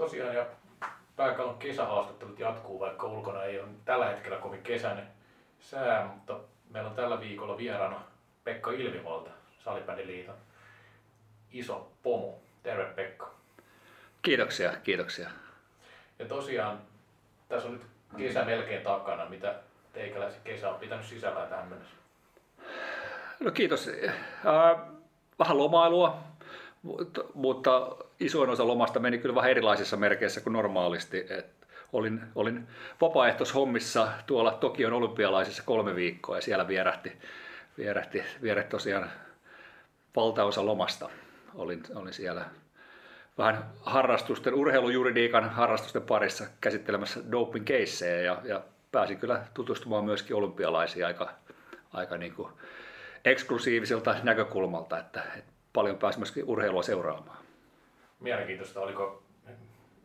tosiaan 0.00 0.34
ja 0.34 0.46
pääkallon 1.16 1.58
kesähaastattelut 1.58 2.38
jatkuu, 2.38 2.80
vaikka 2.80 3.06
ulkona 3.06 3.44
ei 3.44 3.60
ole 3.60 3.68
tällä 3.84 4.06
hetkellä 4.06 4.36
kovin 4.36 4.62
kesäinen 4.62 5.06
sää, 5.60 6.06
mutta 6.06 6.38
meillä 6.70 6.90
on 6.90 6.96
tällä 6.96 7.20
viikolla 7.20 7.56
vieraana 7.56 8.00
Pekka 8.44 8.70
Ilmivalta, 8.70 9.30
Salibändiliiton 9.64 10.34
iso 11.52 11.92
pomu. 12.02 12.32
Terve 12.62 12.84
Pekka. 12.84 13.30
Kiitoksia, 14.22 14.72
kiitoksia. 14.82 15.30
Ja 16.18 16.26
tosiaan 16.26 16.78
tässä 17.48 17.68
on 17.68 17.74
nyt 17.74 17.86
kesä 18.16 18.44
melkein 18.44 18.82
takana. 18.82 19.28
Mitä 19.28 19.54
teikäläisen 19.92 20.40
kesä 20.44 20.70
on 20.70 20.80
pitänyt 20.80 21.06
sisällään 21.06 21.48
tähän 21.48 21.68
mennessä? 21.68 21.94
No 23.40 23.50
kiitos. 23.50 23.88
Äh, 23.88 24.80
vähän 25.38 25.58
lomailua, 25.58 26.18
mutta 27.34 27.96
isoin 28.20 28.50
osa 28.50 28.66
lomasta 28.66 29.00
meni 29.00 29.18
kyllä 29.18 29.34
vähän 29.34 29.50
erilaisissa 29.50 29.96
merkeissä 29.96 30.40
kuin 30.40 30.52
normaalisti. 30.52 31.26
Et 31.30 31.46
olin, 31.92 32.20
olin 32.34 32.68
vapaaehtoishommissa 33.00 34.08
tuolla 34.26 34.52
Tokion 34.52 34.92
olympialaisissa 34.92 35.62
kolme 35.66 35.94
viikkoa 35.94 36.36
ja 36.36 36.42
siellä 36.42 36.68
vierähti, 36.68 37.12
vierähti, 37.78 38.22
vierähti 38.42 38.70
tosiaan 38.70 39.10
valtaosa 40.16 40.66
lomasta. 40.66 41.10
Olin, 41.54 41.82
olin 41.94 42.12
siellä 42.12 42.44
vähän 43.38 43.64
harrastusten, 43.82 44.54
urheilujuridiikan 44.54 45.50
harrastusten 45.50 46.02
parissa 46.02 46.46
käsittelemässä 46.60 47.20
doping 47.32 47.66
caseja 47.66 48.22
ja, 48.22 48.40
ja 48.44 48.62
pääsin 48.92 49.18
kyllä 49.18 49.42
tutustumaan 49.54 50.04
myöskin 50.04 50.36
olympialaisiin 50.36 51.06
aika, 51.06 51.30
aika 51.92 52.16
niin 52.16 52.34
kuin 52.34 52.52
eksklusiiviselta 53.24 54.16
näkökulmalta, 54.22 54.98
että, 54.98 55.22
että 55.36 55.52
paljon 55.72 55.96
pääsi 55.96 56.18
myöskin 56.18 56.44
urheilua 56.46 56.82
seuraamaan. 56.82 57.39
Mielenkiintoista, 58.20 58.80
oliko, 58.80 59.22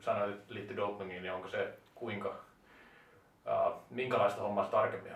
sanoit, 0.02 0.32
että 0.32 0.54
liittyy 0.54 0.78
dopingiin, 0.78 1.22
niin 1.22 1.34
onko 1.34 1.50
se 1.50 1.74
kuinka, 1.96 2.36
äh, 3.48 3.74
minkälaista 3.90 4.42
hommaa 4.42 4.66
tarkemmin? 4.66 5.12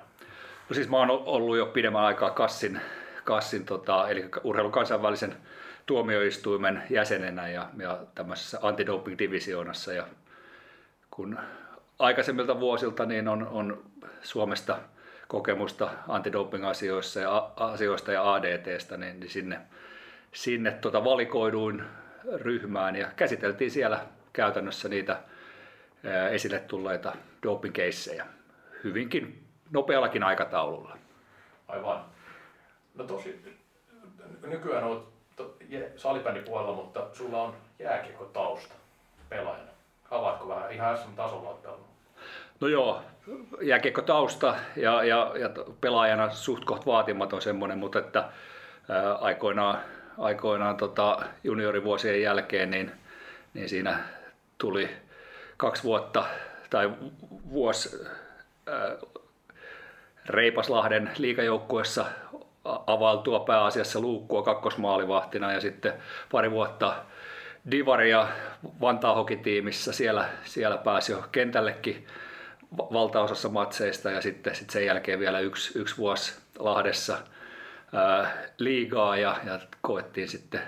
No 0.69 0.73
siis 0.73 0.89
mä 0.89 0.97
oon 0.97 1.09
ollut 1.09 1.57
jo 1.57 1.65
pidemmän 1.65 2.03
aikaa 2.03 2.31
Kassin, 2.31 2.81
Kassin 3.23 3.65
tota, 3.65 4.09
eli 4.09 4.29
urheilun 4.43 4.71
kansainvälisen 4.71 5.37
tuomioistuimen 5.85 6.83
jäsenenä 6.89 7.49
ja, 7.49 7.69
ja 7.77 7.99
tämmöisessä 8.15 8.59
antidoping-divisioonassa. 8.61 9.93
Ja 9.93 10.07
kun 11.11 11.39
aikaisemmilta 11.99 12.59
vuosilta 12.59 13.05
niin 13.05 13.27
on, 13.27 13.47
on 13.47 13.83
Suomesta 14.21 14.79
kokemusta 15.27 15.89
antidoping-asioissa 16.07 17.19
ja, 17.19 17.51
asioista 17.55 18.11
ja 18.11 18.33
ADTstä, 18.33 18.97
niin, 18.97 19.19
niin 19.19 19.29
sinne, 19.29 19.59
sinne 20.33 20.71
tota 20.71 21.03
valikoiduin 21.03 21.83
ryhmään 22.33 22.95
ja 22.95 23.07
käsiteltiin 23.15 23.71
siellä 23.71 24.05
käytännössä 24.33 24.89
niitä 24.89 25.19
esille 26.31 26.59
tulleita 26.59 27.15
doping-keissejä 27.43 28.25
hyvinkin 28.83 29.43
nopeallakin 29.71 30.23
aikataululla. 30.23 30.97
Aivan. 31.67 32.05
No 32.95 33.03
tosi, 33.03 33.57
nykyään 34.47 34.83
olet 34.83 35.03
salibändipuolella, 35.95 36.75
mutta 36.75 37.07
sulla 37.13 37.41
on 37.41 37.55
jääkiekko 37.79 38.25
tausta 38.25 38.73
pelaajana. 39.29 39.69
Avaatko 40.11 40.47
vähän 40.47 40.71
ihan 40.71 40.97
SM-tasolla 40.97 41.59
No 42.59 42.67
joo, 42.67 43.01
jääkiekko 43.61 44.01
tausta 44.01 44.55
ja, 44.75 45.03
ja, 45.03 45.31
ja 45.39 45.49
pelaajana 45.81 46.29
suht 46.29 46.65
koht 46.65 46.85
vaatimaton 46.85 47.41
semmoinen, 47.41 47.77
mutta 47.77 47.99
että 47.99 48.29
ää, 48.89 49.15
aikoinaan, 49.15 49.79
aikoinaan 50.19 50.77
tota, 50.77 51.19
juniorivuosien 51.43 52.21
jälkeen 52.21 52.71
niin, 52.71 52.91
niin 53.53 53.69
siinä 53.69 53.99
tuli 54.57 54.89
kaksi 55.57 55.83
vuotta 55.83 56.25
tai 56.69 56.91
vuosi 57.51 58.07
ää, 58.67 58.95
Reipaslahden 60.25 61.11
liikajoukkuessa 61.17 62.05
availtua 62.87 63.39
pääasiassa 63.39 63.99
luukkua 63.99 64.43
kakkosmaalivahtina 64.43 65.51
ja 65.51 65.61
sitten 65.61 65.93
pari 66.31 66.51
vuotta 66.51 66.95
Divaria 67.71 68.27
Vantaa 68.81 69.15
hokitiimissä. 69.15 69.93
Siellä, 69.93 70.29
siellä 70.43 70.77
pääsi 70.77 71.11
jo 71.11 71.23
kentällekin 71.31 72.07
valtaosassa 72.77 73.49
matseista 73.49 74.11
ja 74.11 74.21
sitten, 74.21 74.55
sitten 74.55 74.73
sen 74.73 74.85
jälkeen 74.85 75.19
vielä 75.19 75.39
yksi, 75.39 75.79
yksi 75.79 75.97
vuosi 75.97 76.33
Lahdessa 76.59 77.17
liigaa 78.57 79.17
ja, 79.17 79.37
ja 79.45 79.59
koettiin 79.81 80.29
sitten 80.29 80.61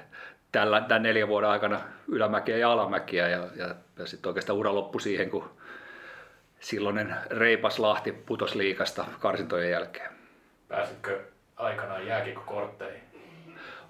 tällä, 0.52 0.82
tämän 0.82 1.04
neljän 1.04 1.28
vuoden 1.28 1.50
aikana 1.50 1.82
ylämäkiä 2.08 2.58
ja 2.58 2.72
alamäkiä 2.72 3.28
ja, 3.28 3.48
ja, 3.56 3.76
ja 3.98 4.06
sitten 4.06 4.30
oikeastaan 4.30 4.60
ura 4.60 4.76
loppui 4.76 5.02
siihen, 5.02 5.30
kun 5.30 5.50
silloinen 6.60 7.16
Reipas 7.30 7.80
Lahti 7.80 8.12
putosi 8.12 8.58
liikasta 8.58 9.06
karsintojen 9.20 9.72
jälkeen. 9.72 10.12
Pääsitkö 10.68 11.20
aikanaan 11.56 12.08
jääkiekkokortteihin? 12.08 13.02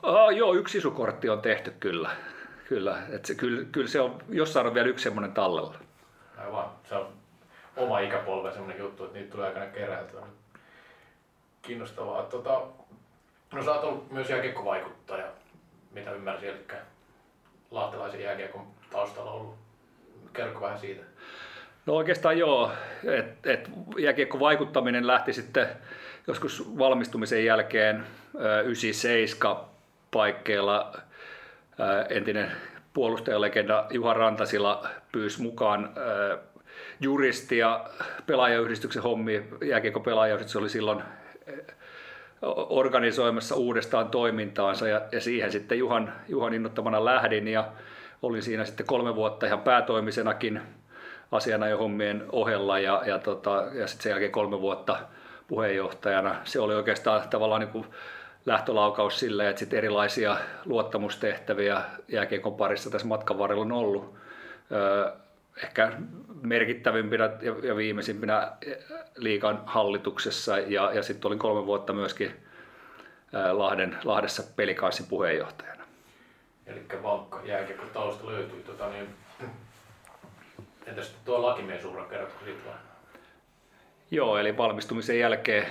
Oh, 0.04 0.30
joo, 0.30 0.54
yksi 0.54 0.78
isukortti 0.78 1.30
on 1.30 1.42
tehty 1.42 1.74
kyllä. 1.80 2.10
Kyllä, 2.68 2.98
että 3.10 3.28
se, 3.28 3.36
kyllä, 3.36 3.66
kyllä 3.72 3.88
se 3.88 4.02
on, 4.02 4.24
jossain 4.30 4.68
on 4.68 4.74
vielä 4.74 4.88
yksi 4.88 5.04
semmoinen 5.04 5.32
tallella. 5.32 5.76
Aivan, 6.38 6.66
se 6.90 6.96
on 6.96 7.08
oma 7.78 8.00
ikäpolve 8.00 8.52
semmoinen 8.52 8.80
juttu, 8.80 9.04
että 9.04 9.18
niitä 9.18 9.32
tulee 9.32 9.48
aikana 9.48 9.66
keräiltyä. 9.66 10.22
Kiinnostavaa. 11.62 12.24
Tota, 12.24 12.62
no 13.52 13.64
sä 13.64 13.72
oot 13.72 13.84
ollut 13.84 14.12
myös 14.12 14.30
jääkiekkovaikuttaja, 14.30 15.26
mitä 15.92 16.12
ymmärsin, 16.12 16.50
eli 16.50 16.58
lahtelaisen 17.72 18.22
jääkiekon 18.22 18.68
taustalla 18.90 19.32
ollut. 19.32 19.56
Kerro 20.34 20.62
vähän 20.62 20.80
siitä. 20.80 21.04
No 21.86 21.94
oikeastaan 21.94 22.38
joo, 22.38 22.72
että 23.04 23.54
et 23.54 23.70
jääkiekko 23.98 24.40
vaikuttaminen 24.40 25.08
lähti 25.08 25.34
sitten 25.34 25.68
joskus 26.28 26.78
valmistumisen 26.78 27.46
jälkeen 27.46 28.06
97 28.66 29.58
paikkeilla 30.12 30.94
entinen 32.10 32.52
puolustajalegenda 32.94 33.88
Juha 33.90 34.14
Rantasila 34.14 34.90
pyysi 35.12 35.42
mukaan 35.42 35.90
juristi 37.00 37.58
ja 37.58 37.90
pelaajayhdistyksen 38.26 39.04
hommi. 39.04 39.44
Jääkiekko 39.66 40.00
pelaajayhdistys 40.00 40.56
oli 40.56 40.70
silloin 40.70 41.04
organisoimassa 42.70 43.56
uudestaan 43.56 44.10
toimintaansa 44.10 44.88
ja, 44.88 45.02
ja 45.12 45.22
siihen 45.22 45.52
sitten 45.52 45.78
Juhan, 45.78 46.14
Juhan 46.28 46.54
innottamana 46.54 47.06
lähdin 47.06 47.48
ja 47.48 47.68
olin 48.22 48.42
siinä 48.42 48.66
sitten 48.66 48.86
kolme 48.86 49.16
vuotta 49.16 49.46
ihan 49.46 49.62
päätoimisenakin 49.62 50.62
hommien 51.80 52.24
ohella 52.32 52.80
ja, 52.80 53.02
ja, 53.06 53.20
tota, 53.20 53.66
ja 53.74 53.88
sitten 53.88 54.04
sen 54.04 54.10
jälkeen 54.10 54.32
kolme 54.32 54.62
vuotta 54.62 54.98
puheenjohtajana. 55.48 56.36
Se 56.44 56.60
oli 56.60 56.76
oikeastaan 56.76 57.30
tavallaan 57.30 57.62
niin 57.62 57.72
kuin 57.72 57.86
lähtölaukaus 58.46 59.20
sille, 59.20 59.50
että 59.50 59.60
sitten 59.60 59.78
erilaisia 59.78 60.38
luottamustehtäviä 60.66 61.82
jääkiekon 62.08 62.56
parissa 62.56 62.90
tässä 62.90 63.08
matkan 63.08 63.38
varrella 63.38 63.62
on 63.62 63.72
ollut. 63.72 64.16
Ehkä 65.64 65.92
merkittävimpinä 66.42 67.30
ja 67.64 67.76
viimeisimpinä 67.76 68.52
liikan 69.16 69.64
hallituksessa 69.66 70.58
ja, 70.58 70.92
ja 70.94 71.04
sitten 71.04 71.28
olin 71.28 71.40
kolme 71.40 71.66
vuotta 71.66 71.94
myöskin 71.94 72.32
Lahden, 73.52 73.98
Lahdessa 74.04 74.44
pelikanssin 74.56 75.06
puheenjohtajana. 75.06 75.84
Eli 76.66 77.04
vankka 77.04 77.42
jääkiekko 77.46 77.86
tausta 77.86 78.28
löytyy. 78.28 78.64
Tota, 78.64 78.90
niin, 78.90 79.08
entäs 80.86 81.16
tuo 81.26 81.42
lakimiesura, 81.42 82.06
kerrotko 82.06 82.46
siitä 82.46 82.66
vähän? 82.66 82.82
Joo, 84.12 84.38
eli 84.38 84.58
valmistumisen 84.58 85.20
jälkeen 85.20 85.68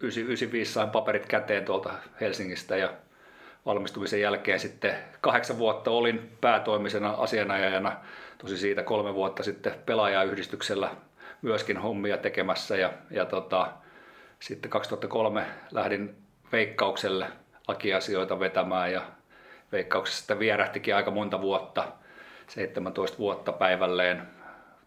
95 0.00 0.72
sain 0.72 0.90
paperit 0.90 1.26
käteen 1.26 1.64
tuolta 1.64 1.92
Helsingistä 2.20 2.76
ja 2.76 2.92
valmistumisen 3.66 4.20
jälkeen 4.20 4.60
sitten 4.60 4.96
kahdeksan 5.20 5.58
vuotta 5.58 5.90
olin 5.90 6.30
päätoimisena 6.40 7.10
asianajajana, 7.10 7.96
tosi 8.38 8.56
siitä 8.56 8.82
kolme 8.82 9.14
vuotta 9.14 9.42
sitten 9.42 9.74
pelaajayhdistyksellä 9.86 10.90
myöskin 11.42 11.76
hommia 11.76 12.16
tekemässä 12.16 12.76
ja, 12.76 12.92
ja 13.10 13.24
tota, 13.24 13.72
sitten 14.40 14.70
2003 14.70 15.46
lähdin 15.70 16.16
Veikkaukselle 16.52 17.26
lakiasioita 17.68 18.40
vetämään 18.40 18.92
ja 18.92 19.02
Veikkauksessa 19.72 20.18
sitten 20.18 20.38
vierähtikin 20.38 20.96
aika 20.96 21.10
monta 21.10 21.40
vuotta, 21.40 21.88
17 22.48 23.18
vuotta 23.18 23.52
päivälleen. 23.52 24.22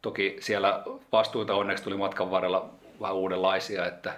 Toki 0.02 0.38
siellä 0.40 0.84
vastuuta 1.12 1.56
onneksi 1.56 1.84
tuli 1.84 1.98
matkan 1.98 2.32
varrella 2.32 2.70
vähän 3.02 3.16
uudenlaisia, 3.16 3.86
että 3.86 4.14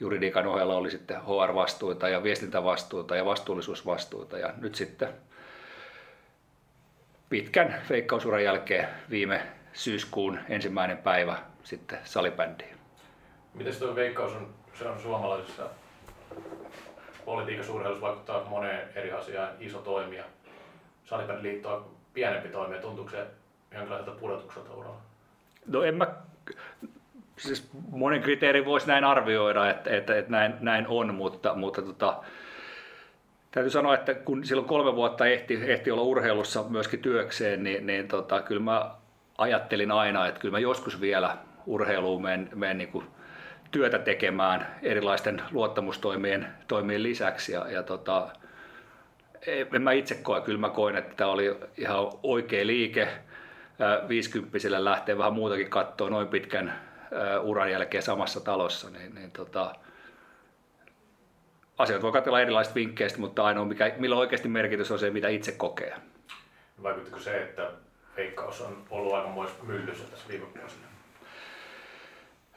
juridiikan 0.00 0.46
ohella 0.46 0.74
oli 0.74 0.90
sitten 0.90 1.22
HR-vastuuta 1.22 2.08
ja 2.08 2.22
viestintävastuuta 2.22 3.16
ja 3.16 3.24
vastuullisuusvastuuta 3.24 4.38
ja 4.38 4.52
nyt 4.56 4.74
sitten 4.74 5.08
pitkän 7.28 7.82
veikkausuran 7.90 8.44
jälkeen 8.44 8.88
viime 9.10 9.42
syyskuun 9.72 10.38
ensimmäinen 10.48 10.98
päivä 10.98 11.38
sitten 11.64 11.98
salibändiin. 12.04 12.76
Miten 13.54 13.76
tuo 13.76 13.94
veikkaus 13.94 14.32
on, 14.32 14.54
se 14.78 14.88
on 14.88 15.00
suomalaisessa 15.00 15.70
politiikassa 17.24 17.72
urheilussa 17.72 18.06
vaikuttaa 18.06 18.44
moneen 18.44 18.88
eri 18.94 19.12
asiaan, 19.12 19.48
iso 19.60 19.78
toimija. 19.78 20.24
Salibändiliitto 21.04 21.74
on 21.74 21.90
pienempi 22.14 22.48
toimija, 22.48 22.80
tuntuuko 22.80 23.10
se 23.10 23.26
jonkinlaiselta 23.70 24.20
pudotukselta 24.20 24.74
uralla? 24.74 25.00
No 25.66 25.82
en 25.82 25.94
mä, 25.94 26.14
siis 27.40 27.70
monen 27.90 28.22
kriteerin 28.22 28.64
voisi 28.64 28.86
näin 28.86 29.04
arvioida, 29.04 29.70
että, 29.70 29.90
että, 29.96 30.18
että 30.18 30.30
näin, 30.30 30.54
näin, 30.60 30.86
on, 30.88 31.14
mutta, 31.14 31.54
mutta 31.54 31.82
tota, 31.82 32.22
täytyy 33.50 33.70
sanoa, 33.70 33.94
että 33.94 34.14
kun 34.14 34.44
silloin 34.44 34.68
kolme 34.68 34.96
vuotta 34.96 35.26
ehti, 35.26 35.60
ehti 35.66 35.90
olla 35.90 36.02
urheilussa 36.02 36.64
myöskin 36.68 37.00
työkseen, 37.00 37.64
niin, 37.64 37.86
niin 37.86 38.08
tota, 38.08 38.42
kyllä 38.42 38.62
mä 38.62 38.90
ajattelin 39.38 39.90
aina, 39.90 40.26
että 40.26 40.40
kyllä 40.40 40.52
mä 40.52 40.58
joskus 40.58 41.00
vielä 41.00 41.36
urheiluun 41.66 42.22
menen, 42.22 42.48
menen 42.54 42.78
niin 42.78 42.92
kuin 42.92 43.06
työtä 43.70 43.98
tekemään 43.98 44.66
erilaisten 44.82 45.42
luottamustoimien 45.52 46.46
toimien 46.68 47.02
lisäksi. 47.02 47.52
Ja, 47.52 47.70
ja 47.70 47.82
tota, 47.82 48.28
en 49.74 49.82
mä 49.82 49.92
itse 49.92 50.14
koe, 50.14 50.40
kyllä 50.40 50.58
mä 50.58 50.68
koin, 50.68 50.96
että 50.96 51.16
tämä 51.16 51.30
oli 51.30 51.56
ihan 51.76 51.98
oikea 52.22 52.66
liike. 52.66 53.08
50 54.08 54.84
lähtee 54.84 55.18
vähän 55.18 55.32
muutakin 55.32 55.70
katsoa 55.70 56.10
noin 56.10 56.28
pitkän 56.28 56.89
uran 57.42 57.70
jälkeen 57.70 58.02
samassa 58.02 58.40
talossa, 58.40 58.90
niin, 58.90 59.14
niin 59.14 59.30
tota, 59.30 59.74
asioita 61.78 62.02
voi 62.02 62.12
katsella 62.12 62.40
erilaisista 62.40 62.74
vinkkeistä, 62.74 63.18
mutta 63.20 63.44
ainoa, 63.44 63.64
mikä, 63.64 63.92
millä 63.98 64.16
oikeasti 64.16 64.48
merkitys 64.48 64.90
on 64.90 64.98
se, 64.98 65.10
mitä 65.10 65.28
itse 65.28 65.52
kokee. 65.52 65.94
Vaikuttiko 66.82 67.18
se, 67.18 67.42
että 67.42 67.70
veikkaus 68.16 68.60
on 68.60 68.84
ollut 68.90 69.14
aika 69.14 69.28
myllyssä 69.62 70.04
tässä 70.04 70.28
viime 70.28 70.46
vuosina? 70.60 70.86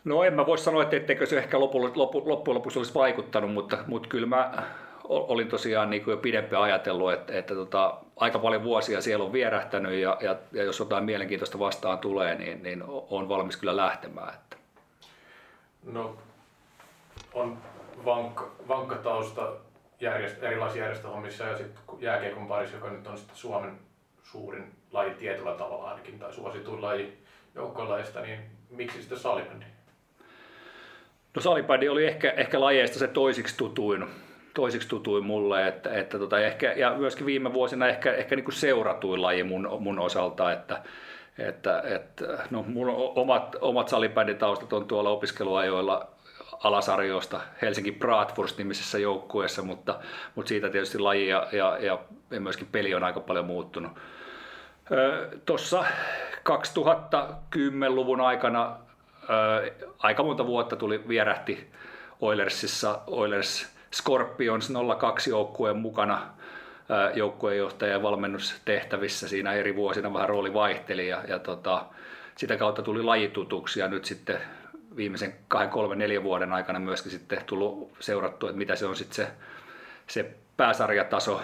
No 0.03 0.23
en 0.23 0.33
mä 0.33 0.45
voi 0.45 0.57
sanoa, 0.57 0.83
että 0.83 0.95
etteikö 0.95 1.25
se 1.25 1.37
ehkä 1.37 1.59
loppujen 1.59 1.91
lopu, 1.95 2.29
loppu 2.29 2.53
lopuksi 2.53 2.79
olisi 2.79 2.93
vaikuttanut, 2.93 3.53
mutta, 3.53 3.77
mutta 3.87 4.09
kyllä 4.09 4.27
mä 4.27 4.63
olin 5.09 5.47
tosiaan 5.47 5.89
niin 5.89 6.03
kuin 6.03 6.11
jo 6.11 6.17
pidempään 6.17 6.63
ajatellut, 6.63 7.13
että, 7.13 7.33
että 7.33 7.55
tota, 7.55 7.97
aika 8.15 8.39
paljon 8.39 8.63
vuosia 8.63 9.01
siellä 9.01 9.25
on 9.25 9.33
vierähtänyt 9.33 9.93
ja, 9.93 10.17
ja, 10.21 10.35
ja 10.51 10.63
jos 10.63 10.79
jotain 10.79 11.03
mielenkiintoista 11.03 11.59
vastaan 11.59 11.99
tulee, 11.99 12.35
niin, 12.35 12.63
niin 12.63 12.83
on 13.09 13.29
valmis 13.29 13.57
kyllä 13.57 13.77
lähtemään. 13.77 14.33
Että. 14.33 14.57
No, 15.83 16.17
on 17.33 17.57
vankka, 18.05 18.51
vankka 18.67 18.95
tausta 18.95 19.51
järjest, 19.99 20.43
erilaisissa 20.43 20.79
järjestöhommissa 20.79 21.43
ja 21.43 21.57
sitten 21.57 21.81
jääkiekon 21.99 22.47
parissa, 22.47 22.75
joka 22.75 22.89
nyt 22.89 23.07
on 23.07 23.17
sitten 23.17 23.37
Suomen 23.37 23.79
suurin 24.23 24.71
laji 24.91 25.11
tietyllä 25.11 25.53
tavalla 25.53 25.89
ainakin, 25.89 26.19
tai 26.19 26.33
suosituin 26.33 26.81
laji 26.81 27.17
joukkolaista, 27.55 28.21
niin 28.21 28.39
miksi 28.69 28.99
sitten 28.99 29.19
salibändi? 29.19 29.65
No 31.35 31.41
salibändi 31.41 31.89
oli 31.89 32.05
ehkä, 32.05 32.31
ehkä 32.31 32.61
lajeista 32.61 32.99
se 32.99 33.07
toisiksi 33.07 33.57
tutuin, 33.57 34.05
toisiksi 34.53 34.87
tutuin 34.87 35.25
mulle, 35.25 35.67
että, 35.67 35.93
että 35.93 36.19
tota, 36.19 36.39
ehkä, 36.39 36.73
ja 36.73 36.95
myöskin 36.97 37.25
viime 37.25 37.53
vuosina 37.53 37.87
ehkä, 37.87 38.13
ehkä 38.13 38.35
niin 38.35 38.51
seuratuin 38.51 39.21
laji 39.21 39.43
mun, 39.43 39.77
mun 39.79 39.99
osalta, 39.99 40.51
että, 40.51 40.81
että, 41.37 41.83
että 41.85 42.25
no, 42.51 42.65
mun 42.67 42.93
omat, 43.15 43.55
omat 43.61 43.89
salibänditaustat 43.89 44.73
on 44.73 44.87
tuolla 44.87 45.09
opiskeluajoilla 45.09 46.07
alasarjoista 46.63 47.41
Helsinki 47.61 47.91
Bratwurst 47.91 48.57
nimisessä 48.57 48.97
joukkueessa, 48.97 49.61
mutta, 49.61 49.99
mutta 50.35 50.49
siitä 50.49 50.69
tietysti 50.69 50.99
laji 50.99 51.27
ja, 51.27 51.47
ja, 51.51 51.77
ja 51.77 51.99
myöskin 52.39 52.67
peli 52.71 52.95
on 52.95 53.03
aika 53.03 53.19
paljon 53.19 53.45
muuttunut. 53.45 53.91
Tuossa 55.45 55.85
2010-luvun 56.49 58.21
aikana 58.21 58.77
aika 59.99 60.23
monta 60.23 60.45
vuotta 60.45 60.75
tuli 60.75 61.07
vierähti 61.07 61.71
Oilersissa 62.21 63.01
Oilers 63.07 63.72
Scorpions 63.93 64.71
02 64.97 65.29
joukkueen 65.29 65.77
mukana 65.77 66.21
joukkueenjohtaja 67.13 67.91
ja 67.91 68.03
valmennustehtävissä 68.03 69.27
siinä 69.27 69.53
eri 69.53 69.75
vuosina 69.75 70.13
vähän 70.13 70.29
rooli 70.29 70.53
vaihteli 70.53 71.07
ja, 71.07 71.23
ja 71.27 71.39
tota, 71.39 71.85
sitä 72.37 72.57
kautta 72.57 72.81
tuli 72.81 73.03
lajitutuksi 73.03 73.79
ja 73.79 73.87
nyt 73.87 74.05
sitten 74.05 74.39
viimeisen 74.95 75.35
kahden, 75.47 75.69
kolmen, 75.69 75.97
neljän 75.97 76.23
vuoden 76.23 76.53
aikana 76.53 76.79
myöskin 76.79 77.11
sitten 77.11 77.45
tullut 77.45 77.91
seurattu, 77.99 78.47
että 78.47 78.57
mitä 78.57 78.75
se 78.75 78.85
on 78.85 78.95
sitten 78.95 79.15
se, 79.15 79.31
se 80.07 80.35
pääsarjataso. 80.57 81.41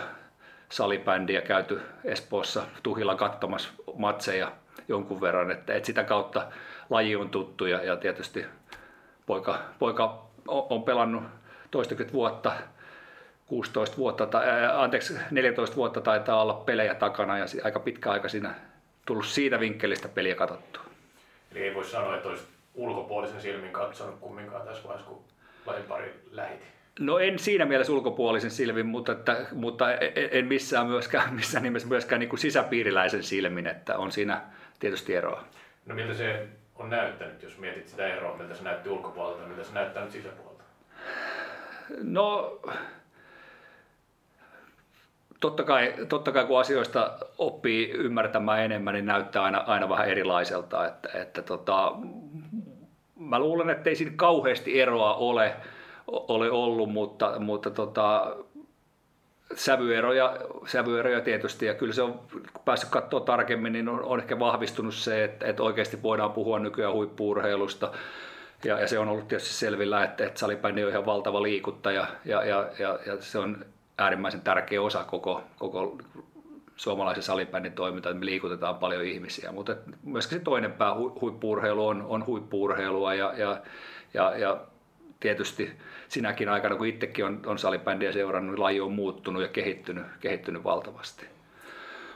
Salibändi 0.70 1.34
ja 1.34 1.42
käyty 1.42 1.82
Espoossa 2.04 2.64
Tuhilla 2.84 3.16
katsomassa 3.16 3.70
matseja 3.96 4.52
jonkun 4.88 5.22
verran, 5.22 5.52
että, 5.52 5.74
että 5.74 5.88
sitä 5.88 6.04
kautta 6.04 6.48
laji 6.90 7.16
on 7.16 7.30
tuttu 7.30 7.66
ja, 7.66 7.84
ja 7.84 7.96
tietysti 7.96 8.46
poika, 9.26 9.60
poika 9.80 10.26
on 10.48 10.84
pelannut 10.84 11.24
toistakymmentä 11.72 12.14
vuotta 12.14 12.52
16 13.50 13.98
vuotta, 13.98 14.26
tai, 14.26 14.50
ää, 14.50 14.82
anteeksi, 14.82 15.14
14 15.32 15.76
vuotta 15.76 16.02
taitaa 16.02 16.42
olla 16.42 16.54
pelejä 16.54 16.96
takana 16.96 17.38
ja 17.38 17.46
aika 17.64 17.80
pitkä 17.80 18.12
aika 18.12 18.30
siinä 18.30 18.56
tullut 19.06 19.26
siitä 19.26 19.60
vinkkelistä 19.60 20.08
peliä 20.08 20.36
katsottua. 20.36 20.84
Eli 21.52 21.64
ei 21.64 21.76
voi 21.76 21.86
sanoa, 21.86 22.16
että 22.16 22.30
olisi 22.30 22.44
ulkopuolisen 22.76 23.42
silmin 23.42 23.72
katsonut 23.72 24.20
kumminkaan 24.20 24.68
tässä 24.68 24.84
vaiheessa, 24.84 25.12
kun 25.12 25.24
lajin 25.66 25.84
pari 25.84 26.14
läheti. 26.32 26.64
No 27.00 27.20
en 27.20 27.40
siinä 27.40 27.66
mielessä 27.66 27.94
ulkopuolisen 27.94 28.52
silmin, 28.52 28.86
mutta, 28.86 29.12
että, 29.12 29.46
mutta 29.52 29.94
e, 29.94 30.30
en 30.32 30.46
missään, 30.46 30.88
myöskään, 30.88 31.34
missään 31.40 31.64
nimessä 31.64 31.88
myöskään 31.88 32.20
niin 32.20 32.30
kuin 32.30 32.40
sisäpiiriläisen 32.40 33.24
silmin, 33.24 33.68
että 33.68 33.98
on 33.98 34.12
siinä 34.12 34.42
tietysti 34.80 35.16
eroa. 35.16 35.44
No 35.86 35.96
miltä 35.96 36.14
se 36.14 36.48
on 36.76 36.90
näyttänyt, 36.90 37.44
jos 37.44 37.58
mietit 37.58 37.88
sitä 37.88 38.08
eroa, 38.08 38.38
miltä 38.38 38.56
se 38.56 38.64
näytti 38.64 38.90
ulkopuolelta, 38.90 39.48
miltä 39.48 39.64
se 39.64 39.74
näyttää 39.74 40.04
nyt 40.04 40.12
sisäpuolelta? 40.12 40.64
No, 42.04 42.60
totta 45.40 45.64
kai, 45.64 45.94
totta 46.10 46.32
kai 46.32 46.46
kun 46.46 46.60
asioista 46.60 47.18
oppii 47.38 47.92
ymmärtämään 47.92 48.66
enemmän, 48.66 48.94
niin 48.94 49.06
näyttää 49.06 49.44
aina, 49.44 49.58
aina 49.58 49.90
vähän 49.90 50.10
erilaiselta. 50.10 50.88
Että, 50.88 51.10
että 51.14 51.42
tota, 51.42 51.96
mä 53.16 53.40
luulen, 53.40 53.70
että 53.70 53.90
ei 53.90 53.96
siinä 53.96 54.14
kauheasti 54.16 54.82
eroa 54.82 55.14
ole, 55.14 55.56
ole 56.08 56.52
ollut, 56.52 56.92
mutta, 56.92 57.40
mutta 57.40 57.70
tota, 57.70 58.36
sävyeroja, 59.56 60.38
sävyeroja 60.66 61.22
tietysti, 61.22 61.66
ja 61.66 61.74
kyllä 61.74 61.94
se 61.94 62.02
on, 62.02 62.20
päässyt 62.66 62.90
katsoa 62.90 63.20
tarkemmin, 63.20 63.74
niin 63.74 63.90
on, 63.90 64.04
on 64.04 64.20
ehkä 64.20 64.40
vahvistunut 64.40 64.94
se, 64.94 65.24
että, 65.24 65.46
että 65.46 65.64
oikeasti 65.64 66.04
voidaan 66.04 66.32
puhua 66.32 66.60
nykyään 66.60 66.94
huippuurheilusta, 66.94 67.92
ja, 68.64 68.80
ja 68.80 68.88
se 68.88 69.00
on 69.00 69.08
ollut 69.08 69.28
tietysti 69.28 69.54
selvillä, 69.54 70.04
että, 70.04 70.26
että 70.26 70.40
salibändi 70.40 70.84
on 70.84 70.90
ihan 70.90 71.06
valtava 71.06 71.44
liikuttaja, 71.44 72.08
ja, 72.26 72.44
ja, 72.44 72.70
ja, 72.80 73.00
ja 73.06 73.22
se 73.22 73.40
on 73.40 73.66
äärimmäisen 73.98 74.42
tärkeä 74.42 74.82
osa 74.82 75.04
koko, 75.04 75.44
koko 75.60 75.98
suomalaisen 76.76 77.24
salibändin 77.24 77.74
toimintaa, 77.74 78.10
että 78.10 78.20
me 78.20 78.26
liikutetaan 78.26 78.76
paljon 78.76 79.04
ihmisiä, 79.04 79.52
mutta 79.52 79.76
myöskin 80.04 80.38
se 80.38 80.44
toinen 80.44 80.72
pää, 80.72 80.96
huippuurheilu 80.96 81.88
on, 81.88 82.02
on 82.02 82.26
huippuurheilua, 82.26 83.14
ja, 83.14 83.34
ja, 83.38 83.62
ja, 84.14 84.38
ja 84.38 84.62
tietysti 85.20 85.72
sinäkin 86.08 86.50
aikana, 86.50 86.76
kun 86.76 86.88
itsekin 86.88 87.26
on, 87.26 87.42
on 87.46 87.60
salibändiä 87.60 88.12
seurannut, 88.12 88.56
niin 88.56 88.64
laji 88.64 88.82
on 88.82 88.92
muuttunut 88.92 89.42
ja 89.42 89.48
kehittynyt, 89.48 90.06
kehittynyt 90.20 90.64
valtavasti. 90.64 91.26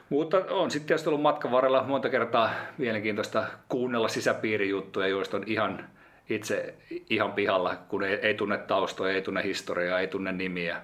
Mutta 0.09 0.37
on 0.49 0.71
sitten 0.71 0.87
tietysti 0.87 1.09
ollut 1.09 1.21
matkan 1.21 1.51
varrella 1.51 1.83
monta 1.83 2.09
kertaa 2.09 2.49
mielenkiintoista 2.77 3.43
kuunnella 3.69 4.07
sisäpiirijuttuja, 4.07 5.07
joista 5.07 5.37
on 5.37 5.43
ihan 5.47 5.87
itse 6.29 6.75
ihan 7.09 7.33
pihalla, 7.33 7.75
kun 7.75 8.03
ei, 8.03 8.15
ei 8.15 8.33
tunne 8.33 8.57
taustoja, 8.57 9.13
ei 9.13 9.21
tunne 9.21 9.43
historiaa, 9.43 9.99
ei 9.99 10.07
tunne 10.07 10.31
nimiä, 10.31 10.81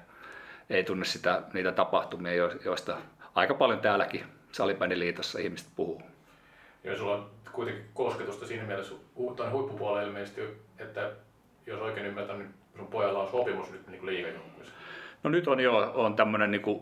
ei 0.70 0.84
tunne 0.84 1.06
sitä, 1.06 1.42
niitä 1.54 1.72
tapahtumia, 1.72 2.34
joista 2.66 2.98
aika 3.36 3.54
paljon 3.54 3.80
täälläkin 3.80 4.24
salibändiliitossa 4.52 5.40
ihmiset 5.40 5.68
puhuu. 5.76 6.02
Joo, 6.84 6.98
sulla 6.98 7.16
on 7.16 7.30
kuitenkin 7.52 7.86
kosketusta 7.94 8.48
siinä 8.48 8.64
mielessä 8.64 8.96
tuonne 9.16 9.50
huippupuolelle 9.50 10.08
ilmeisesti, 10.08 10.42
että 10.78 11.12
jos 11.66 11.82
oikein 11.82 12.06
ymmärtän, 12.06 12.40
niin 12.40 12.54
sun 12.78 12.88
pojalla 12.88 13.20
on 13.20 13.32
sopimus 13.32 13.72
nyt 13.72 13.88
niin 13.88 14.06
liigajoukkueessa. 14.06 14.74
No 15.24 15.30
nyt 15.30 15.48
on 15.48 15.60
jo 15.60 15.92
on 15.96 16.16
tämmöinen 16.16 16.52
niin 16.52 16.82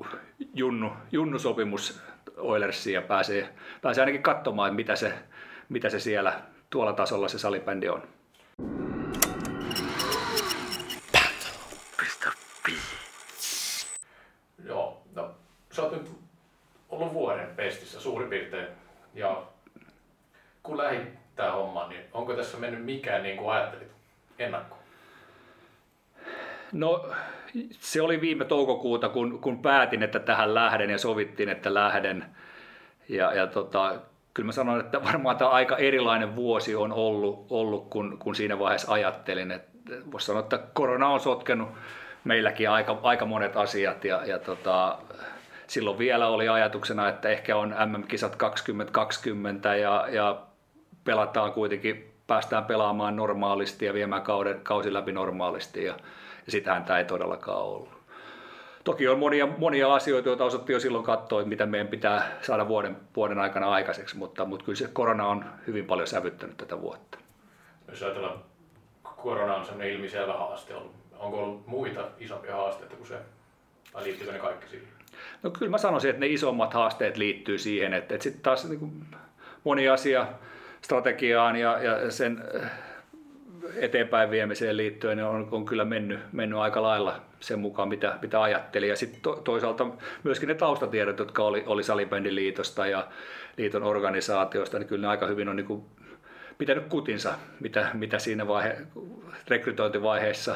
junnu, 0.54 0.92
junnusopimus 1.12 2.02
Oilersiin 2.38 2.94
ja 2.94 3.02
pääsee, 3.02 3.50
pääsee 3.82 4.02
ainakin 4.02 4.24
katsomaan, 4.24 4.76
mitä 4.76 4.96
se, 4.96 5.14
mitä 5.70 5.90
se 5.90 6.00
siellä 6.00 6.42
tuolla 6.70 6.94
tasolla 6.94 7.28
se 7.28 7.40
salibändi 7.40 7.90
on. 7.90 8.04
Joo, 14.66 15.02
no 15.16 15.36
sä 15.72 15.82
oot 15.82 15.92
nyt 15.92 16.12
ollut 16.98 17.13
vuoden 17.13 17.48
pestissä 17.56 18.00
suurin 18.00 18.30
piirtein 18.30 18.68
ja 19.13 19.44
kun 20.63 20.77
lähdit 20.77 21.10
tää 21.36 21.51
homma, 21.51 21.88
niin 21.88 22.01
onko 22.13 22.34
tässä 22.34 22.58
mennyt 22.58 22.86
mikään 22.86 23.24
niin 23.24 23.38
kuin 23.38 23.51
ajattelit 23.51 23.92
ennakkoon? 24.39 24.82
No 26.72 27.10
se 27.72 28.01
oli 28.01 28.22
viime 28.22 28.46
toukokuuta, 28.46 29.10
kun, 29.10 29.42
kun 29.42 29.62
päätin, 29.62 30.04
että 30.04 30.20
tähän 30.20 30.54
lähden 30.54 30.89
ja 30.89 30.98
sovittiin, 30.98 31.50
että 31.50 31.74
lähden. 31.74 32.25
Ja, 33.10 33.34
ja 33.34 33.48
tota, 33.48 33.96
kyllä 34.34 34.46
mä 34.46 34.51
sanoin, 34.51 34.82
että 34.82 35.04
varmaan 35.04 35.38
tämä 35.38 35.50
aika 35.50 35.77
erilainen 35.77 36.36
vuosi 36.36 36.75
on 36.75 36.94
ollut, 36.94 37.46
ollut 37.50 37.89
kun, 37.89 38.18
kun 38.20 38.36
siinä 38.36 38.60
vaiheessa 38.60 38.94
ajattelin. 38.94 39.60
Voisi 40.12 40.25
sanoa, 40.25 40.39
että 40.39 40.60
korona 40.74 41.08
on 41.08 41.20
sotkenut 41.20 41.70
meilläkin 42.24 42.70
aika, 42.70 43.00
aika 43.04 43.25
monet 43.25 43.58
asiat 43.58 44.06
ja, 44.06 44.25
ja 44.25 44.39
tota, 44.39 44.98
silloin 45.67 45.97
vielä 45.97 46.27
oli 46.27 46.50
ajatuksena, 46.50 47.09
että 47.09 47.29
ehkä 47.29 47.57
on 47.57 47.75
MM-kisat 47.86 48.36
2020 48.36 49.75
ja, 49.75 50.07
ja 50.09 50.41
pelataan 51.03 51.53
kuitenkin, 51.53 52.13
päästään 52.27 52.65
pelaamaan 52.65 53.15
normaalisti 53.15 53.86
ja 53.86 53.93
viemään 53.93 54.21
kauden, 54.21 54.59
kausi 54.63 54.93
läpi 54.93 55.12
normaalisti 55.12 55.83
ja, 55.83 55.93
ja 56.45 56.51
sitähän 56.51 56.83
tämä 56.83 57.00
ei 57.00 57.05
todellakaan 57.05 57.62
ollut. 57.62 57.97
Toki 58.83 59.07
on 59.07 59.19
monia, 59.19 59.45
monia 59.45 59.93
asioita, 59.93 60.29
joita 60.29 60.43
osattiin 60.43 60.74
jo 60.74 60.79
silloin 60.79 61.03
katsoa, 61.03 61.45
mitä 61.45 61.65
meidän 61.65 61.88
pitää 61.88 62.31
saada 62.41 62.67
vuoden, 62.67 62.97
vuoden 63.15 63.39
aikana 63.39 63.71
aikaiseksi, 63.71 64.17
mutta, 64.17 64.45
mutta 64.45 64.65
kyllä 64.65 64.77
se 64.77 64.89
korona 64.93 65.27
on 65.27 65.45
hyvin 65.67 65.86
paljon 65.86 66.07
sävyttänyt 66.07 66.57
tätä 66.57 66.81
vuotta. 66.81 67.17
Jos 67.88 68.03
ajatellaan, 68.03 68.39
korona 69.03 69.55
on 69.55 69.65
sellainen 69.65 69.93
ilmiselvä 69.93 70.33
haaste 70.33 70.75
ollut. 70.75 70.95
Onko 71.19 71.43
ollut 71.43 71.67
muita 71.67 72.01
isompia 72.19 72.55
haasteita 72.55 72.95
kuin 72.95 73.07
se, 73.07 73.17
vai 73.93 74.03
liittyykö 74.03 74.33
ne 74.33 74.39
kaikki 74.39 74.69
siihen? 74.69 74.97
No 75.43 75.50
kyllä 75.50 75.69
mä 75.69 75.77
sanoisin, 75.77 76.09
että 76.09 76.19
ne 76.19 76.27
isommat 76.27 76.74
haasteet 76.74 77.17
liittyy 77.17 77.57
siihen, 77.57 77.93
että, 77.93 78.15
että 78.15 78.24
sitten 78.24 78.43
taas 78.43 78.69
niin 78.69 78.79
kuin 78.79 78.91
moni 79.63 79.89
asia 79.89 80.27
strategiaan 80.81 81.55
ja, 81.55 81.79
ja 81.83 82.12
sen 82.12 82.43
eteenpäin 83.75 84.31
viemiseen 84.31 84.77
liittyen 84.77 85.24
on, 85.24 85.47
on 85.51 85.65
kyllä 85.65 85.86
mennyt, 85.86 86.19
mennyt 86.31 86.59
aika 86.59 86.81
lailla 86.81 87.21
sen 87.39 87.59
mukaan, 87.59 87.89
mitä, 87.89 88.17
mitä 88.21 88.41
ajattelin. 88.41 88.89
Ja 88.89 88.95
sitten 88.95 89.21
to, 89.21 89.36
toisaalta 89.36 89.88
myöskin 90.24 90.47
ne 90.47 90.55
taustatiedot, 90.55 91.19
jotka 91.19 91.43
oli, 91.43 91.63
oli 91.65 91.83
Salibändiliitosta 91.83 92.88
ja 92.88 93.07
liiton 93.57 93.83
organisaatiosta, 93.83 94.79
niin 94.79 94.88
kyllä 94.88 95.01
ne 95.01 95.07
aika 95.07 95.27
hyvin 95.27 95.50
on 95.50 95.55
niin 95.55 95.65
kuin 95.65 95.86
pitänyt 96.57 96.86
kutinsa, 96.86 97.33
mitä, 97.59 97.89
mitä 97.93 98.19
siinä 98.19 98.47
vaihe, 98.47 98.77
rekrytointivaiheessa 99.47 100.55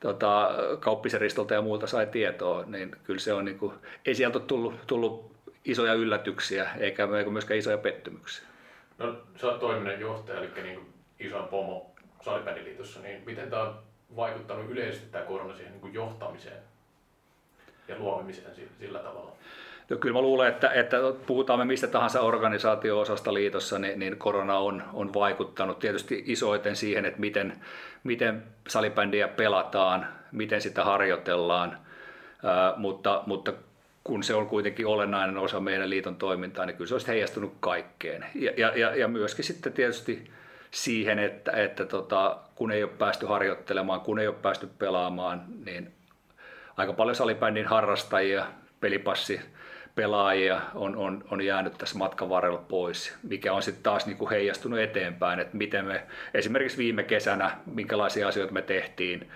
tota, 0.00 0.50
kauppiseristolta 0.80 1.54
ja 1.54 1.62
muulta 1.62 1.86
sai 1.86 2.06
tietoa, 2.06 2.64
niin 2.66 2.96
kyllä 3.04 3.20
se 3.20 3.32
on 3.32 3.44
niin 3.44 3.58
kuin, 3.58 3.72
ei 4.06 4.14
sieltä 4.14 4.38
ole 4.38 4.46
tullut, 4.46 4.86
tullut 4.86 5.32
isoja 5.64 5.94
yllätyksiä 5.94 6.70
eikä 6.78 7.08
myöskään 7.30 7.58
isoja 7.58 7.78
pettymyksiä. 7.78 8.46
No 8.98 9.16
sä 9.40 9.46
oot 9.46 9.60
toiminnan 9.60 10.00
johtaja, 10.00 10.38
eli 10.38 10.62
niin 10.62 10.80
isoin 11.20 11.48
pomo 11.48 11.90
salibändiliitossa, 12.20 13.00
niin 13.00 13.22
miten 13.26 13.50
tämä 13.50 13.62
on 13.62 13.82
vaikuttanut 14.16 14.70
yleisesti 14.70 15.06
tämä 15.10 15.24
korona 15.24 15.56
siihen 15.56 15.80
niin 15.82 15.94
johtamiseen 15.94 16.62
ja 17.88 17.98
luomiseen 17.98 18.54
sillä 18.80 18.98
tavalla? 18.98 19.32
No, 19.90 19.96
kyllä 19.96 20.12
mä 20.12 20.20
luulen, 20.20 20.48
että, 20.48 20.70
että 20.70 20.96
puhutaan 21.26 21.58
me 21.58 21.64
mistä 21.64 21.86
tahansa 21.86 22.20
organisaatio-osasta 22.20 23.34
liitossa, 23.34 23.78
niin, 23.78 23.98
niin 23.98 24.16
korona 24.16 24.58
on, 24.58 24.82
on 24.92 25.14
vaikuttanut 25.14 25.78
tietysti 25.78 26.24
isoiten 26.26 26.76
siihen, 26.76 27.04
että 27.04 27.20
miten, 27.20 27.52
miten 28.04 28.42
salibändiä 28.68 29.28
pelataan, 29.28 30.06
miten 30.32 30.60
sitä 30.60 30.84
harjoitellaan, 30.84 31.78
ää, 32.44 32.74
mutta, 32.76 33.22
mutta 33.26 33.52
kun 34.04 34.22
se 34.22 34.34
on 34.34 34.46
kuitenkin 34.46 34.86
olennainen 34.86 35.38
osa 35.38 35.60
meidän 35.60 35.90
liiton 35.90 36.16
toimintaa, 36.16 36.66
niin 36.66 36.76
kyllä 36.76 36.88
se 36.88 36.94
olisi 36.94 37.08
heijastunut 37.08 37.54
kaikkeen. 37.60 38.26
Ja, 38.34 38.52
ja, 38.56 38.78
ja, 38.78 38.96
ja 38.96 39.08
myöskin 39.08 39.44
sitten 39.44 39.72
tietysti 39.72 40.30
siihen, 40.70 41.18
että, 41.18 41.52
että 41.52 41.84
tota, 41.84 42.38
kun 42.54 42.72
ei 42.72 42.82
ole 42.82 42.92
päästy 42.98 43.26
harjoittelemaan, 43.26 44.00
kun 44.00 44.18
ei 44.18 44.28
ole 44.28 44.36
päästy 44.42 44.68
pelaamaan, 44.78 45.44
niin 45.64 45.92
aika 46.76 46.92
paljon 46.92 47.16
salibändin 47.16 47.66
harrastajia, 47.66 48.46
pelipassi 48.80 49.40
pelaajia 49.94 50.60
on, 50.74 50.96
on, 50.96 51.24
on 51.30 51.40
jäänyt 51.40 51.78
tässä 51.78 51.98
matkan 51.98 52.28
varrella 52.28 52.64
pois, 52.68 53.16
mikä 53.22 53.52
on 53.52 53.62
sitten 53.62 53.82
taas 53.82 54.06
niinku 54.06 54.30
heijastunut 54.30 54.78
eteenpäin, 54.78 55.40
että 55.40 55.56
miten 55.56 55.84
me 55.84 56.06
esimerkiksi 56.34 56.78
viime 56.78 57.02
kesänä, 57.02 57.56
minkälaisia 57.66 58.28
asioita 58.28 58.52
me 58.52 58.62
tehtiin 58.62 59.30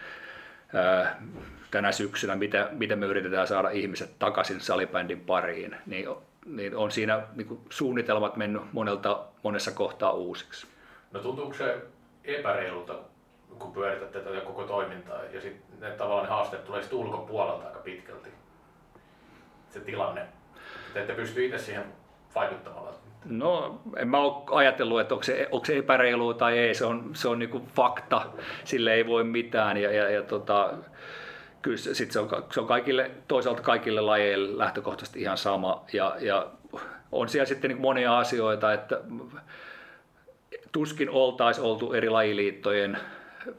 ää, 0.75 1.23
tänä 1.71 1.93
syksynä, 1.93 2.37
mitä, 2.37 2.69
miten 2.73 2.99
me 2.99 3.07
yritetään 3.07 3.47
saada 3.47 3.71
ihmiset 3.71 4.19
takaisin 4.19 4.61
salibändin 4.61 5.21
pariin, 5.21 5.77
niin, 5.87 6.09
niin 6.47 6.77
on 6.77 6.91
siinä 6.91 7.23
niinku 7.35 7.61
suunnitelmat 7.71 8.37
mennyt 8.37 8.63
monelta, 8.73 9.25
monessa 9.43 9.71
kohtaa 9.71 10.13
uusiksi. 10.13 10.67
No 11.13 11.21
tuntuuko 11.21 11.55
se 11.55 11.77
epäreilulta, 12.25 12.95
kun 13.59 13.73
pyöritätte 13.73 14.21
tätä 14.21 14.41
koko 14.41 14.65
toimintaa 14.65 15.25
ja 15.25 15.41
sitten 15.41 15.81
ne 15.81 15.91
tavallaan 15.91 16.27
ne 16.27 16.31
haasteet 16.31 16.65
tulee 16.65 16.83
sitten 16.83 16.99
ulkopuolelta 16.99 17.67
aika 17.67 17.79
pitkälti? 17.79 18.29
Se 19.71 19.81
tilanne. 19.81 20.27
Te 20.95 21.01
ette 21.01 21.13
pysty 21.13 21.45
itse 21.45 21.59
siihen 21.59 21.85
vaikuttamalla. 22.35 22.95
No, 23.25 23.81
en 23.97 24.09
mä 24.09 24.19
ole 24.19 24.43
ajatellut, 24.51 25.01
että 25.01 25.15
onko 25.15 25.25
se, 25.25 25.49
onko 25.51 25.65
se 25.65 25.79
epäreilua 25.79 26.35
tai 26.35 26.59
ei, 26.59 26.75
se 26.75 26.85
on, 26.85 27.11
se 27.15 27.29
on 27.29 27.39
niinku 27.39 27.63
fakta, 27.77 28.27
sille 28.65 28.95
ei 28.95 29.07
voi 29.07 29.25
mitään 29.25 29.77
ja, 29.77 29.93
ja, 29.93 30.11
ja 30.11 30.23
tota, 30.23 30.73
kyllä 31.63 31.77
sit 31.77 32.13
se, 32.13 32.21
on, 32.21 32.29
se 32.53 32.61
on 32.61 32.67
kaikille, 32.67 33.11
toisaalta 33.29 33.63
kaikille 33.63 34.01
lajeille 34.01 34.59
lähtökohtaisesti 34.59 35.21
ihan 35.21 35.39
sama 35.39 35.85
ja, 35.93 36.17
ja 36.21 36.47
on 37.13 37.29
siellä 37.29 37.47
sitten 37.47 37.69
niin 37.69 37.81
monia 37.81 38.19
asioita, 38.19 38.73
että 38.73 39.01
tuskin 40.73 41.11
oltaisi 41.11 41.61
oltu 41.61 41.93
eri 41.93 42.11
lajiliittojen 42.11 42.99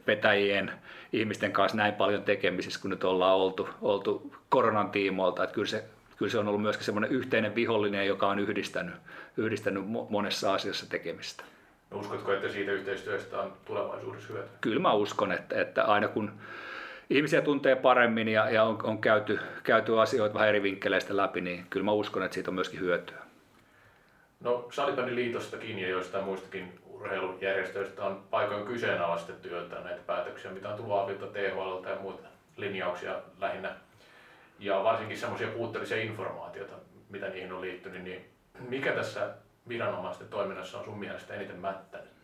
vetäjien 0.08 0.72
ihmisten 1.13 1.51
kanssa 1.51 1.77
näin 1.77 1.94
paljon 1.94 2.24
tekemisissä 2.24 2.82
kuin 2.82 2.89
nyt 2.89 3.04
ollaan 3.04 3.36
oltu, 3.36 3.70
oltu 3.82 4.36
koronan 4.50 4.92
tiimoilta. 4.92 5.44
Että 5.44 5.54
kyllä, 5.54 5.68
se, 5.68 5.86
kyllä 6.17 6.31
se 6.31 6.38
on 6.38 6.48
ollut 6.48 6.62
myöskin 6.62 6.86
semmoinen 6.86 7.12
yhteinen 7.12 7.55
vihollinen, 7.55 8.07
joka 8.07 8.27
on 8.27 8.39
yhdistänyt, 8.39 8.95
yhdistänyt 9.38 9.84
monessa 10.10 10.53
asiassa 10.53 10.89
tekemistä. 10.89 11.43
No 11.91 12.00
uskotko, 12.00 12.34
että 12.34 12.50
siitä 12.50 12.72
yhteistyöstä 12.72 13.39
on 13.39 13.53
tulevaisuudessa 13.65 14.34
hyötyä? 14.34 14.57
Kyllä 14.62 14.79
mä 14.79 14.93
uskon, 14.93 15.31
että, 15.31 15.62
että 15.62 15.84
aina 15.84 16.07
kun 16.07 16.31
ihmisiä 17.10 17.41
tuntee 17.41 17.75
paremmin 17.75 18.27
ja, 18.27 18.50
ja 18.50 18.63
on, 18.63 18.79
on 18.84 19.01
käyty, 19.01 19.39
käyty 19.63 20.00
asioita 20.00 20.34
vähän 20.34 20.50
eri 20.50 20.63
vinkkeleistä 20.63 21.17
läpi, 21.17 21.41
niin 21.41 21.65
kyllä 21.69 21.84
mä 21.84 21.91
uskon, 21.91 22.24
että 22.24 22.34
siitä 22.34 22.51
on 22.51 22.55
myöskin 22.55 22.79
hyötyä. 22.79 23.17
No 24.39 24.67
Salibändin 24.72 25.15
liitostakin 25.15 25.79
ja 25.79 25.89
joistain 25.89 26.25
muistakin 26.25 26.79
urheilujärjestöistä 26.89 28.03
on 28.03 28.24
paikoin 28.29 28.65
kyseenalaistettu 28.65 29.48
joitain 29.48 29.84
näitä 29.84 30.01
päätöksiä, 30.07 30.51
mitä 30.51 30.69
on 30.69 30.77
tullut 30.77 31.00
avilta 31.00 31.25
THL 31.25 31.89
ja 31.89 31.98
muita 32.01 32.27
linjauksia 32.57 33.15
lähinnä. 33.39 33.75
Ja 34.59 34.83
varsinkin 34.83 35.17
semmoisia 35.17 35.47
puutteellisia 35.47 35.97
informaatiota, 35.97 36.74
mitä 37.09 37.29
niihin 37.29 37.53
on 37.53 37.62
liittynyt, 37.62 38.03
niin 38.03 38.25
mikä 38.69 38.91
tässä 38.91 39.29
viranomaisten 39.67 40.27
toiminnassa 40.27 40.77
on 40.77 40.85
sun 40.85 41.00
mielestä 41.00 41.33
eniten 41.33 41.59
mättänyt? 41.59 42.15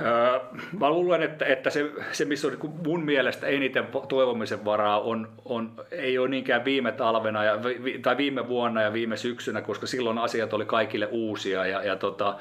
Öö, 0.00 0.40
mä 0.78 0.90
luulen, 0.90 1.22
että, 1.22 1.44
että 1.44 1.70
se, 1.70 1.90
se, 2.12 2.24
missä 2.24 2.48
on 2.48 2.58
niin 2.62 2.86
mun 2.86 3.04
mielestä 3.04 3.46
eniten 3.46 3.88
toivomisen 4.08 4.64
varaa, 4.64 5.00
on, 5.00 5.28
on, 5.44 5.72
ei 5.90 6.18
ole 6.18 6.28
niinkään 6.28 6.64
viime 6.64 6.92
talvena 6.92 7.44
ja, 7.44 7.58
tai 8.02 8.16
viime 8.16 8.48
vuonna 8.48 8.82
ja 8.82 8.92
viime 8.92 9.16
syksynä, 9.16 9.62
koska 9.62 9.86
silloin 9.86 10.18
asiat 10.18 10.52
oli 10.52 10.64
kaikille 10.64 11.08
uusia 11.10 11.66
ja, 11.66 11.82
ja 11.82 11.96
tota, 11.96 12.38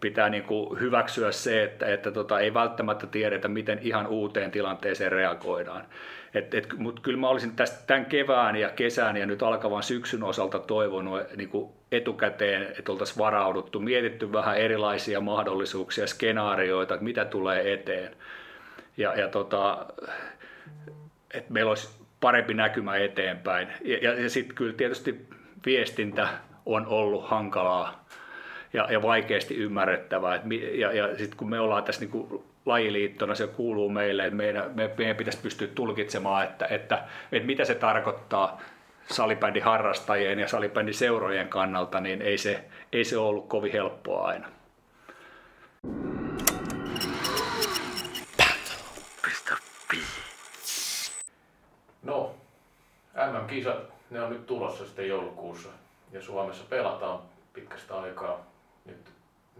pitää 0.00 0.28
niin 0.28 0.42
kuin 0.42 0.80
hyväksyä 0.80 1.32
se, 1.32 1.62
että, 1.62 1.86
että 1.86 2.10
tota, 2.10 2.40
ei 2.40 2.54
välttämättä 2.54 3.06
tiedetä, 3.06 3.48
miten 3.48 3.78
ihan 3.82 4.06
uuteen 4.06 4.50
tilanteeseen 4.50 5.12
reagoidaan. 5.12 5.84
Et, 6.34 6.54
et, 6.54 6.68
Mutta 6.76 7.02
kyllä 7.02 7.18
mä 7.18 7.28
olisin 7.28 7.56
tästä 7.56 7.86
tämän 7.86 8.06
kevään 8.06 8.56
ja 8.56 8.70
kesän 8.70 9.16
ja 9.16 9.26
nyt 9.26 9.42
alkavan 9.42 9.82
syksyn 9.82 10.22
osalta 10.22 10.58
toivonut 10.58 11.20
niin 11.36 11.48
kuin 11.48 11.72
etukäteen, 11.92 12.62
että 12.78 12.92
oltaisiin 12.92 13.18
varauduttu, 13.18 13.80
mietitty 13.80 14.32
vähän 14.32 14.56
erilaisia 14.56 15.20
mahdollisuuksia, 15.20 16.06
skenaarioita, 16.06 16.94
että 16.94 17.04
mitä 17.04 17.24
tulee 17.24 17.72
eteen. 17.72 18.16
Ja, 18.96 19.14
ja 19.14 19.28
tota, 19.28 19.86
että 21.34 21.52
meillä 21.52 21.68
olisi 21.68 21.88
parempi 22.20 22.54
näkymä 22.54 22.96
eteenpäin. 22.96 23.68
Ja, 23.84 23.98
ja, 24.02 24.22
ja 24.22 24.30
sitten 24.30 24.56
kyllä 24.56 24.72
tietysti 24.72 25.28
viestintä 25.66 26.28
on 26.66 26.86
ollut 26.86 27.28
hankalaa 27.28 28.04
ja, 28.72 28.92
ja 28.92 29.02
vaikeasti 29.02 29.56
ymmärrettävää. 29.56 30.34
Et, 30.34 30.42
ja 30.74 30.92
ja 30.92 31.18
sitten 31.18 31.36
kun 31.36 31.50
me 31.50 31.60
ollaan 31.60 31.84
tässä 31.84 32.00
niinku 32.00 32.44
lajiliittona, 32.66 33.34
se 33.34 33.46
kuuluu 33.46 33.88
meille, 33.88 34.24
että 34.24 34.36
meidän, 34.36 34.70
me, 34.74 34.90
meidän 34.98 35.16
pitäisi 35.16 35.38
pystyä 35.42 35.68
tulkitsemaan, 35.74 36.44
että, 36.44 36.66
että, 36.66 37.04
että 37.32 37.46
mitä 37.46 37.64
se 37.64 37.74
tarkoittaa 37.74 38.60
salibändin 39.10 39.62
harrastajien 39.62 40.38
ja 40.38 40.48
salibändin 40.48 40.94
seurojen 40.94 41.48
kannalta, 41.48 42.00
niin 42.00 42.22
ei 42.22 42.38
se, 42.38 42.64
ei 42.92 43.04
se 43.04 43.18
ollut 43.18 43.48
kovin 43.48 43.72
helppoa 43.72 44.26
aina. 44.26 44.48
No, 52.02 52.34
MM-kisat, 53.16 53.76
ne 54.10 54.22
on 54.22 54.30
nyt 54.30 54.46
tulossa 54.46 54.84
sitten 54.84 55.08
joulukuussa 55.08 55.68
ja 56.12 56.22
Suomessa 56.22 56.64
pelataan 56.70 57.18
pitkästä 57.52 58.00
aikaa. 58.00 58.46
Nyt, 58.84 59.12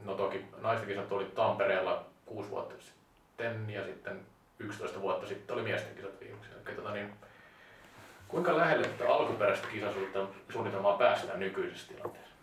no 0.05 0.15
toki 0.15 0.45
naisten 0.63 0.89
kisat 0.89 1.13
oli 1.13 1.25
Tampereella 1.25 2.07
kuusi 2.27 2.51
vuotta 2.51 2.75
sitten 2.85 3.71
ja 3.71 3.85
sitten 3.85 4.21
11 4.59 5.01
vuotta 5.01 5.27
sitten 5.27 5.55
oli 5.55 5.63
miesten 5.63 5.95
kisat 5.95 6.21
viimeksi. 6.21 6.51
Eli, 6.67 6.77
tota, 6.77 6.93
niin, 6.93 7.13
kuinka 8.29 8.57
lähelle 8.57 8.87
tätä 8.89 9.15
alkuperäistä 9.15 9.69
kisasuunnitelmaa 9.73 10.99
päästään 10.99 11.41
nykyisessä 11.41 11.93
tilanteessa? 11.95 12.35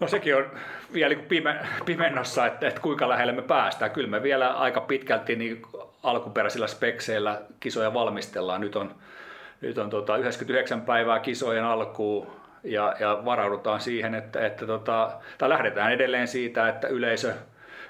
No 0.00 0.08
sekin 0.08 0.36
on 0.36 0.50
vielä 0.92 1.14
niin 1.14 1.26
pime, 1.26 1.66
pimennossa, 1.84 2.46
että, 2.46 2.68
että 2.68 2.80
kuinka 2.80 3.08
lähelle 3.08 3.32
me 3.32 3.42
päästään. 3.42 3.90
Kyllä 3.90 4.08
me 4.08 4.22
vielä 4.22 4.54
aika 4.54 4.80
pitkälti 4.80 5.36
niin 5.36 5.62
alkuperäisillä 6.02 6.66
spekseillä 6.66 7.42
kisoja 7.60 7.94
valmistellaan. 7.94 8.60
Nyt 8.60 8.76
on, 8.76 8.94
nyt 9.60 9.78
on 9.78 9.90
tota 9.90 10.16
99 10.16 10.80
päivää 10.80 11.20
kisojen 11.20 11.64
alkuun 11.64 12.26
ja, 12.64 12.96
ja 13.00 13.22
varaudutaan 13.24 13.80
siihen, 13.80 14.14
että, 14.14 14.46
että 14.46 14.66
tota, 14.66 15.10
tai 15.38 15.48
lähdetään 15.48 15.92
edelleen 15.92 16.28
siitä, 16.28 16.68
että 16.68 16.88
yleisö, 16.88 17.34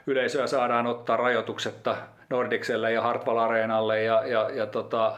yleisöä 0.06 0.46
saadaan 0.46 0.86
ottaa 0.86 1.16
rajoituksetta 1.16 1.96
Nordikselle 2.30 2.92
ja 2.92 3.02
Hartwall 3.02 3.38
Areenalle 3.38 4.02
ja, 4.02 4.26
ja, 4.26 4.50
ja 4.50 4.66
tota, 4.66 5.12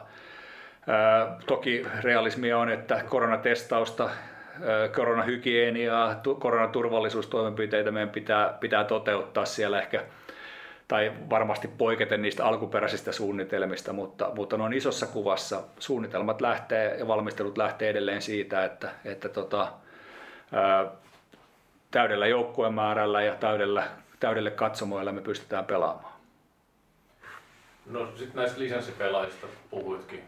ää, 0.87 1.37
toki 1.47 1.87
realismia 2.03 2.59
on, 2.59 2.71
että 2.71 3.03
koronatestausta 3.09 4.11
koronahygieniaa, 4.97 6.21
koronaturvallisuustoimenpiteitä 6.39 7.91
meidän 7.91 8.11
pitää, 8.11 8.57
pitää 8.61 8.85
toteuttaa 8.85 9.45
siellä 9.45 9.81
ehkä 9.81 10.05
tai 10.89 11.13
varmasti 11.31 11.69
poiketen 11.69 12.23
niistä 12.23 12.47
alkuperäisistä 12.47 13.13
suunnitelmista, 13.13 13.93
mutta, 13.93 14.31
mutta 14.35 14.57
noin 14.57 14.73
isossa 14.73 15.07
kuvassa. 15.07 15.63
Suunnitelmat 15.79 16.41
lähtee 16.41 16.97
ja 16.99 17.09
valmistelut 17.09 17.59
lähtee 17.59 17.91
edelleen 17.91 18.23
siitä, 18.23 18.65
että, 18.65 18.91
että 19.05 19.29
tota, 19.29 19.73
ää, 20.53 20.87
täydellä 21.91 22.27
joukkuemäärällä 22.27 23.23
ja 23.23 23.35
täydellä, 23.35 23.85
täydelle 24.21 24.51
katsomoilla 24.51 25.13
me 25.13 25.21
pystytään 25.21 25.65
pelaamaan. 25.65 26.15
No 27.87 28.07
sitten 28.07 28.37
näistä 28.37 28.61
lisenssipelaajista 28.61 29.47
puhuitkin. 29.71 30.25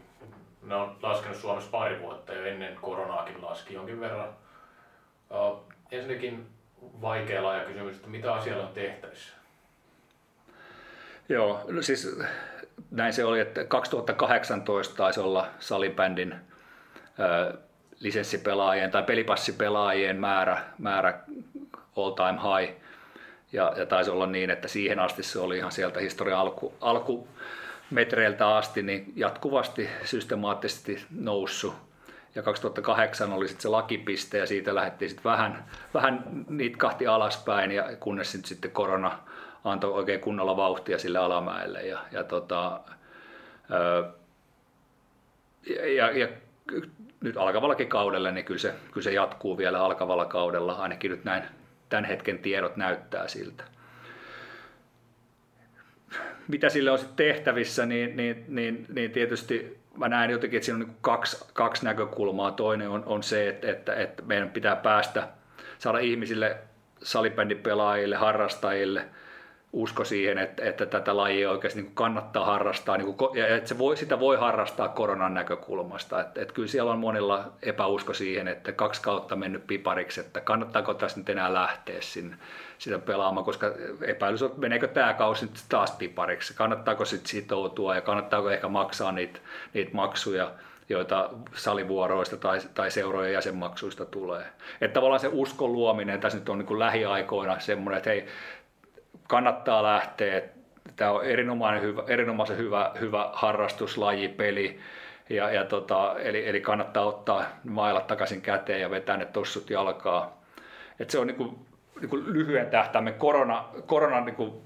Ne 0.63 0.75
on 0.75 0.97
laskenut 1.01 1.37
Suomessa 1.37 1.71
pari 1.71 2.01
vuotta 2.01 2.33
jo 2.33 2.45
ennen 2.45 2.75
koronaakin 2.75 3.43
laski 3.43 3.73
jonkin 3.73 3.99
verran. 3.99 4.29
Uh, 5.29 5.63
ensinnäkin 5.91 6.47
vaikea 7.01 7.43
laaja 7.43 7.65
kysymys, 7.65 7.95
että 7.95 8.07
mitä 8.07 8.33
asialla 8.33 8.63
on 8.63 8.73
tehtävissä? 8.73 9.33
Joo, 11.29 11.65
no 11.67 11.81
siis 11.81 12.19
näin 12.91 13.13
se 13.13 13.25
oli, 13.25 13.39
että 13.39 13.65
2018 13.65 14.95
taisi 14.95 15.19
olla 15.19 15.47
salibändin 15.59 16.35
ö, 17.19 17.57
lisenssipelaajien 17.99 18.91
tai 18.91 19.03
pelipassipelaajien 19.03 20.19
määrä, 20.19 20.63
määrä 20.77 21.19
all 21.97 22.11
time 22.11 22.39
high. 22.41 22.73
Ja, 23.51 23.73
ja 23.77 23.85
taisi 23.85 24.11
olla 24.11 24.27
niin, 24.27 24.49
että 24.49 24.67
siihen 24.67 24.99
asti 24.99 25.23
se 25.23 25.39
oli 25.39 25.57
ihan 25.57 25.71
sieltä 25.71 25.99
historian 25.99 26.39
alku, 26.39 26.73
alkumetreiltä 26.81 28.55
asti 28.55 28.83
niin 28.83 29.13
jatkuvasti 29.15 29.89
systemaattisesti 30.03 31.05
noussut. 31.11 31.75
Ja 32.35 32.43
2008 32.43 33.33
oli 33.33 33.47
sitten 33.47 33.61
se 33.61 33.67
lakipiste 33.67 34.37
ja 34.37 34.47
siitä 34.47 34.75
lähdettiin 34.75 35.09
sitten 35.09 35.31
vähän, 35.31 35.65
vähän 35.93 36.45
niitä 36.49 36.77
kahti 36.77 37.07
alaspäin 37.07 37.71
ja 37.71 37.89
kunnes 37.99 38.31
sitten 38.31 38.71
korona, 38.71 39.19
antoi 39.63 39.93
oikein 39.93 40.19
kunnolla 40.19 40.57
vauhtia 40.57 40.99
sille 40.99 41.19
alamäelle. 41.19 41.81
Ja, 41.81 41.99
ja, 42.11 42.23
tota, 42.23 42.79
ja, 45.95 46.11
ja 46.11 46.27
nyt 47.21 47.37
alkavallakin 47.37 47.89
kaudella, 47.89 48.31
niin 48.31 48.45
kyllä 48.45 48.59
se, 48.59 48.73
kyllä 48.91 49.03
se 49.03 49.11
jatkuu 49.11 49.57
vielä 49.57 49.83
alkavalla 49.83 50.25
kaudella, 50.25 50.73
ainakin 50.73 51.11
nyt 51.11 51.23
näin 51.23 51.43
tämän 51.89 52.05
hetken 52.05 52.39
tiedot 52.39 52.77
näyttää 52.77 53.27
siltä. 53.27 53.63
Mitä 56.47 56.69
sille 56.69 56.91
on 56.91 56.99
tehtävissä, 57.15 57.85
niin, 57.85 58.17
niin, 58.17 58.45
niin, 58.47 58.85
niin 58.93 59.11
tietysti 59.11 59.79
mä 59.97 60.09
näen 60.09 60.31
jotenkin, 60.31 60.57
että 60.57 60.65
siinä 60.65 60.75
on 60.75 60.87
niin 60.87 60.97
kaksi, 61.01 61.45
kaksi 61.53 61.85
näkökulmaa. 61.85 62.51
Toinen 62.51 62.89
on, 62.89 63.03
on 63.05 63.23
se, 63.23 63.49
että, 63.49 63.71
että, 63.71 63.95
että 63.95 64.23
meidän 64.23 64.49
pitää 64.49 64.75
päästä, 64.75 65.27
saada 65.77 65.99
ihmisille, 65.99 66.57
salibändipelaajille, 67.03 68.15
harrastajille– 68.15 69.05
usko 69.73 70.03
siihen, 70.03 70.37
että, 70.37 70.63
että 70.65 70.85
tätä 70.85 71.17
lajia 71.17 71.51
oikeasti 71.51 71.81
niin 71.81 71.95
kannattaa 71.95 72.45
harrastaa 72.45 72.97
niin 72.97 73.13
kuin, 73.13 73.37
ja 73.37 73.55
että 73.55 73.69
se 73.69 73.77
voi, 73.77 73.97
sitä 73.97 74.19
voi 74.19 74.37
harrastaa 74.37 74.87
koronan 74.87 75.33
näkökulmasta. 75.33 76.21
Että, 76.21 76.41
että 76.41 76.53
kyllä 76.53 76.67
siellä 76.67 76.91
on 76.91 76.99
monilla 76.99 77.51
epäusko 77.61 78.13
siihen, 78.13 78.47
että 78.47 78.71
kaksi 78.71 79.01
kautta 79.01 79.35
mennyt 79.35 79.67
pipariksi, 79.67 80.19
että 80.19 80.41
kannattaako 80.41 80.93
tässä 80.93 81.19
nyt 81.19 81.29
enää 81.29 81.53
lähteä 81.53 82.01
sinne 82.01 82.35
sitä 82.77 82.99
pelaamaan, 82.99 83.45
koska 83.45 83.71
epäilys 84.01 84.41
on, 84.41 84.53
meneekö 84.57 84.87
tämä 84.87 85.13
kausi 85.13 85.45
nyt 85.45 85.63
taas 85.69 85.91
pipariksi, 85.91 86.53
kannattaako 86.53 87.05
sitten 87.05 87.29
sitoutua 87.29 87.95
ja 87.95 88.01
kannattaako 88.01 88.49
ehkä 88.49 88.67
maksaa 88.67 89.11
niitä, 89.11 89.39
niitä 89.73 89.91
maksuja 89.93 90.51
joita 90.89 91.29
salivuoroista 91.55 92.37
tai, 92.37 92.59
tai 92.73 92.91
seurojen 92.91 93.33
jäsenmaksuista 93.33 94.05
tulee. 94.05 94.45
Että 94.81 94.93
tavallaan 94.93 95.19
se 95.19 95.29
uskon 95.31 95.73
luominen 95.73 96.19
tässä 96.19 96.37
nyt 96.37 96.49
on 96.49 96.57
niin 96.57 96.79
lähiaikoina 96.79 97.59
semmoinen, 97.59 97.97
että 97.97 98.09
hei, 98.09 98.25
kannattaa 99.29 99.83
lähteä. 99.83 100.41
Tämä 100.95 101.11
on 101.11 101.25
erinomainen 101.25 101.81
hyvä, 101.81 102.03
erinomaisen 102.07 102.57
hyvä, 102.57 102.91
hyvä 102.99 103.29
harrastuslaji, 103.33 104.27
peli. 104.27 104.79
Ja, 105.29 105.51
ja 105.51 105.65
tota, 105.65 106.15
eli, 106.19 106.47
eli, 106.47 106.61
kannattaa 106.61 107.05
ottaa 107.05 107.45
mailat 107.63 108.07
takaisin 108.07 108.41
käteen 108.41 108.81
ja 108.81 108.89
vetää 108.89 109.17
ne 109.17 109.25
tossut 109.25 109.69
jalkaa. 109.69 110.43
Et 110.99 111.09
se 111.09 111.19
on 111.19 111.27
niinku, 111.27 111.65
niinku 111.99 112.17
lyhyen 112.17 112.69
tähtäimen 112.69 113.13
korona, 113.13 113.65
koronan 113.85 114.25
niinku 114.25 114.63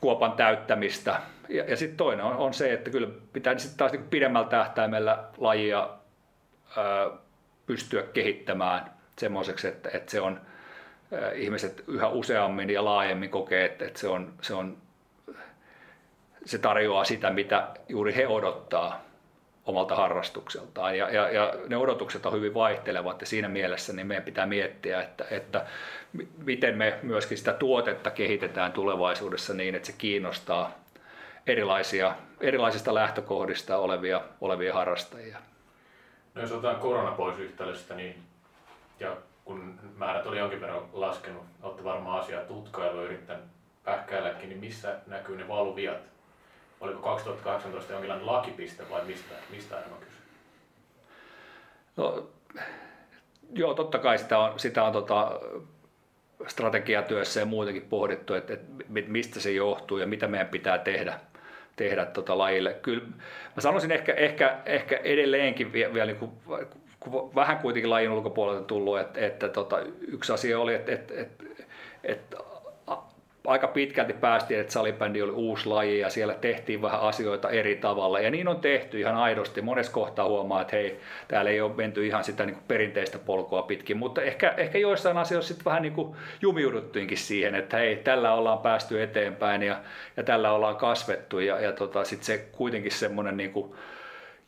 kuopan 0.00 0.32
täyttämistä. 0.32 1.20
Ja, 1.48 1.64
ja 1.64 1.76
sitten 1.76 1.96
toinen 1.96 2.24
on, 2.24 2.36
on, 2.36 2.54
se, 2.54 2.72
että 2.72 2.90
kyllä 2.90 3.08
pitää 3.32 3.58
sit 3.58 3.76
taas 3.76 3.92
niinku 3.92 4.08
pidemmällä 4.10 4.48
tähtäimellä 4.48 5.24
lajia 5.38 5.90
ää, 6.76 7.10
pystyä 7.66 8.02
kehittämään 8.02 8.90
semmoiseksi, 9.18 9.68
että, 9.68 9.90
että 9.92 10.10
se 10.10 10.20
on 10.20 10.40
ihmiset 11.34 11.84
yhä 11.88 12.08
useammin 12.08 12.70
ja 12.70 12.84
laajemmin 12.84 13.30
kokee, 13.30 13.64
että, 13.64 13.84
että 13.84 14.00
se, 14.00 14.08
on, 14.08 14.32
se, 14.42 14.54
on, 14.54 14.76
se 16.44 16.58
tarjoaa 16.58 17.04
sitä, 17.04 17.30
mitä 17.30 17.68
juuri 17.88 18.14
he 18.14 18.26
odottaa 18.26 19.08
omalta 19.68 19.96
harrastukseltaan. 19.96 20.98
Ja, 20.98 21.10
ja, 21.10 21.30
ja 21.30 21.54
ne 21.68 21.76
odotukset 21.76 22.26
on 22.26 22.32
hyvin 22.32 22.54
vaihtelevat 22.54 23.20
ja 23.20 23.26
siinä 23.26 23.48
mielessä 23.48 23.92
niin 23.92 24.06
meidän 24.06 24.24
pitää 24.24 24.46
miettiä, 24.46 25.02
että, 25.02 25.24
että 25.30 25.66
miten 26.44 26.78
me 26.78 26.98
myöskin 27.02 27.38
sitä 27.38 27.52
tuotetta 27.52 28.10
kehitetään 28.10 28.72
tulevaisuudessa 28.72 29.54
niin, 29.54 29.74
että 29.74 29.86
se 29.86 29.94
kiinnostaa 29.98 30.78
erilaisia, 31.46 32.14
erilaisista 32.40 32.94
lähtökohdista 32.94 33.78
olevia, 33.78 34.20
olevia 34.40 34.74
harrastajia. 34.74 35.38
No 36.34 36.42
jos 36.42 36.52
otetaan 36.52 36.76
korona 36.76 37.10
pois 37.10 37.38
yhtälöstä, 37.38 37.94
niin 37.94 38.22
ja 39.00 39.16
kun 39.48 39.80
määrät 39.96 40.26
oli 40.26 40.38
jonkin 40.38 40.60
verran 40.60 40.82
laskenut, 40.92 41.42
olette 41.62 41.84
varmaan 41.84 42.20
asiaa 42.20 42.44
tutkailua 42.44 43.02
yrittänyt 43.02 43.44
pähkäilläkin, 43.84 44.48
niin 44.48 44.60
missä 44.60 44.96
näkyy 45.06 45.36
ne 45.36 45.48
valuviat? 45.48 45.96
Oliko 46.80 47.02
2018 47.02 47.92
jonkinlainen 47.92 48.26
lakipiste 48.26 48.90
vai 48.90 49.04
mistä, 49.04 49.34
mistä 49.50 49.78
enemmän 49.78 49.98
kyse? 50.00 50.18
No, 51.96 52.28
joo, 53.52 53.74
totta 53.74 53.98
kai 53.98 54.18
sitä 54.18 54.38
on, 54.38 54.58
sitä 54.58 54.84
on 54.84 54.92
tota, 54.92 55.40
strategiatyössä 56.46 57.40
ja 57.40 57.46
muutenkin 57.46 57.86
pohdittu, 57.90 58.34
että, 58.34 58.52
että 58.52 58.66
mistä 59.06 59.40
se 59.40 59.52
johtuu 59.52 59.98
ja 59.98 60.06
mitä 60.06 60.28
meidän 60.28 60.48
pitää 60.48 60.78
tehdä, 60.78 61.20
tehdä 61.76 62.04
tota 62.04 62.38
lajille. 62.38 62.72
Kyllä 62.82 63.04
mä 63.56 63.60
sanoisin 63.60 63.92
ehkä, 63.92 64.14
ehkä, 64.14 64.58
ehkä 64.66 64.96
edelleenkin 64.96 65.72
vielä, 65.72 65.94
vielä 65.94 66.06
niin 66.06 66.18
kuin, 66.18 66.32
vähän 67.34 67.58
kuitenkin 67.58 67.90
lajin 67.90 68.10
ulkopuolelta 68.10 68.64
tullut, 68.64 69.00
että, 69.00 69.20
että 69.20 69.48
tota, 69.48 69.78
yksi 70.08 70.32
asia 70.32 70.60
oli, 70.60 70.74
että, 70.74 70.92
että, 70.92 71.14
että, 71.16 71.44
että 72.04 72.36
aika 73.48 73.68
pitkälti 73.68 74.12
päästiin, 74.12 74.60
että 74.60 74.72
salibändi 74.72 75.22
oli 75.22 75.32
uusi 75.32 75.68
laji 75.68 75.98
ja 75.98 76.10
siellä 76.10 76.34
tehtiin 76.34 76.82
vähän 76.82 77.00
asioita 77.00 77.50
eri 77.50 77.76
tavalla. 77.76 78.20
Ja 78.20 78.30
niin 78.30 78.48
on 78.48 78.60
tehty 78.60 79.00
ihan 79.00 79.16
aidosti. 79.16 79.62
Monessa 79.62 79.92
kohtaa 79.92 80.28
huomaa, 80.28 80.60
että 80.60 80.76
hei, 80.76 81.00
täällä 81.28 81.50
ei 81.50 81.60
ole 81.60 81.74
menty 81.76 82.06
ihan 82.06 82.24
sitä 82.24 82.46
niin 82.46 82.58
perinteistä 82.68 83.18
polkua 83.18 83.62
pitkin, 83.62 83.96
mutta 83.96 84.22
ehkä, 84.22 84.54
ehkä 84.56 84.78
joissain 84.78 85.16
asioissa 85.16 85.48
sitten 85.48 85.64
vähän 85.64 85.82
niin 85.82 85.92
kuin 85.92 86.16
jumiuduttiinkin 86.42 87.18
siihen, 87.18 87.54
että 87.54 87.76
hei, 87.76 87.96
tällä 87.96 88.34
ollaan 88.34 88.58
päästy 88.58 89.02
eteenpäin 89.02 89.62
ja, 89.62 89.80
ja 90.16 90.22
tällä 90.22 90.52
ollaan 90.52 90.76
kasvettu 90.76 91.38
ja, 91.38 91.60
ja 91.60 91.72
tota, 91.72 92.04
sitten 92.04 92.26
se 92.26 92.38
kuitenkin 92.52 92.92
semmoinen 92.92 93.36
niin 93.36 93.52
kuin, 93.52 93.74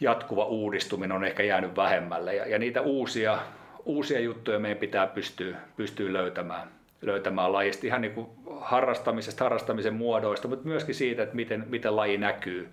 jatkuva 0.01 0.45
uudistuminen 0.45 1.17
on 1.17 1.25
ehkä 1.25 1.43
jäänyt 1.43 1.77
vähemmälle 1.77 2.35
ja, 2.35 2.47
ja 2.47 2.59
niitä 2.59 2.81
uusia, 2.81 3.39
uusia 3.85 4.21
juttuja 4.21 4.59
meidän 4.59 4.79
pitää 4.79 5.07
pystyä, 5.07 5.57
pystyä 5.77 6.13
löytämään, 6.13 6.69
löytämään 7.03 7.53
lajista 7.53 7.87
ihan 7.87 8.01
niin 8.01 8.15
kuin 8.15 8.27
harrastamisesta, 8.61 9.45
harrastamisen 9.45 9.95
muodoista, 9.95 10.49
mutta 10.49 10.69
myöskin 10.69 10.95
siitä, 10.95 11.23
että 11.23 11.37
miten, 11.37 11.65
miten 11.69 11.97
laji 11.97 12.19
näkyy 12.19 12.69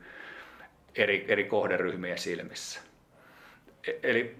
eri, 0.95 1.25
eri 1.27 1.43
kohderyhmien 1.43 2.17
silmissä. 2.17 2.81
E, 3.87 3.91
eli 4.03 4.35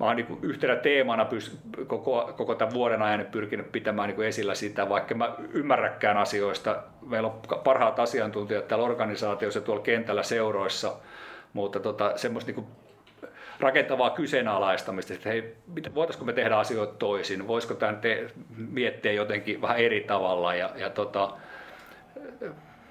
mä 0.00 0.06
oon 0.06 0.16
niin 0.16 0.38
yhtenä 0.42 0.76
teemana 0.76 1.24
pys, 1.24 1.58
koko, 1.86 2.34
koko 2.36 2.54
tämän 2.54 2.74
vuoden 2.74 3.02
ajan 3.02 3.26
pyrkinyt 3.32 3.72
pitämään 3.72 4.08
niin 4.08 4.22
esillä 4.22 4.54
sitä, 4.54 4.88
vaikka 4.88 5.14
mä 5.14 5.36
ymmärräkään 5.52 6.16
asioista. 6.16 6.82
Meillä 7.06 7.28
on 7.28 7.40
parhaat 7.64 7.98
asiantuntijat 7.98 8.68
täällä 8.68 8.84
organisaatioissa 8.84 9.60
tuolla 9.60 9.82
kentällä 9.82 10.22
seuroissa– 10.22 10.92
mutta 11.56 11.80
tota, 11.80 12.12
semmoista 12.16 12.52
niin 12.52 12.66
rakentavaa 13.60 14.10
kyseenalaistamista, 14.10 15.14
että 15.14 15.28
hei, 15.28 15.56
voitaisiko 15.94 16.24
me 16.24 16.32
tehdä 16.32 16.56
asioita 16.56 16.94
toisin, 16.94 17.46
voisiko 17.48 17.74
tämän 17.74 17.96
te- 17.96 18.30
miettiä 18.56 19.12
jotenkin 19.12 19.62
vähän 19.62 19.78
eri 19.78 20.00
tavalla 20.00 20.54
ja, 20.54 20.70
ja 20.76 20.90
tota, 20.90 21.36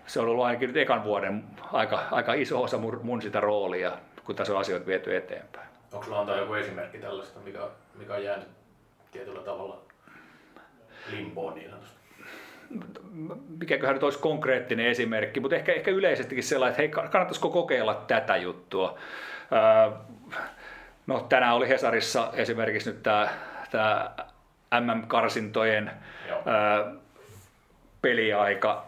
se 0.07 0.19
on 0.19 0.27
ollut 0.27 0.45
ainakin 0.45 0.67
nyt 0.67 0.77
ekan 0.77 1.03
vuoden 1.03 1.43
aika, 1.73 2.03
aika 2.11 2.33
iso 2.33 2.63
osa 2.63 2.77
mun, 2.77 2.99
mun 3.03 3.21
sitä 3.21 3.39
roolia 3.39 3.91
kun 4.25 4.35
tässä 4.35 4.53
on 4.53 4.59
asioita 4.59 4.85
viety 4.85 5.15
eteenpäin. 5.15 5.67
Onko 5.93 6.05
sulla 6.05 6.19
antaa 6.19 6.37
joku 6.37 6.53
esimerkki 6.53 6.97
tällaista, 6.97 7.39
mikä, 7.39 7.59
mikä 7.95 8.13
on 8.13 8.23
jäänyt 8.23 8.47
tietyllä 9.11 9.41
tavalla 9.41 9.81
limboon 11.11 11.55
niin 11.55 11.69
sanotusti? 11.69 11.94
Mikäköhän 13.59 13.93
nyt 13.93 14.03
olisi 14.03 14.19
konkreettinen 14.19 14.85
esimerkki, 14.85 15.39
mutta 15.39 15.55
ehkä, 15.55 15.73
ehkä 15.73 15.91
yleisestikin 15.91 16.43
sellainen, 16.43 16.71
että 16.71 16.81
hei, 17.01 17.09
kannattaisiko 17.09 17.49
kokeilla 17.49 18.03
tätä 18.07 18.37
juttua. 18.37 18.97
no 21.07 21.19
tänään 21.19 21.55
oli 21.55 21.69
Hesarissa 21.69 22.31
esimerkiksi 22.33 22.89
nyt 22.89 23.03
tämä, 23.03 23.29
tämä 23.71 24.11
MM-karsintojen 24.79 25.91
ää, 26.45 26.91
peliaika. 28.01 28.85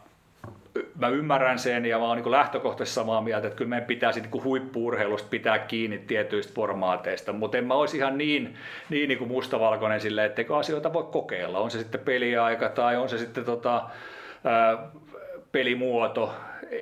Mä 0.99 1.07
ymmärrän 1.07 1.59
sen 1.59 1.85
ja 1.85 1.99
mä 1.99 2.05
oon 2.05 2.17
niin 2.17 2.31
lähtökohtaisesti 2.31 2.95
samaa 2.95 3.21
mieltä, 3.21 3.47
että 3.47 3.57
kyllä 3.57 3.69
meidän 3.69 3.87
pitäisi 3.87 4.21
niin 4.21 4.43
huippuurheilusta 4.43 5.27
pitää 5.29 5.59
kiinni 5.59 5.97
tietyistä 5.97 6.53
formaateista, 6.53 7.33
mutta 7.33 7.57
en 7.57 7.65
mä 7.65 7.73
olisi 7.73 7.97
ihan 7.97 8.17
niin, 8.17 8.55
niin, 8.89 9.07
niin 9.07 9.17
kuin 9.17 9.27
mustavalkoinen 9.27 10.01
sille, 10.01 10.25
etteikö 10.25 10.57
asioita 10.57 10.93
voi 10.93 11.07
kokeilla. 11.11 11.59
On 11.59 11.71
se 11.71 11.79
sitten 11.79 12.01
peliaika 12.01 12.69
tai 12.69 12.97
on 12.97 13.09
se 13.09 13.17
sitten 13.17 13.45
tota, 13.45 13.83
ää, 14.43 14.77
pelimuoto, 15.51 16.33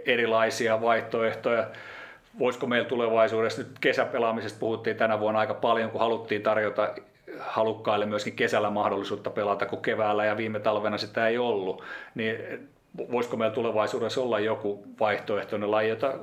erilaisia 0.06 0.82
vaihtoehtoja. 0.82 1.68
Voisiko 2.40 2.68
meillä 2.68 2.90
tulevaisuudessa, 2.90 3.62
nyt 3.62 3.80
kesäpelaamisesta 3.82 4.60
puhuttiin 4.60 4.98
tänä 4.98 5.20
vuonna 5.20 5.40
aika 5.40 5.54
paljon, 5.54 5.92
kun 5.92 6.02
haluttiin 6.02 6.42
tarjota 6.42 6.94
halukkaille 7.40 8.06
myöskin 8.06 8.36
kesällä 8.36 8.70
mahdollisuutta 8.70 9.30
pelata, 9.30 9.66
kun 9.66 9.82
keväällä 9.82 10.26
ja 10.26 10.38
viime 10.38 10.60
talvena 10.60 10.98
sitä 10.98 11.28
ei 11.28 11.38
ollut, 11.38 11.84
niin 12.16 12.38
voisiko 12.98 13.38
meillä 13.38 13.56
tulevaisuudessa 13.56 14.22
olla 14.22 14.40
joku 14.40 14.84
vaihtoehtoinen 15.00 15.72
laji, 15.72 15.90
jota 15.90 16.14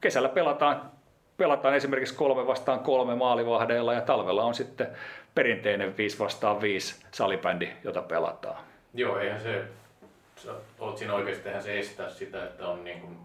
kesällä 0.00 0.28
pelataan, 0.28 0.90
pelataan 1.36 1.74
esimerkiksi 1.74 2.14
kolme 2.14 2.46
vastaan 2.46 2.80
kolme 2.80 3.14
maalivahdeilla 3.14 3.94
ja 3.94 4.00
talvella 4.00 4.44
on 4.44 4.54
sitten 4.54 4.86
perinteinen 5.34 5.96
5 5.96 6.18
vastaan 6.18 6.60
5 6.60 7.04
salibändi, 7.10 7.68
jota 7.84 8.02
pelataan. 8.02 8.64
Joo, 8.94 9.18
eihän 9.18 9.40
se, 9.40 9.64
olet 10.78 10.98
siinä 10.98 11.14
oikeasti, 11.14 11.48
eihän 11.48 11.62
se 11.62 11.78
estää 11.78 12.10
sitä, 12.10 12.44
että 12.44 12.68
on 12.68 12.84
niin 12.84 13.00
kuin 13.00 13.16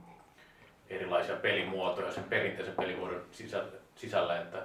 erilaisia 0.89 1.35
pelimuotoja 1.35 2.11
sen 2.11 2.23
perinteisen 2.23 2.75
pelimuodon 2.75 3.21
sisällä, 3.31 3.67
sisällä 3.95 4.41
että, 4.41 4.57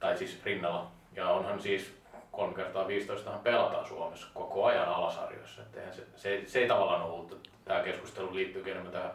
tai 0.00 0.16
siis 0.16 0.44
rinnalla 0.44 0.90
ja 1.16 1.28
onhan 1.28 1.60
siis 1.60 2.01
3 2.32 2.54
kertaa 2.54 2.88
15 2.88 3.30
pelataan 3.30 3.86
Suomessa 3.86 4.26
koko 4.34 4.64
ajan 4.64 4.88
alasarjoissa. 4.88 5.62
Että 5.62 5.80
se, 5.96 6.02
se, 6.16 6.42
se, 6.46 6.58
ei 6.58 6.68
tavallaan 6.68 7.02
ole 7.02 7.12
uutta. 7.12 7.36
Tämä 7.64 7.80
keskustelu 7.80 8.34
liittyy 8.34 8.70
enemmän 8.70 8.92
tähän 8.92 9.10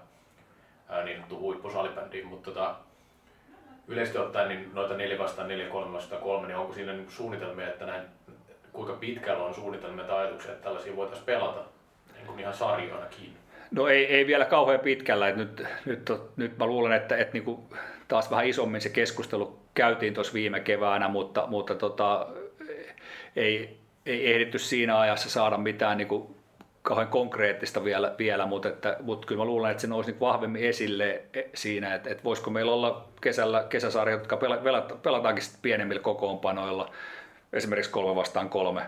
ää, 0.90 1.04
niin 1.04 1.16
sanottuun 1.16 1.42
huippusalibändiin, 1.42 2.28
mutta 2.28 2.52
tota, 2.52 2.76
yleisesti 3.88 4.18
ottaen 4.18 4.50
niin 4.50 4.72
noita 4.74 4.98
4 4.98 5.20
vastaan 5.20 5.48
4, 5.48 5.66
3 5.66 5.94
vastaan 5.94 6.22
3, 6.22 6.48
niin 6.48 6.58
onko 6.58 6.74
siinä 6.74 6.94
niin 6.94 7.12
suunnitelmia, 7.12 7.68
että 7.68 7.86
näin, 7.86 8.04
kuinka 8.74 8.94
pitkällä 8.94 9.44
on 9.44 9.56
suunnitelmia 9.56 10.06
tai 10.06 10.18
ajatuksia, 10.18 10.52
että 10.52 10.64
tällaisia 10.64 10.96
voitaisiin 10.96 11.26
pelata 11.26 11.62
niin 12.14 12.40
ihan 12.40 12.54
sarjoinakin? 12.54 13.34
No 13.72 13.88
ei, 13.88 14.06
ei 14.06 14.28
vielä 14.28 14.46
kauhean 14.46 14.80
pitkällä. 14.80 15.28
Että 15.28 15.42
nyt, 15.42 15.66
nyt, 15.86 16.12
nyt 16.36 16.58
mä 16.58 16.66
luulen, 16.66 16.92
että, 16.92 17.18
että 17.18 17.34
niin 17.34 17.44
kuin 17.44 17.60
taas 18.08 18.32
vähän 18.32 18.46
isommin 18.46 18.82
se 18.82 18.90
keskustelu 18.90 19.60
käytiin 19.74 20.14
tuossa 20.14 20.34
viime 20.34 20.60
keväänä, 20.60 21.08
mutta, 21.08 21.48
mutta 21.48 21.76
tota, 21.76 22.28
ei, 23.38 23.78
ei 24.06 24.34
ehditty 24.34 24.60
siinä 24.60 25.00
ajassa 25.00 25.30
saada 25.30 25.58
mitään 25.58 25.98
niin 25.98 26.08
kuin 26.08 26.36
kauhean 26.82 27.08
konkreettista 27.08 27.84
vielä, 27.84 28.16
vielä 28.18 28.46
mutta, 28.46 28.70
että, 28.70 28.98
mutta 29.02 29.28
kyllä 29.28 29.42
mä 29.42 29.46
luulen, 29.46 29.72
että 29.72 29.82
se 29.82 29.88
nousi 29.88 30.12
niin 30.12 30.20
vahvemmin 30.20 30.64
esille 30.64 31.22
siinä, 31.54 31.96
että, 31.96 32.10
että 32.10 32.24
voisiko 32.24 32.50
meillä 32.50 32.72
olla 32.72 33.08
kesällä 33.22 33.66
kesäsarjat, 33.70 34.20
jotka 34.20 34.38
pelataankin 35.04 35.44
pienemmillä 35.62 36.02
kokoonpanoilla, 36.02 36.92
esimerkiksi 37.54 37.92
kolme 37.92 38.16
vastaan 38.16 38.50
kolme, 38.50 38.82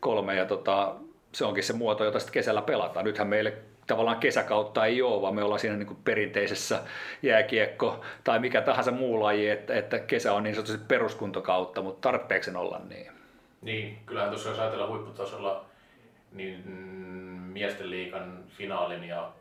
kolme 0.00 0.34
ja 0.34 0.46
tota, 0.46 0.94
se 1.32 1.44
onkin 1.44 1.64
se 1.64 1.72
muoto, 1.72 2.04
jota 2.04 2.18
sitten 2.18 2.32
kesällä 2.32 2.62
pelataan. 2.62 3.04
Nythän 3.04 3.28
meille 3.28 3.52
tavallaan 3.86 4.18
kesäkautta 4.18 4.86
ei 4.86 5.02
ole, 5.02 5.22
vaan 5.22 5.34
me 5.34 5.42
ollaan 5.42 5.60
siinä 5.60 5.76
niin 5.76 5.86
kuin 5.86 5.98
perinteisessä 6.04 6.82
jääkiekko 7.22 8.04
tai 8.24 8.38
mikä 8.38 8.60
tahansa 8.60 8.90
muu 8.90 9.22
laji, 9.22 9.48
että, 9.48 9.74
että 9.74 9.98
kesä 9.98 10.34
on 10.34 10.42
niin 10.42 10.54
sanotusti 10.54 10.84
peruskuntokautta, 10.88 11.82
mutta 11.82 12.08
tarpeeksi 12.08 12.50
olla 12.56 12.80
niin. 12.88 13.17
Niin, 13.62 13.98
kyllähän 14.06 14.30
tuossa 14.30 14.48
jos 14.48 14.58
ajatellaan 14.58 14.90
huipputasolla, 14.90 15.64
niin 16.32 16.70
miesten 17.52 17.90
liikan 17.90 18.44
finaalin 18.48 19.04
ja 19.04 19.32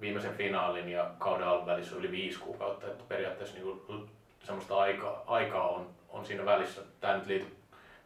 viimeisen 0.00 0.34
finaalin 0.34 0.88
ja 0.88 1.10
kauden 1.18 1.48
alun 1.48 1.66
välissä 1.66 1.96
yli 1.96 2.10
viisi 2.10 2.38
kuukautta, 2.38 2.86
että 2.86 3.04
periaatteessa 3.08 3.56
niin 3.56 4.08
semmoista 4.42 4.76
aikaa, 4.76 5.22
aikaa 5.26 5.68
on, 5.68 5.86
on 6.08 6.26
siinä 6.26 6.44
välissä. 6.44 6.80
Tämä 7.00 7.16
nyt 7.16 7.26
liittyy 7.26 7.56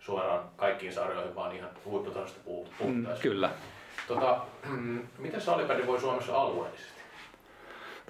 suoraan 0.00 0.44
kaikkiin 0.56 0.92
sarjoihin, 0.92 1.34
vaan 1.34 1.56
ihan 1.56 1.70
huipputasosta 1.84 2.40
puhuttaessa. 2.44 3.14
Mm, 3.14 3.20
kyllä. 3.22 3.50
Tota, 4.08 4.40
miten 5.18 5.40
salibändi 5.40 5.86
voi 5.86 6.00
Suomessa 6.00 6.36
alueellisesti? 6.36 7.02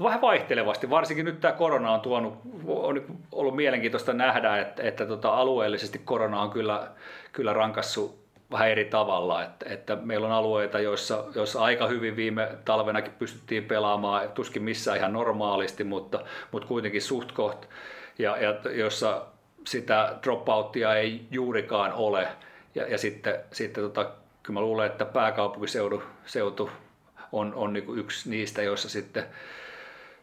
Vähän 0.02 0.20
vaihtelevasti, 0.20 0.90
varsinkin 0.90 1.24
nyt 1.24 1.40
tämä 1.40 1.52
korona 1.52 1.90
on 1.90 2.00
tuonut, 2.00 2.38
on 2.66 3.04
ollut 3.32 3.56
mielenkiintoista 3.56 4.12
nähdä, 4.12 4.58
että, 4.58 4.82
että 4.82 5.06
tota 5.06 5.34
alueellisesti 5.34 5.98
korona 6.04 6.42
on 6.42 6.50
kyllä, 6.50 6.90
kyllä 7.32 7.52
rankassut 7.52 8.22
vähän 8.52 8.70
eri 8.70 8.84
tavalla, 8.84 9.44
että, 9.44 9.66
että 9.68 9.96
meillä 9.96 10.26
on 10.26 10.32
alueita, 10.32 10.80
joissa, 10.80 11.24
joissa 11.34 11.60
aika 11.60 11.86
hyvin 11.86 12.16
viime 12.16 12.48
talvenakin 12.64 13.12
pystyttiin 13.12 13.64
pelaamaan, 13.64 14.28
tuskin 14.28 14.62
missään 14.62 14.98
ihan 14.98 15.12
normaalisti, 15.12 15.84
mutta, 15.84 16.24
mutta 16.52 16.68
kuitenkin 16.68 17.02
suht 17.02 17.32
koht, 17.32 17.66
ja, 18.18 18.36
ja 18.36 18.70
jossa 18.70 19.22
sitä 19.66 20.18
dropouttia 20.22 20.94
ei 20.94 21.26
juurikaan 21.30 21.92
ole, 21.92 22.28
ja, 22.74 22.86
ja 22.88 22.98
sitten, 22.98 23.34
sitten 23.52 23.84
tota, 23.84 24.10
kyllä 24.42 24.60
mä 24.60 24.60
luulen, 24.60 24.86
että 24.86 25.04
pääkaupunkiseutu 25.04 26.02
seutu 26.26 26.70
on, 27.32 27.54
on 27.54 27.72
niin 27.72 27.98
yksi 27.98 28.30
niistä, 28.30 28.62
joissa 28.62 28.88
sitten 28.88 29.24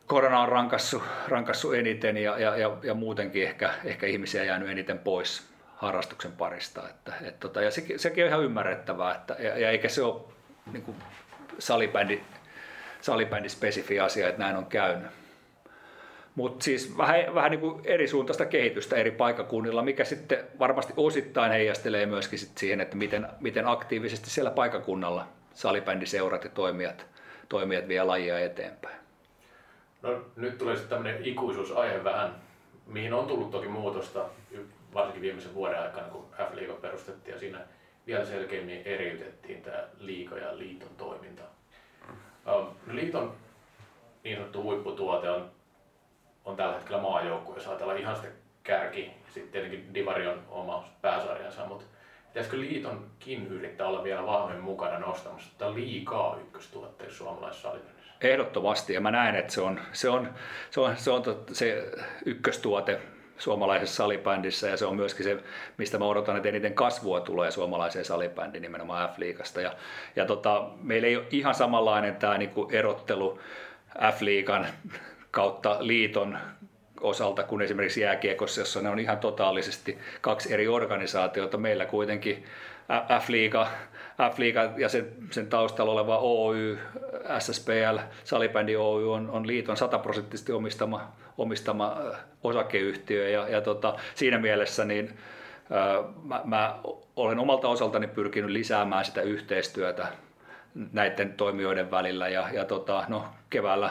korona 0.07 0.41
on 0.41 0.49
rankassu, 0.49 1.03
rankassu 1.27 1.71
eniten 1.71 2.17
ja, 2.17 2.39
ja, 2.39 2.57
ja, 2.57 2.77
ja 2.83 2.93
muutenkin 2.93 3.43
ehkä, 3.43 3.73
ehkä 3.83 4.07
ihmisiä 4.07 4.43
jäänyt 4.43 4.69
eniten 4.69 4.99
pois 4.99 5.48
harrastuksen 5.79 6.31
parista. 6.31 6.89
Että, 6.89 7.13
et 7.21 7.39
tota, 7.39 7.61
ja 7.61 7.71
sekin, 7.71 7.99
sekin 7.99 8.23
on 8.23 8.27
ihan 8.27 8.43
ymmärrettävää, 8.43 9.15
että, 9.15 9.35
ja, 9.39 9.59
ja 9.59 9.69
eikä 9.69 9.89
se 9.89 10.03
ole 10.03 10.21
niin 10.71 10.83
kuin 10.83 10.97
salibändi, 11.59 12.21
salibändi 13.01 13.49
spesifi 13.49 13.99
asia, 13.99 14.29
että 14.29 14.41
näin 14.41 14.55
on 14.55 14.65
käynyt. 14.65 15.11
Mutta 16.35 16.63
siis 16.63 16.97
vähän, 16.97 17.35
vähän 17.35 17.51
niin 17.51 17.59
kuin 17.59 17.81
eri 17.83 18.07
suuntaista 18.07 18.45
kehitystä 18.45 18.95
eri 18.95 19.11
paikakunnilla, 19.11 19.81
mikä 19.81 20.05
sitten 20.05 20.47
varmasti 20.59 20.93
osittain 20.97 21.51
heijastelee 21.51 22.05
myöskin 22.05 22.39
sit 22.39 22.57
siihen, 22.57 22.81
että 22.81 22.97
miten, 22.97 23.27
miten 23.39 23.67
aktiivisesti 23.67 24.29
siellä 24.29 24.51
paikakunnalla 24.51 25.27
salibändiseurat 25.53 26.43
ja 26.43 26.49
toimijat, 26.49 27.05
toimijat 27.49 27.87
vie 27.87 28.03
lajia 28.03 28.39
eteenpäin. 28.39 28.99
No 30.01 30.21
nyt 30.35 30.57
tulee 30.57 30.75
sitten 30.75 30.97
tämmöinen 30.97 31.25
ikuisuusaihe 31.25 32.03
vähän, 32.03 32.35
mihin 32.87 33.13
on 33.13 33.27
tullut 33.27 33.51
toki 33.51 33.67
muutosta, 33.67 34.25
varsinkin 34.93 35.21
viimeisen 35.21 35.54
vuoden 35.54 35.82
aikana, 35.82 36.08
kun 36.08 36.30
F-liiga 36.38 36.73
perustettiin 36.73 37.34
ja 37.34 37.39
siinä 37.39 37.60
vielä 38.08 38.25
selkeämmin 38.25 38.82
eriytettiin 38.86 39.62
tämä 39.62 39.84
liiga 39.99 40.38
ja 40.38 40.58
liiton 40.58 40.95
toiminta. 40.97 41.43
No, 42.45 42.75
liiton 42.91 43.36
niin 44.23 44.38
sanottu 44.38 44.63
huipputuote 44.63 45.30
on 45.30 45.52
on 46.45 46.56
tällä 46.56 46.73
hetkellä 46.73 47.02
maajoukkue, 47.02 47.56
jos 47.56 47.67
ajatellaan 47.67 47.99
ihan 47.99 48.15
sitä 48.15 48.28
kärki, 48.63 49.12
sitten 49.34 49.52
tietenkin 49.52 49.93
Divari 49.93 50.28
on 50.28 50.41
oma 50.49 50.89
pääsarjansa, 51.02 51.65
mutta 51.65 51.86
pitäisikö 52.28 52.60
liitonkin 52.60 53.47
yrittää 53.47 53.88
olla 53.88 54.04
vielä 54.04 54.25
vahvemmin 54.25 54.63
mukana 54.63 54.99
nostamassa 54.99 55.49
tätä 55.58 55.73
liikaa 55.73 56.38
ykköstuotteeksi 56.41 57.17
suomalaisessa? 57.17 57.73
Ehdottomasti, 58.21 58.93
ja 58.93 59.02
mä 59.02 59.12
näen, 59.12 59.36
että 59.36 59.54
se 59.54 59.62
on 59.62 59.80
se, 59.91 60.10
on, 60.10 60.30
se, 60.71 60.80
on, 60.80 60.97
se, 60.97 61.12
on 61.12 61.23
se 61.52 61.91
ykköstuote 62.25 63.02
suomalaisessa 63.39 63.95
salibändissä 63.95 64.67
ja 64.69 64.78
se 64.78 64.86
on 64.86 64.95
myöskin 64.95 65.23
se, 65.23 65.38
mistä 65.78 65.97
mä 65.97 66.06
odotan, 66.06 66.38
että 66.38 66.49
eniten 66.49 66.73
kasvua 66.73 67.19
tulee 67.19 67.52
suomalaiseen 67.52 68.06
salibändiin 68.06 68.62
nimenomaan 68.62 69.10
F-liigasta. 69.10 69.62
Ja, 69.62 69.75
ja 70.15 70.25
tota, 70.25 70.69
meillä 70.82 71.08
ei 71.08 71.17
ole 71.17 71.25
ihan 71.32 71.56
samanlainen 71.56 72.15
tämä 72.15 72.38
niinku 72.38 72.69
erottelu 72.71 73.39
F-liigan 74.12 74.67
kautta 75.32 75.78
liiton 75.80 76.38
osalta 77.02 77.43
kuin 77.43 77.62
esimerkiksi 77.62 78.02
jääkiekossa, 78.02 78.62
jossa 78.62 78.82
ne 78.82 78.89
on 78.89 78.99
ihan 78.99 79.17
totaalisesti 79.17 79.97
kaksi 80.21 80.54
eri 80.54 80.67
organisaatiota. 80.67 81.58
Meillä 81.58 81.86
kuitenkin 81.86 82.45
F-liiga, 83.19 83.67
F-liiga 84.32 84.73
ja 84.78 84.89
sen, 84.89 85.13
sen 85.32 85.47
taustalla 85.47 85.91
oleva 85.91 86.17
Oy, 86.17 86.80
SSPL, 87.39 87.97
Salibändi 88.23 88.75
Oy 88.75 89.13
on, 89.13 89.30
on 89.30 89.47
liiton 89.47 89.78
sataprosenttisesti 89.78 90.52
omistama, 90.52 91.12
omistama 91.39 91.97
osakeyhtiö. 92.43 93.30
Ja, 93.30 93.49
ja 93.49 93.62
tota, 93.62 93.95
siinä 94.15 94.38
mielessä 94.38 94.86
niin, 94.86 95.17
mä, 96.23 96.41
mä 96.43 96.80
olen 97.15 97.39
omalta 97.39 97.67
osaltani 97.67 98.08
pyrkinyt 98.08 98.52
lisäämään 98.52 99.06
sitä 99.06 99.21
yhteistyötä 99.21 100.08
näiden 100.93 101.34
toimijoiden 101.34 101.91
välillä. 101.91 102.30
Ja, 102.30 102.49
ja 102.54 102.65
tota, 102.65 103.06
no, 103.08 103.25
keväällä 103.49 103.89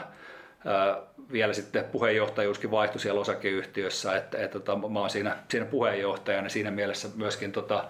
vielä 1.32 1.52
sitten 1.52 1.84
puheenjohtajuuskin 1.84 2.70
vaihtui 2.70 3.00
siellä 3.00 3.20
osakeyhtiössä, 3.20 4.16
että, 4.16 4.38
että 4.38 4.60
tota, 4.60 4.88
mä 4.88 5.00
oon 5.00 5.10
siinä, 5.10 5.36
siinä 5.48 5.66
puheenjohtajana. 5.66 6.48
Siinä 6.48 6.70
mielessä 6.70 7.08
myöskin 7.16 7.52
tota, 7.52 7.84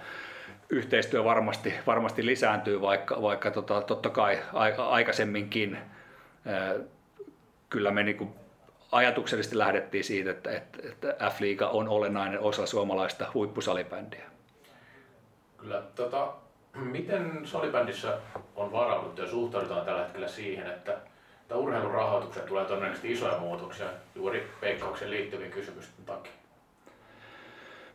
yhteistyö 0.71 1.25
varmasti, 1.25 1.75
varmasti 1.87 2.27
lisääntyy, 2.27 2.81
vaikka, 2.81 3.23
vaikka 3.23 3.51
tota, 3.51 3.81
totta 3.81 4.11
kai 4.11 4.39
aikaisemminkin 4.79 5.79
ää, 6.47 6.75
kyllä 7.71 7.91
me 7.91 8.03
niin 8.03 8.35
ajatuksellisesti 8.93 9.59
lähdettiin 9.59 10.05
siitä, 10.05 10.31
että, 10.31 10.51
että, 10.51 10.79
että 10.89 11.31
F-liiga 11.31 11.69
on 11.69 11.89
olennainen 11.89 12.41
osa 12.41 12.67
suomalaista 12.67 13.27
huippusalibändiä. 13.35 14.25
Kyllä, 15.57 15.83
tota, 15.95 16.33
miten 16.75 17.41
salibändissä 17.45 18.19
on 18.57 18.73
varauduttu 18.73 19.23
ja 19.23 19.29
suhtaudutaan 19.29 19.87
tällä 19.87 20.03
hetkellä 20.03 20.29
siihen, 20.29 20.67
että, 20.67 20.93
että 21.43 21.57
urheilurahoituksen 21.57 22.43
tulee 22.43 22.65
todennäköisesti 22.65 23.13
isoja 23.13 23.39
muutoksia 23.39 23.87
juuri 24.15 24.51
veikkauksen 24.63 25.11
liittyvien 25.11 25.51
kysymysten 25.51 26.05
takia? 26.05 26.33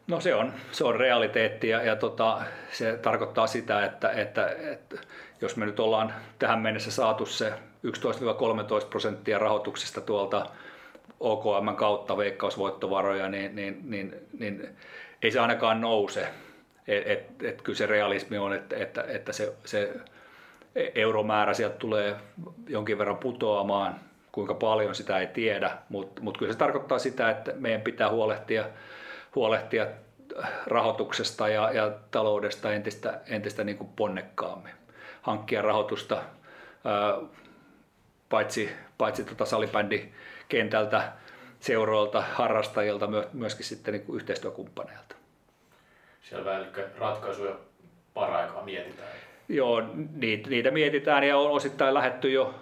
No 0.07 0.19
se 0.19 0.35
on, 0.35 0.53
se 0.71 0.83
on 0.83 0.95
realiteetti 0.95 1.69
ja, 1.69 1.83
ja 1.83 1.95
tota, 1.95 2.41
se 2.71 2.97
tarkoittaa 2.97 3.47
sitä, 3.47 3.85
että, 3.85 4.11
että, 4.11 4.47
että 4.71 4.97
jos 5.41 5.55
me 5.57 5.65
nyt 5.65 5.79
ollaan 5.79 6.13
tähän 6.39 6.59
mennessä 6.59 6.91
saatu 6.91 7.25
se 7.25 7.53
11-13 7.87 8.87
prosenttia 8.89 9.39
rahoituksesta 9.39 10.01
tuolta 10.01 10.45
OKM 11.23 11.75
kautta 11.75 12.17
veikkausvoittovaroja, 12.17 13.29
niin, 13.29 13.55
niin, 13.55 13.79
niin, 13.83 14.15
niin 14.39 14.69
ei 15.21 15.31
se 15.31 15.39
ainakaan 15.39 15.81
nouse. 15.81 16.27
Et, 16.87 17.07
et, 17.07 17.43
et 17.43 17.61
kyllä 17.61 17.77
se 17.77 17.85
realismi 17.85 18.37
on, 18.37 18.53
että, 18.53 18.75
että, 18.75 19.05
että 19.07 19.33
se, 19.33 19.53
se 19.65 19.93
euromäärä 20.95 21.53
sieltä 21.53 21.75
tulee 21.75 22.15
jonkin 22.67 22.97
verran 22.97 23.17
putoamaan, 23.17 23.95
kuinka 24.31 24.53
paljon 24.53 24.95
sitä 24.95 25.19
ei 25.19 25.27
tiedä, 25.27 25.77
mutta 25.89 26.21
mut 26.21 26.37
kyllä 26.37 26.51
se 26.51 26.57
tarkoittaa 26.57 26.99
sitä, 26.99 27.29
että 27.29 27.51
meidän 27.55 27.81
pitää 27.81 28.09
huolehtia, 28.09 28.65
huolehtia 29.35 29.87
rahoituksesta 30.67 31.49
ja, 31.49 31.71
ja 31.71 31.91
taloudesta 32.11 32.73
entistä, 32.73 33.19
entistä 33.27 33.63
niin 33.63 33.77
kuin 33.77 33.89
ponnekkaammin. 33.95 34.73
Hankkia 35.21 35.61
rahoitusta 35.61 36.15
ää, 36.15 37.17
paitsi, 38.29 38.69
paitsi 38.97 39.23
tota 39.23 39.45
salibändikentältä, 40.53 41.11
seuroilta, 41.59 42.21
harrastajilta, 42.21 43.09
myöskin 43.33 43.65
sitten 43.65 43.93
niin 43.93 44.15
yhteistyökumppaneilta. 44.15 45.15
Selvä, 46.21 46.57
eli 46.57 46.65
ratkaisuja 46.97 47.55
paraikaa 48.13 48.63
mietitään. 48.63 49.09
Joo, 49.49 49.83
niitä, 50.15 50.49
niitä 50.49 50.71
mietitään 50.71 51.23
ja 51.23 51.37
on 51.37 51.51
osittain 51.51 51.93
lähetty 51.93 52.31
jo 52.31 52.53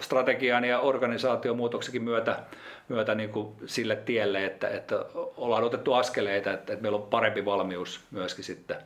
strategian 0.00 0.64
ja 0.64 0.80
organisaatiomuutoksenkin 0.80 2.02
myötä, 2.02 2.38
myötä 2.88 3.14
niin 3.14 3.30
kuin 3.30 3.54
sille 3.66 3.96
tielle, 3.96 4.44
että, 4.44 4.68
että 4.68 5.04
ollaan 5.36 5.64
otettu 5.64 5.92
askeleita, 5.94 6.52
että, 6.52 6.72
että 6.72 6.82
meillä 6.82 6.96
on 6.96 7.08
parempi 7.10 7.44
valmius 7.44 8.00
myöskin 8.10 8.44
sitten, 8.44 8.76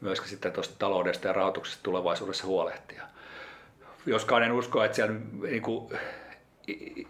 myöskin 0.00 0.28
sitten 0.28 0.52
tuosta 0.52 0.74
taloudesta 0.78 1.26
ja 1.26 1.32
rahoituksesta 1.32 1.82
tulevaisuudessa 1.82 2.46
huolehtia. 2.46 3.02
Joskaan 4.06 4.42
en 4.42 4.52
usko, 4.52 4.84
että 4.84 4.96
siellä 4.96 5.14
niin 5.42 5.62
kuin 5.62 5.98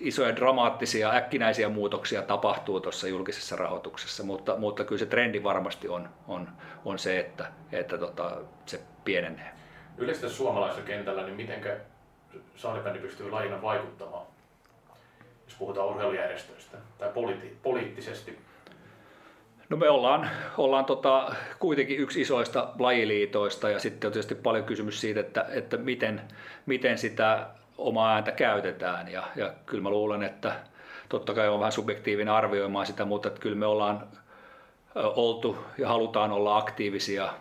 isoja 0.00 0.36
dramaattisia 0.36 1.10
äkkinäisiä 1.10 1.68
muutoksia 1.68 2.22
tapahtuu 2.22 2.80
tuossa 2.80 3.08
julkisessa 3.08 3.56
rahoituksessa, 3.56 4.22
mutta, 4.22 4.56
mutta 4.56 4.84
kyllä 4.84 4.98
se 4.98 5.06
trendi 5.06 5.42
varmasti 5.42 5.88
on, 5.88 6.08
on, 6.28 6.48
on 6.84 6.98
se, 6.98 7.20
että, 7.20 7.52
että 7.72 7.98
tota, 7.98 8.36
se 8.66 8.80
pienenee. 9.04 9.50
Yleisesti 9.98 10.28
suomalaisella 10.28 10.86
kentällä, 10.86 11.22
niin 11.22 11.36
miten 11.36 11.60
saalibändi 12.56 12.98
pystyy 12.98 13.30
lajina 13.30 13.62
vaikuttamaan, 13.62 14.26
jos 15.44 15.54
puhutaan 15.58 15.88
urheilujärjestöistä 15.88 16.76
tai 16.98 17.08
politi- 17.08 17.56
poliittisesti? 17.62 18.38
No 19.68 19.76
me 19.76 19.88
ollaan, 19.88 20.30
ollaan 20.58 20.84
tota, 20.84 21.34
kuitenkin 21.58 21.98
yksi 21.98 22.20
isoista 22.20 22.68
lajiliitoista 22.78 23.70
ja 23.70 23.78
sitten 23.78 24.08
on 24.08 24.12
tietysti 24.12 24.34
paljon 24.34 24.64
kysymys 24.64 25.00
siitä, 25.00 25.20
että, 25.20 25.46
että 25.50 25.76
miten, 25.76 26.20
miten 26.66 26.98
sitä 26.98 27.46
omaa 27.78 28.14
ääntä 28.14 28.32
käytetään. 28.32 29.12
Ja, 29.12 29.22
ja 29.36 29.52
kyllä 29.66 29.82
mä 29.82 29.90
luulen, 29.90 30.22
että 30.22 30.52
totta 31.08 31.34
kai 31.34 31.48
on 31.48 31.60
vähän 31.60 31.72
subjektiivinen 31.72 32.34
arvioimaan 32.34 32.86
sitä, 32.86 33.04
mutta 33.04 33.28
että 33.28 33.40
kyllä 33.40 33.56
me 33.56 33.66
ollaan 33.66 34.08
oltu 34.94 35.56
ja 35.78 35.88
halutaan 35.88 36.32
olla 36.32 36.56
aktiivisia 36.56 37.32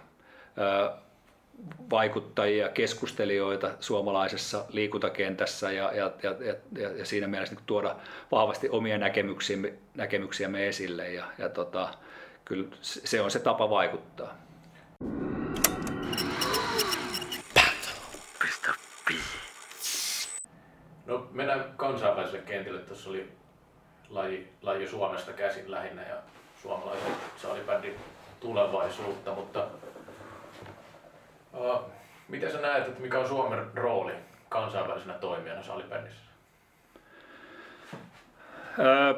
vaikuttajia, 1.89 2.69
keskustelijoita 2.69 3.71
suomalaisessa 3.79 4.65
liikuntakentässä 4.69 5.71
ja, 5.71 5.91
ja, 5.95 6.11
ja, 6.23 6.35
ja, 6.77 6.89
ja 6.89 7.05
siinä 7.05 7.27
mielessä 7.27 7.55
niin 7.55 7.63
tuoda 7.65 7.95
vahvasti 8.31 8.69
omia 8.69 8.97
näkemyksiämme, 8.97 9.73
näkemyksiämme 9.95 10.67
esille 10.67 11.11
ja, 11.11 11.25
ja 11.37 11.49
tota, 11.49 11.89
kyllä 12.45 12.67
se 12.81 13.21
on 13.21 13.31
se 13.31 13.39
tapa 13.39 13.69
vaikuttaa. 13.69 14.37
No 21.13 21.27
mennään 21.31 21.65
kansainväliselle 21.77 22.45
kentille. 22.45 22.79
Tuossa 22.79 23.09
oli 23.09 23.31
laji, 24.09 24.47
laji 24.61 24.87
Suomesta 24.87 25.33
käsin 25.33 25.71
lähinnä 25.71 26.01
ja 26.01 26.15
suomalaisen 26.61 27.11
salibändin 27.37 27.95
tulevaisuutta, 28.39 29.33
mutta 29.33 29.67
uh, 31.53 31.79
miten 32.27 32.51
sä 32.51 32.61
näet, 32.61 32.87
että 32.87 33.01
mikä 33.01 33.19
on 33.19 33.27
Suomen 33.27 33.65
rooli 33.75 34.13
kansainvälisenä 34.49 35.13
toimijana 35.13 35.63
salibändissä? 35.63 36.21
Öö, 38.79 39.13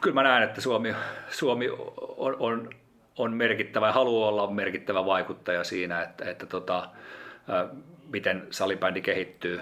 kyllä 0.00 0.14
mä 0.14 0.22
näen, 0.22 0.42
että 0.42 0.60
Suomi, 0.60 0.94
Suomi 1.30 1.68
on, 2.16 2.36
on, 2.38 2.70
on 3.18 3.32
merkittävä 3.32 3.86
ja 3.86 3.92
haluaa 3.92 4.28
olla 4.28 4.50
merkittävä 4.50 5.06
vaikuttaja 5.06 5.64
siinä, 5.64 6.02
että, 6.02 6.30
että 6.30 6.46
tota, 6.46 6.88
miten 8.12 8.46
salibändi 8.50 9.00
kehittyy 9.00 9.60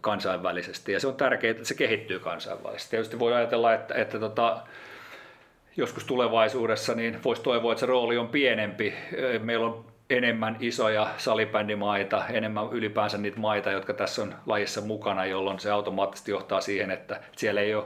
kansainvälisesti. 0.00 0.92
Ja 0.92 1.00
se 1.00 1.06
on 1.06 1.16
tärkeää, 1.16 1.50
että 1.50 1.64
se 1.64 1.74
kehittyy 1.74 2.18
kansainvälisesti. 2.18 2.90
Tietysti 2.90 3.18
voi 3.18 3.34
ajatella, 3.34 3.74
että, 3.74 3.94
että 3.94 4.18
tota, 4.18 4.60
joskus 5.76 6.04
tulevaisuudessa 6.04 6.94
niin 6.94 7.18
voisi 7.24 7.42
toivoa, 7.42 7.72
että 7.72 7.80
se 7.80 7.86
rooli 7.86 8.18
on 8.18 8.28
pienempi. 8.28 8.94
Meillä 9.42 9.66
on 9.66 9.84
enemmän 10.10 10.56
isoja 10.60 11.06
salibändimaita, 11.18 12.26
enemmän 12.28 12.68
ylipäänsä 12.72 13.18
niitä 13.18 13.40
maita, 13.40 13.70
jotka 13.70 13.94
tässä 13.94 14.22
on 14.22 14.34
lajissa 14.46 14.80
mukana, 14.80 15.26
jolloin 15.26 15.60
se 15.60 15.70
automaattisesti 15.70 16.30
johtaa 16.30 16.60
siihen, 16.60 16.90
että 16.90 17.20
siellä 17.36 17.60
ei 17.60 17.74
ole 17.74 17.84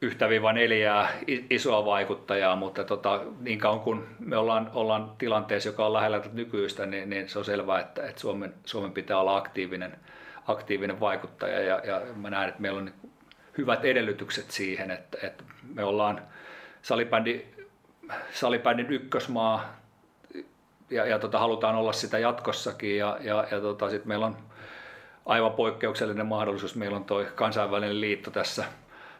yhtä 0.00 0.28
viiva 0.28 0.52
neljää 0.52 1.08
isoa 1.50 1.84
vaikuttajaa, 1.84 2.56
mutta 2.56 2.84
tota, 2.84 3.20
niin 3.40 3.58
kauan 3.58 3.80
kun 3.80 4.06
me 4.18 4.36
ollaan, 4.36 4.70
ollaan 4.74 5.12
tilanteessa, 5.18 5.68
joka 5.68 5.86
on 5.86 5.92
lähellä 5.92 6.22
nykyistä, 6.32 6.86
niin, 6.86 7.10
niin 7.10 7.28
se 7.28 7.38
on 7.38 7.44
selvää, 7.44 7.80
että, 7.80 8.06
että 8.06 8.20
Suomen, 8.20 8.54
Suomen 8.64 8.92
pitää 8.92 9.18
olla 9.18 9.36
aktiivinen, 9.36 9.98
aktiivinen 10.46 11.00
vaikuttaja. 11.00 11.60
Ja, 11.60 11.80
ja 11.84 12.00
mä 12.16 12.30
näen, 12.30 12.48
että 12.48 12.60
meillä 12.60 12.78
on 12.78 12.84
niin 12.84 13.10
hyvät 13.58 13.84
edellytykset 13.84 14.50
siihen, 14.50 14.90
että, 14.90 15.18
että 15.22 15.44
me 15.74 15.84
ollaan 15.84 16.22
salibändi, 16.82 17.44
salibändin 18.30 18.90
ykkösmaa 18.90 19.76
ja, 20.90 21.06
ja 21.06 21.18
tota, 21.18 21.38
halutaan 21.38 21.76
olla 21.76 21.92
sitä 21.92 22.18
jatkossakin. 22.18 22.98
Ja, 22.98 23.18
ja, 23.20 23.46
ja 23.50 23.60
tota, 23.60 23.90
sit 23.90 24.04
meillä 24.04 24.26
on 24.26 24.36
aivan 25.26 25.52
poikkeuksellinen 25.52 26.26
mahdollisuus, 26.26 26.76
meillä 26.76 26.96
on 26.96 27.04
tuo 27.04 27.24
kansainvälinen 27.34 28.00
liitto 28.00 28.30
tässä 28.30 28.64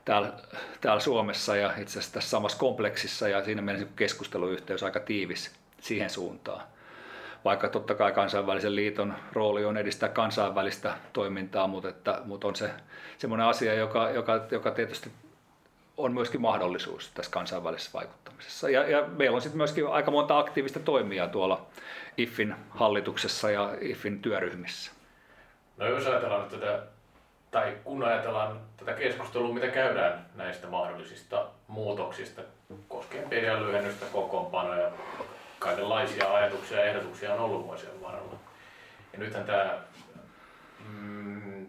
täällä, 0.09 0.33
täällä 0.81 1.01
Suomessa 1.01 1.57
ja 1.57 1.73
itse 1.79 1.99
asiassa 1.99 2.15
tässä 2.15 2.31
samassa 2.31 2.59
kompleksissa 2.59 3.29
ja 3.29 3.45
siinä 3.45 3.63
mielessä 3.63 3.89
keskusteluyhteys 3.97 4.83
aika 4.83 5.01
tiivis 5.01 5.55
siihen 5.81 6.11
suuntaan. 6.11 6.63
Vaikka 7.45 7.69
totta 7.69 7.95
kai 7.95 8.13
kansainvälisen 8.13 8.77
liiton 8.77 9.15
rooli 9.33 9.65
on 9.65 9.77
edistää 9.77 10.09
kansainvälistä 10.09 10.95
toimintaa, 11.13 11.67
mutta, 11.67 11.89
että, 11.89 12.21
mutta 12.25 12.49
on 12.49 12.57
se 12.57 12.71
semmoinen 13.19 13.47
asia, 13.47 13.75
joka, 13.75 14.11
joka, 14.11 14.47
joka 14.51 14.71
tietysti 14.71 15.11
on 15.97 16.15
myöskin 16.15 16.41
mahdollisuus 16.41 17.11
tässä 17.15 17.31
kansainvälisessä 17.31 17.91
vaikuttamisessa. 17.95 18.71
Ja, 18.71 18.89
ja 18.91 19.07
meillä 19.07 19.35
on 19.35 19.43
sitten 19.43 19.59
myöskin 19.59 19.87
aika 19.87 20.11
monta 20.11 20.39
aktiivista 20.39 20.81
toimijaa 20.81 21.29
tuolla 21.29 21.67
IFFin 22.17 22.55
hallituksessa 22.71 23.51
ja 23.51 23.75
IFFin 23.81 24.23
työryhmissä. 24.23 24.93
No 25.77 25.87
jos 25.87 26.07
ajatellaan 26.07 26.51
tätä 26.51 26.83
tai 27.51 27.77
kun 27.85 28.05
ajatellaan 28.05 28.61
tätä 28.77 28.93
keskustelua, 28.93 29.55
mitä 29.55 29.67
käydään 29.69 30.27
näistä 30.35 30.67
mahdollisista 30.67 31.47
muutoksista 31.69 32.43
koskien 32.89 33.29
peliä 33.29 33.61
lyhennystä, 33.61 34.07
kokoonpanoja, 34.13 34.91
kaikenlaisia 35.59 36.35
ajatuksia 36.35 36.79
ja 36.79 36.85
ehdotuksia 36.85 37.35
on 37.35 37.41
ollut 37.41 37.67
vuosien 37.67 38.03
varrella. 38.03 38.39
Ja 39.13 39.19
nythän 39.19 39.45
tämä 39.45 39.79
mm, 40.89 41.67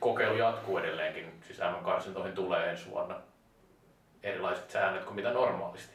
kokeilu 0.00 0.36
jatkuu 0.36 0.78
edelleenkin, 0.78 1.32
siis 1.46 1.58
MM-karsintoihin 1.58 2.34
tulee 2.34 2.70
ensi 2.70 2.90
vuonna 2.90 3.14
erilaiset 4.22 4.70
säännöt 4.70 5.04
kuin 5.04 5.14
mitä 5.14 5.30
normaalisti. 5.30 5.94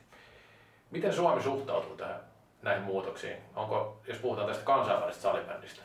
Miten 0.92 1.14
Suomi 1.14 1.44
suhtautuu 1.44 1.98
tähän, 1.98 2.20
näihin 2.62 2.84
muutoksiin? 2.84 3.38
Onko, 3.56 4.02
jos 4.08 4.18
puhutaan 4.18 4.48
tästä 4.48 4.64
kansainvälisestä 4.64 5.30
salibändistä, 5.30 5.82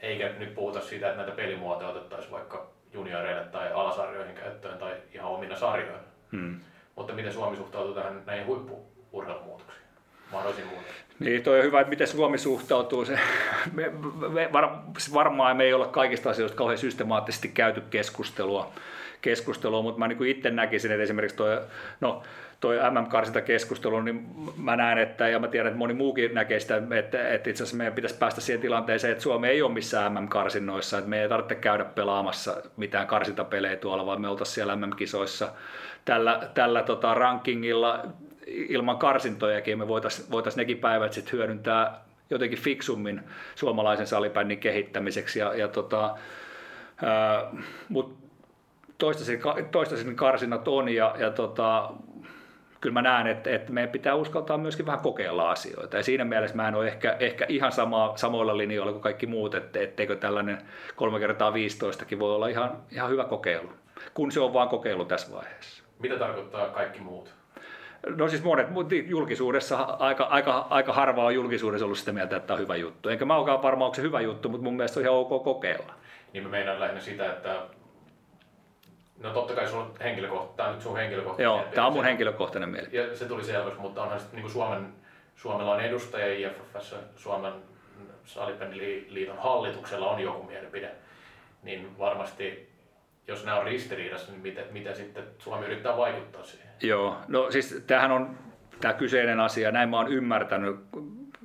eikä 0.00 0.28
nyt 0.28 0.54
puhuta 0.54 0.80
siitä, 0.80 1.06
että 1.06 1.22
näitä 1.22 1.36
pelimuotoja 1.36 1.90
otettaisiin 1.90 2.32
vaikka 2.32 2.77
junioreille 2.92 3.44
tai 3.44 3.72
alasarjoihin 3.72 4.34
käyttöön 4.34 4.78
tai 4.78 4.92
ihan 5.14 5.30
omina 5.30 5.56
sarjoina. 5.56 5.98
Hmm. 6.32 6.60
Mutta 6.96 7.12
miten 7.12 7.32
Suomi 7.32 7.56
suhtautuu 7.56 7.94
tähän 7.94 8.22
näihin 8.26 8.46
huippuurheilumuutoksiin? 8.46 9.82
Mahdollisiin 10.32 10.66
muutoksiin? 10.66 11.04
Niin, 11.18 11.42
toi 11.42 11.58
on 11.58 11.64
hyvä, 11.64 11.80
että 11.80 11.90
miten 11.90 12.06
Suomi 12.06 12.38
suhtautuu. 12.38 13.04
Se, 13.04 13.18
me, 13.72 13.88
me, 14.28 14.52
var, 14.52 14.68
varmaan 15.14 15.56
me 15.56 15.64
ei 15.64 15.72
olla 15.72 15.86
kaikista 15.86 16.30
asioista 16.30 16.56
kauhean 16.56 16.78
systemaattisesti 16.78 17.48
käyty 17.48 17.80
keskustelua, 17.80 18.72
keskustelua 19.22 19.82
mutta 19.82 19.98
mä 19.98 20.08
niin 20.08 20.18
kuin 20.18 20.30
itse 20.30 20.50
näkisin, 20.50 20.90
että 20.90 21.02
esimerkiksi 21.02 21.36
toi, 21.36 21.60
no, 22.00 22.22
toi 22.60 22.76
MM-karsinta 22.90 23.40
keskustelu, 23.40 24.00
niin 24.00 24.26
mä 24.56 24.76
näen, 24.76 24.98
että, 24.98 25.28
ja 25.28 25.38
mä 25.38 25.48
tiedän, 25.48 25.66
että 25.66 25.78
moni 25.78 25.94
muukin 25.94 26.34
näkee 26.34 26.60
sitä, 26.60 26.82
että, 26.98 27.28
että 27.28 27.50
itse 27.50 27.62
asiassa 27.62 27.76
meidän 27.76 27.94
pitäisi 27.94 28.16
päästä 28.16 28.40
siihen 28.40 28.60
tilanteeseen, 28.60 29.12
että 29.12 29.22
Suomi 29.22 29.48
ei 29.48 29.62
ole 29.62 29.72
missään 29.72 30.12
MM-karsinnoissa, 30.14 30.98
että 30.98 31.10
me 31.10 31.22
ei 31.22 31.28
tarvitse 31.28 31.54
käydä 31.54 31.84
pelaamassa 31.84 32.62
mitään 32.76 33.06
karsintapelejä 33.06 33.76
tuolla, 33.76 34.06
vaan 34.06 34.20
me 34.20 34.28
oltaisiin 34.28 34.54
siellä 34.54 34.76
MM-kisoissa 34.76 35.52
tällä, 36.04 36.40
tällä 36.54 36.82
tota 36.82 37.14
rankingilla 37.14 38.06
ilman 38.46 38.98
karsintojakin, 38.98 39.78
me 39.78 39.88
voitaisiin 39.88 40.30
voitais 40.30 40.56
nekin 40.56 40.78
päivät 40.78 41.12
sitten 41.12 41.32
hyödyntää 41.32 42.00
jotenkin 42.30 42.58
fiksummin 42.58 43.20
suomalaisen 43.54 44.06
salibändin 44.06 44.58
kehittämiseksi. 44.58 45.38
Ja, 45.38 45.54
ja 45.54 45.68
tota, 45.68 46.18
mutta 47.88 48.27
toistaiseksi, 48.98 49.48
toistaiseksi 49.70 50.14
karsinnat 50.14 50.68
on 50.68 50.88
ja, 50.88 51.14
ja 51.18 51.30
tota, 51.30 51.90
kyllä 52.80 52.92
mä 52.92 53.02
näen, 53.02 53.26
että, 53.26 53.50
että 53.50 53.72
meidän 53.72 53.92
pitää 53.92 54.14
uskaltaa 54.14 54.58
myöskin 54.58 54.86
vähän 54.86 55.00
kokeilla 55.00 55.50
asioita. 55.50 55.96
Ja 55.96 56.02
siinä 56.02 56.24
mielessä 56.24 56.56
mä 56.56 56.68
en 56.68 56.74
ole 56.74 56.88
ehkä, 56.88 57.16
ehkä 57.20 57.46
ihan 57.48 57.72
sama, 57.72 58.12
samoilla 58.16 58.56
linjoilla 58.56 58.92
kuin 58.92 59.02
kaikki 59.02 59.26
muut, 59.26 59.54
että 59.54 59.80
etteikö 59.80 60.16
tällainen 60.16 60.58
3 60.96 61.18
kertaa 61.18 61.54
15 61.54 62.04
voi 62.18 62.34
olla 62.34 62.48
ihan, 62.48 62.76
ihan 62.90 63.10
hyvä 63.10 63.24
kokeilu, 63.24 63.72
kun 64.14 64.32
se 64.32 64.40
on 64.40 64.52
vaan 64.52 64.68
kokeilu 64.68 65.04
tässä 65.04 65.32
vaiheessa. 65.32 65.84
Mitä 65.98 66.16
tarkoittaa 66.18 66.68
kaikki 66.68 67.00
muut? 67.00 67.34
No 68.16 68.28
siis 68.28 68.42
monet, 68.42 68.70
mutta 68.70 68.94
julkisuudessa 68.94 69.76
aika, 69.76 70.24
aika, 70.24 70.66
aika 70.70 70.92
harva 70.92 71.24
on 71.24 71.34
julkisuudessa 71.34 71.84
ollut 71.84 71.98
sitä 71.98 72.12
mieltä, 72.12 72.36
että 72.36 72.46
tämä 72.46 72.56
on 72.56 72.62
hyvä 72.62 72.76
juttu. 72.76 73.08
Enkä 73.08 73.24
mä 73.24 73.36
olekaan 73.36 73.62
varma, 73.62 73.84
onko 73.84 73.94
se 73.94 74.02
hyvä 74.02 74.20
juttu, 74.20 74.48
mutta 74.48 74.64
mun 74.64 74.76
mielestä 74.76 75.00
on 75.00 75.04
ihan 75.04 75.16
ok 75.16 75.44
kokeilla. 75.44 75.94
Niin 76.32 76.44
mä 76.44 76.50
meinaan 76.50 76.80
lähinnä 76.80 77.00
sitä, 77.00 77.32
että 77.32 77.62
No 79.22 79.30
totta 79.30 79.54
kai 79.54 79.68
sun 79.68 79.94
henkilökohtainen, 80.00 80.56
tämä 80.56 80.68
on 80.68 80.74
nyt 80.74 80.82
sun 80.82 80.96
henkilökohtainen 80.96 81.44
Joo, 81.44 81.64
tämä 81.74 81.86
on 81.86 81.92
mun 81.92 82.04
henkilökohtainen 82.04 82.68
mieli. 82.68 82.88
Ja 82.92 83.16
se 83.16 83.24
tuli 83.24 83.44
selväksi, 83.44 83.80
mutta 83.80 84.02
onhan 84.02 84.20
sitten 84.20 84.40
niin 84.40 84.50
Suomen, 84.50 84.86
Suomella 85.36 85.74
on 85.74 85.80
edustaja 85.80 86.34
IFFssä, 86.34 86.96
Suomen 87.16 87.52
salibändiliiton 88.24 89.38
hallituksella 89.38 90.10
on 90.10 90.20
joku 90.20 90.42
mielipide, 90.42 90.90
niin 91.62 91.98
varmasti 91.98 92.68
jos 93.28 93.44
nämä 93.44 93.58
on 93.58 93.64
ristiriidassa, 93.64 94.32
niin 94.32 94.42
miten, 94.42 94.64
miten 94.70 94.96
sitten 94.96 95.24
Suomi 95.38 95.66
yrittää 95.66 95.96
vaikuttaa 95.96 96.44
siihen? 96.44 96.68
Joo, 96.82 97.16
no 97.28 97.50
siis 97.50 97.84
tämähän 97.86 98.12
on 98.12 98.38
tämä 98.80 98.94
kyseinen 98.94 99.40
asia, 99.40 99.72
näin 99.72 99.88
mä 99.88 99.96
oon 99.96 100.12
ymmärtänyt, 100.12 100.76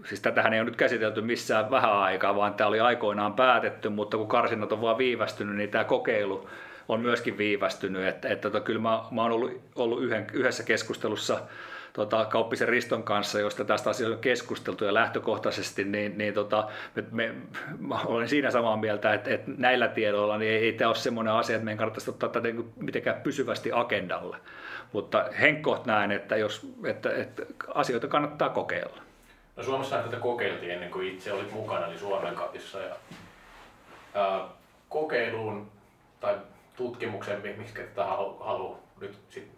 siis 0.05 0.21
tätähän 0.21 0.53
ei 0.53 0.59
ole 0.59 0.65
nyt 0.65 0.75
käsitelty 0.75 1.21
missään 1.21 1.71
vähän 1.71 1.93
aikaa, 1.93 2.35
vaan 2.35 2.53
tämä 2.53 2.67
oli 2.67 2.79
aikoinaan 2.79 3.33
päätetty, 3.33 3.89
mutta 3.89 4.17
kun 4.17 4.27
karsinnat 4.27 4.71
on 4.71 4.81
vaan 4.81 4.97
viivästynyt, 4.97 5.55
niin 5.55 5.69
tämä 5.69 5.83
kokeilu 5.83 6.49
on 6.87 6.99
myöskin 6.99 7.37
viivästynyt. 7.37 8.07
Että, 8.07 8.29
että 8.29 8.49
tota, 8.49 8.65
kyllä 8.65 8.81
mä, 8.81 9.03
mä 9.11 9.21
oon 9.21 9.31
ollut, 9.31 9.61
ollut 9.75 10.03
yhden, 10.03 10.27
yhdessä 10.33 10.63
keskustelussa 10.63 11.39
tota, 11.93 12.25
Kauppisen 12.25 12.67
Riston 12.67 13.03
kanssa, 13.03 13.39
josta 13.39 13.65
tästä 13.65 13.89
asiasta 13.89 14.15
on 14.15 14.21
keskusteltu 14.21 14.85
ja 14.85 14.93
lähtökohtaisesti, 14.93 15.83
niin, 15.83 16.17
niin 16.17 16.33
tota, 16.33 16.67
me, 16.95 17.03
me, 17.11 17.33
mä 17.79 18.01
olen 18.01 18.29
siinä 18.29 18.51
samaa 18.51 18.77
mieltä, 18.77 19.13
että, 19.13 19.33
että 19.33 19.51
näillä 19.57 19.87
tiedoilla 19.87 20.37
niin 20.37 20.51
ei, 20.51 20.57
ei 20.57 20.73
tämä 20.73 20.89
ole 20.89 20.95
semmoinen 20.95 21.33
asia, 21.33 21.55
että 21.55 21.65
meidän 21.65 21.77
kannattaisi 21.77 22.09
ottaa 22.09 22.29
tätä 22.29 22.47
niin 22.47 22.73
mitenkään 22.75 23.21
pysyvästi 23.21 23.71
agendalle. 23.73 24.37
Mutta 24.93 25.25
henkkoht 25.41 25.85
näen, 25.85 26.11
että, 26.11 26.35
jos, 26.37 26.67
että, 26.85 27.15
että 27.15 27.43
asioita 27.73 28.07
kannattaa 28.07 28.49
kokeilla. 28.49 28.97
No 29.55 29.63
Suomessa 29.63 29.97
tätä 29.97 30.17
kokeiltiin 30.17 30.71
ennen 30.71 30.91
kuin 30.91 31.07
itse 31.07 31.33
olit 31.33 31.51
mukana, 31.51 31.87
eli 31.87 31.97
Suomen 31.97 32.35
kapissa. 32.35 32.79
Ja, 32.79 32.95
ää, 34.13 34.45
kokeiluun 34.89 35.71
tai 36.19 36.35
tutkimuksen, 36.75 37.41
miksi 37.57 37.73
tätä 37.73 38.05
haluaa 38.05 38.79
nyt 39.01 39.19
sit 39.29 39.51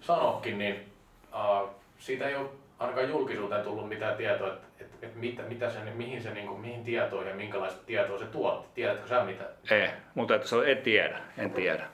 sanoakin, 0.00 0.58
niin 0.58 0.92
uh, 1.32 1.70
siitä 1.98 2.28
ei 2.28 2.36
ole 2.36 2.48
ainakaan 2.78 3.08
julkisuuteen 3.08 3.62
tullut 3.64 3.88
mitään 3.88 4.16
tietoa, 4.16 4.48
että 4.48 4.66
et, 4.80 4.90
et 5.02 5.14
mitä, 5.14 5.42
mitä 5.42 5.70
se, 5.70 5.78
mihin, 5.80 6.22
se, 6.22 6.34
niin 6.34 6.46
kuin, 6.46 6.60
mihin 6.60 6.84
tietoon 6.84 7.26
ja 7.26 7.34
minkälaista 7.34 7.82
tietoa 7.86 8.18
se 8.18 8.24
tuotti. 8.24 8.68
Tiedätkö 8.74 9.08
sä 9.08 9.24
mitä? 9.24 9.44
Ei, 9.70 9.88
mutta 10.14 10.34
että 10.34 10.48
se 10.48 10.56
on, 10.56 10.68
en 10.68 10.78
tiedä, 10.78 11.18
en 11.38 11.50
tiedä. 11.50 11.86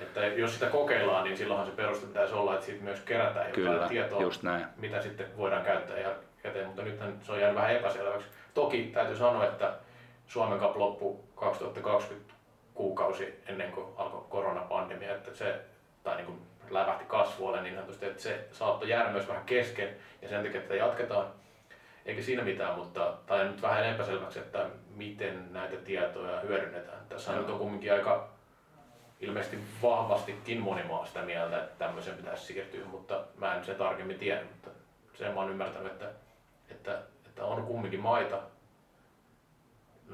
Että 0.00 0.26
jos 0.26 0.54
sitä 0.54 0.66
kokeillaan, 0.66 1.24
niin 1.24 1.36
silloinhan 1.36 1.66
se 1.66 1.72
peruste 1.72 2.06
pitäisi 2.06 2.34
olla, 2.34 2.54
että 2.54 2.66
siitä 2.66 2.84
myös 2.84 3.00
kerätään 3.00 3.46
jotain 3.46 3.54
Kyllä, 3.54 3.88
tietoa, 3.88 4.22
just 4.22 4.42
näin. 4.42 4.66
mitä 4.76 5.02
sitten 5.02 5.36
voidaan 5.36 5.64
käyttää 5.64 5.98
ja 5.98 6.10
käteen, 6.42 6.66
mutta 6.66 6.82
nyt 6.82 6.98
se 7.22 7.32
on 7.32 7.40
jäänyt 7.40 7.56
vähän 7.56 7.76
epäselväksi. 7.76 8.26
Toki 8.54 8.90
täytyy 8.94 9.16
sanoa, 9.16 9.44
että 9.44 9.72
Suomen 10.26 10.58
Cup 10.58 10.76
loppu 10.76 11.24
2020 11.34 12.34
kuukausi 12.80 13.42
ennen 13.46 13.72
kuin 13.72 13.86
alkoi 13.96 14.24
koronapandemia, 14.28 15.14
että 15.14 15.34
se, 15.34 15.60
tai 16.02 16.16
niin 16.16 16.26
kuin 16.26 16.38
lävähti 16.70 17.04
kasvualle 17.04 17.62
niin 17.62 17.74
sanotusti, 17.74 18.06
että 18.06 18.22
se 18.22 18.48
saattoi 18.52 18.88
jäädä 18.88 19.10
myös 19.10 19.28
vähän 19.28 19.44
kesken 19.44 19.96
ja 20.22 20.28
sen 20.28 20.44
takia 20.44 20.60
että 20.60 20.74
jatketaan. 20.74 21.26
Eikä 22.06 22.22
siinä 22.22 22.42
mitään, 22.42 22.78
mutta 22.78 23.14
tai 23.26 23.44
nyt 23.44 23.62
vähän 23.62 23.84
epäselväksi, 23.84 24.38
että 24.38 24.66
miten 24.94 25.52
näitä 25.52 25.76
tietoja 25.76 26.40
hyödynnetään. 26.40 26.98
Tässä 27.08 27.32
nyt 27.32 27.50
on 27.50 27.58
kumminkin 27.58 27.92
aika 27.92 28.28
ilmeisesti 29.20 29.58
vahvastikin 29.82 30.60
moni 30.60 30.82
maa 30.82 31.06
sitä 31.06 31.22
mieltä, 31.22 31.58
että 31.58 31.84
tämmöisen 31.84 32.16
pitäisi 32.16 32.44
siirtyä, 32.44 32.84
mutta 32.84 33.24
mä 33.36 33.54
en 33.54 33.64
sen 33.64 33.76
tarkemmin 33.76 34.18
tiedä, 34.18 34.42
mutta 34.42 34.70
sen 35.14 35.34
mä 35.34 35.40
oon 35.40 35.50
ymmärtänyt, 35.50 35.92
että, 35.92 36.10
että, 36.70 36.98
että 37.26 37.44
on 37.44 37.62
kumminkin 37.62 38.00
maita, 38.00 38.38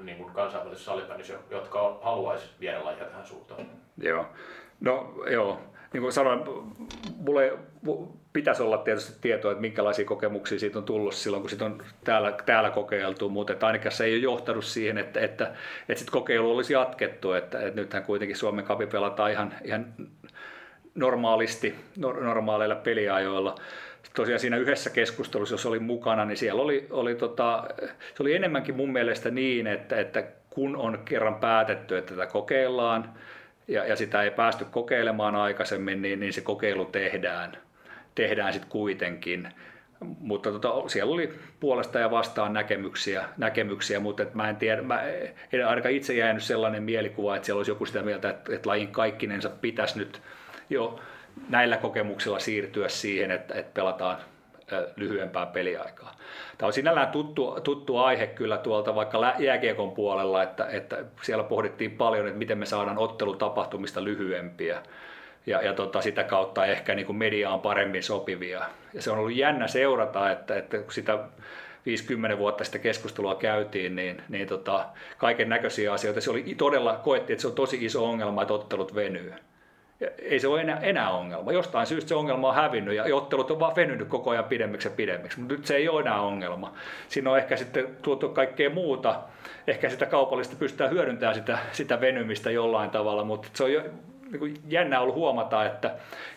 niin 0.03 0.19
kuin 0.19 0.33
kansainvälisessä 0.33 0.91
salibändissä, 0.91 1.35
jotka 1.51 1.99
haluaisi 2.03 2.47
viedä 2.61 2.85
lajia 2.85 3.05
tähän 3.05 3.27
suuntaan. 3.27 3.67
Joo. 4.03 4.27
No 4.81 5.15
joo, 5.31 5.61
niin 5.93 6.03
kuin 6.03 6.13
sanoin, 6.13 6.41
mulle 7.17 7.59
pitäisi 8.33 8.63
olla 8.63 8.79
tietysti 8.79 9.19
tietoa, 9.21 9.51
että 9.51 9.61
minkälaisia 9.61 10.05
kokemuksia 10.05 10.59
siitä 10.59 10.79
on 10.79 10.85
tullut 10.85 11.15
silloin, 11.15 11.43
kun 11.43 11.51
sitä 11.51 11.65
on 11.65 11.83
täällä, 12.05 12.33
täällä 12.47 12.71
kokeiltu, 12.71 13.29
mutta 13.29 13.53
että 13.53 13.67
ainakaan 13.67 13.93
se 13.93 14.05
ei 14.05 14.15
ole 14.15 14.23
johtanut 14.23 14.65
siihen, 14.65 14.99
että, 14.99 15.21
että, 15.21 15.55
että 15.89 16.01
sit 16.01 16.11
kokeilu 16.11 16.55
olisi 16.55 16.73
jatkettu, 16.73 17.33
että, 17.33 17.61
että 17.61 17.81
nythän 17.81 18.03
kuitenkin 18.03 18.37
Suomen 18.37 18.65
kapi 18.65 18.87
pelataan 18.87 19.31
ihan, 19.31 19.55
ihan 19.65 19.95
normaalisti, 20.95 21.75
normaaleilla 21.97 22.75
peliajoilla 22.75 23.55
tosiaan 24.14 24.40
siinä 24.40 24.57
yhdessä 24.57 24.90
keskustelussa, 24.90 25.55
jos 25.55 25.66
olin 25.66 25.83
mukana, 25.83 26.25
niin 26.25 26.37
siellä 26.37 26.62
oli, 26.62 26.87
oli 26.90 27.14
tota, 27.14 27.64
se 28.14 28.23
oli 28.23 28.35
enemmänkin 28.35 28.77
mun 28.77 28.92
mielestä 28.92 29.31
niin, 29.31 29.66
että, 29.66 30.01
että 30.01 30.25
kun 30.51 30.77
on 30.77 30.99
kerran 31.05 31.35
päätetty, 31.35 31.99
että 31.99 32.14
tätä 32.14 32.27
kokeillaan 32.27 33.14
ja, 33.69 33.85
ja 33.85 33.97
sitä 33.97 34.23
ei 34.23 34.31
päästy 34.31 34.64
kokeilemaan 34.71 35.35
aikaisemmin, 35.35 36.03
niin, 36.03 36.21
niin 36.21 36.33
se 36.33 36.40
kokeilu 36.40 36.85
tehdään, 36.85 37.57
tehdään 38.14 38.53
sitten 38.53 38.71
kuitenkin. 38.71 39.49
Mutta 40.01 40.53
tota, 40.53 40.88
siellä 40.88 41.14
oli 41.14 41.33
puolesta 41.61 41.99
ja 41.99 42.11
vastaan 42.11 42.53
näkemyksiä, 42.53 43.25
näkemyksiä 43.37 44.01
mutta 44.01 44.23
et 44.23 44.35
mä 44.35 44.49
en 44.49 44.57
tiedä, 44.57 44.83
mä 44.83 45.03
en 45.53 45.66
ainakaan 45.66 45.95
itse 45.95 46.14
jäänyt 46.14 46.42
sellainen 46.42 46.83
mielikuva, 46.83 47.37
että 47.37 47.47
siellä 47.47 47.59
olisi 47.59 47.71
joku 47.71 47.87
sitä 47.87 48.03
mieltä, 48.03 48.31
että, 48.31 48.55
että 48.55 48.69
lajin 48.69 48.88
kaikkinensa 48.88 49.51
pitäisi 49.51 49.99
nyt 49.99 50.23
jo 50.71 51.01
näillä 51.49 51.77
kokemuksilla 51.77 52.38
siirtyä 52.38 52.88
siihen, 52.88 53.31
että, 53.31 53.55
että 53.55 53.75
pelataan 53.75 54.16
lyhyempää 54.96 55.46
peliaikaa. 55.46 56.16
Tämä 56.59 56.66
on 56.66 56.72
sinällään 56.72 57.09
tuttu, 57.09 57.61
tuttu 57.64 57.96
aihe 57.96 58.27
kyllä 58.27 58.59
tuolta 58.59 58.94
vaikka 58.94 59.35
jääkiekon 59.38 59.92
puolella, 59.92 60.42
että, 60.42 60.66
että 60.66 61.05
siellä 61.23 61.44
pohdittiin 61.44 61.90
paljon, 61.90 62.27
että 62.27 62.38
miten 62.38 62.58
me 62.58 62.67
saadaan 62.67 62.98
ottelutapahtumista 62.98 64.04
lyhyempiä 64.04 64.83
ja, 65.46 65.63
ja 65.63 65.73
tota, 65.73 66.00
sitä 66.00 66.25
kautta 66.25 66.67
ehkä 66.67 66.94
niin 66.94 67.06
kuin 67.06 67.17
mediaan 67.17 67.61
paremmin 67.61 68.02
sopivia. 68.02 68.63
Ja 68.94 69.02
se 69.02 69.11
on 69.11 69.19
ollut 69.19 69.37
jännä 69.37 69.69
seurata, 69.69 70.31
että, 70.31 70.56
että 70.56 70.79
kun 70.79 70.92
sitä 70.92 71.19
50 71.87 72.38
vuotta 72.38 72.65
sitä 72.65 72.79
keskustelua 72.79 73.35
käytiin, 73.35 73.96
niin, 73.96 74.23
niin 74.29 74.48
tota, 74.48 74.87
kaiken 75.19 75.48
näköisiä 75.48 75.92
asioita. 75.92 76.21
Se 76.21 76.31
oli 76.31 76.54
todella, 76.58 77.00
koettiin, 77.04 77.35
että 77.35 77.42
se 77.42 77.48
on 77.48 77.54
tosi 77.54 77.85
iso 77.85 78.04
ongelma, 78.04 78.42
että 78.42 78.54
ottelut 78.54 78.94
venyy 78.94 79.35
ei 80.19 80.40
se 80.40 80.49
ole 80.49 80.61
enää, 80.61 80.79
enää 80.81 81.11
ongelma. 81.11 81.53
Jostain 81.53 81.87
syystä 81.87 82.09
se 82.09 82.15
ongelma 82.15 82.49
on 82.49 82.55
hävinnyt 82.55 82.94
ja 82.94 83.17
ottelut 83.17 83.51
on 83.51 83.61
vaan 83.61 83.77
venynyt 83.77 84.09
koko 84.09 84.31
ajan 84.31 84.44
pidemmiksi 84.44 84.88
ja 84.88 84.94
pidemmiksi, 84.97 85.40
mutta 85.40 85.55
nyt 85.55 85.67
se 85.67 85.77
ei 85.77 85.88
ole 85.88 86.01
enää 86.01 86.21
ongelma. 86.21 86.73
Siinä 87.09 87.31
on 87.31 87.38
ehkä 87.38 87.57
sitten 87.57 87.97
tuotu 88.03 88.29
kaikkea 88.29 88.71
muuta, 88.71 89.21
ehkä 89.67 89.90
sitä 89.90 90.07
kaupallista 90.07 90.57
pystytään 90.59 90.90
hyödyntämään 90.90 91.35
sitä, 91.35 91.59
sitä 91.73 92.01
venymistä 92.01 92.51
jollain 92.51 92.90
tavalla, 92.90 93.25
mutta 93.25 93.49
se 93.55 93.65
on 93.65 93.73
jo, 93.73 93.83
niin 94.31 94.38
kuin 94.38 94.57
jännä 94.69 95.01
ollut 95.01 95.15
huomata, 95.15 95.65
että 95.65 95.94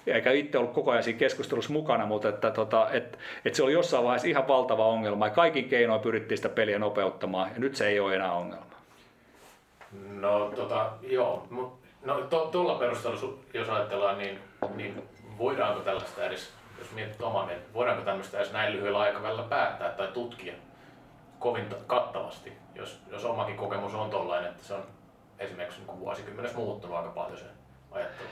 eikä 0.07 0.32
itse 0.32 0.57
ollut 0.57 0.74
koko 0.74 0.91
ajan 0.91 1.03
siinä 1.03 1.20
keskustelussa 1.20 1.74
mukana, 1.74 2.05
mutta 2.05 2.30
että, 2.30 2.51
tota, 2.51 2.89
että, 2.91 3.18
että 3.45 3.57
se 3.57 3.64
oli 3.64 3.74
jossain 3.74 4.03
vaiheessa 4.03 4.28
ihan 4.28 4.47
valtava 4.47 4.86
ongelma 4.86 5.28
ja 5.28 5.32
kaikin 5.32 5.70
keinoin 5.70 6.01
pyrittiin 6.01 6.38
sitä 6.38 6.49
peliä 6.49 6.80
nopeuttamaan 6.80 7.51
ja 7.53 7.60
nyt 7.60 7.76
se 7.76 7.88
ei 7.88 7.99
ole 7.99 8.16
enää 8.16 8.32
ongelma. 8.32 8.66
No 10.12 10.51
tota, 10.55 10.91
joo. 11.01 11.47
No 12.06 12.22
tuolla 12.22 12.74
to, 12.74 12.80
perusteella, 12.80 13.20
jos 13.54 13.70
ajatellaan, 13.70 14.18
niin, 14.18 14.39
niin 14.76 15.04
voidaanko 15.38 15.80
tällaista 15.80 16.24
edes, 16.24 16.54
jos 16.80 16.91
mietit 16.91 17.22
omaa 17.22 17.45
mieltä, 17.45 17.74
voidaanko 17.74 18.04
tämmöistä 18.04 18.38
edes 18.38 18.54
näin 18.54 18.74
lyhyellä 18.74 19.00
aikavälillä 19.00 19.43
päättää 19.43 19.89
tai 19.89 20.08
tutkia 20.08 20.54
kovin 21.39 21.66
kattavasti, 21.88 22.54
jos, 22.76 23.02
jos 23.12 23.26
omakin 23.26 23.56
kokemus 23.56 23.93
on 23.93 24.10
tollainen, 24.10 24.52
että 24.52 24.64
se 24.64 24.74
on 24.74 24.84
esimerkiksi 25.39 25.82
niin 25.88 26.00
vuosikymmenessä 26.00 26.58
muuttunut 26.58 26.97
aika 26.97 27.10
paljon 27.10 27.38
se 27.38 27.45
ajattelu. 27.91 28.30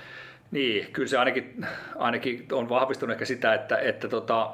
Niin, 0.52 0.92
kyllä 0.94 1.08
se 1.08 1.18
ainakin, 1.18 1.66
ainakin 1.96 2.48
on 2.52 2.70
vahvistunut 2.70 3.14
ehkä 3.14 3.26
sitä, 3.26 3.54
että, 3.54 3.78
että 3.78 4.08
tota, 4.08 4.52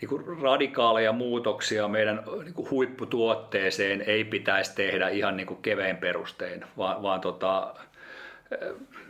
niin 0.00 0.08
kuin 0.08 0.42
radikaaleja 0.42 1.12
muutoksia 1.12 1.88
meidän 1.88 2.22
niin 2.44 2.54
kuin 2.54 2.70
huipputuotteeseen 2.70 4.02
ei 4.06 4.24
pitäisi 4.24 4.74
tehdä 4.74 5.08
ihan 5.08 5.36
niin 5.36 5.46
kuin 5.46 5.62
kevein 5.62 5.96
perustein, 5.96 6.64
vaan, 6.76 7.02
vaan 7.02 7.20
tota, 7.20 7.74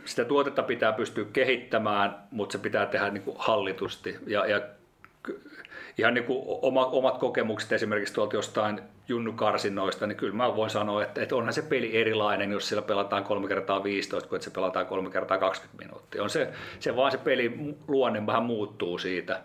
sitä 0.05 0.25
tuotetta 0.25 0.63
pitää 0.63 0.93
pystyä 0.93 1.25
kehittämään, 1.33 2.15
mutta 2.31 2.51
se 2.53 2.57
pitää 2.57 2.85
tehdä 2.85 3.09
niin 3.09 3.23
kuin 3.23 3.37
hallitusti. 3.39 4.17
Ja, 4.27 4.45
ja 4.45 4.61
ihan 5.97 6.13
niin 6.13 6.23
kuin 6.23 6.43
oma, 6.45 6.85
omat 6.85 7.17
kokemukset 7.17 7.71
esimerkiksi 7.71 8.13
tuolta 8.13 8.35
jostain 8.35 8.81
junnukarsinoista, 9.07 10.07
niin 10.07 10.17
kyllä 10.17 10.33
mä 10.33 10.55
voin 10.55 10.69
sanoa, 10.69 11.03
että, 11.03 11.21
että 11.21 11.35
onhan 11.35 11.53
se 11.53 11.61
peli 11.61 11.97
erilainen, 11.97 12.51
jos 12.51 12.67
siellä 12.67 12.81
pelataan 12.81 13.23
3 13.23 13.47
kertaa 13.47 13.83
15, 13.83 14.29
kun 14.29 14.35
että 14.35 14.43
se 14.43 14.51
pelataan 14.51 14.85
3 14.85 15.09
kertaa 15.09 15.37
20 15.37 15.85
minuuttia. 15.85 16.23
On 16.23 16.29
se, 16.29 16.49
se 16.79 16.95
vaan 16.95 17.11
se 17.11 17.17
peli 17.17 17.75
luonne 17.87 18.25
vähän 18.25 18.43
muuttuu 18.43 18.97
siitä. 18.97 19.41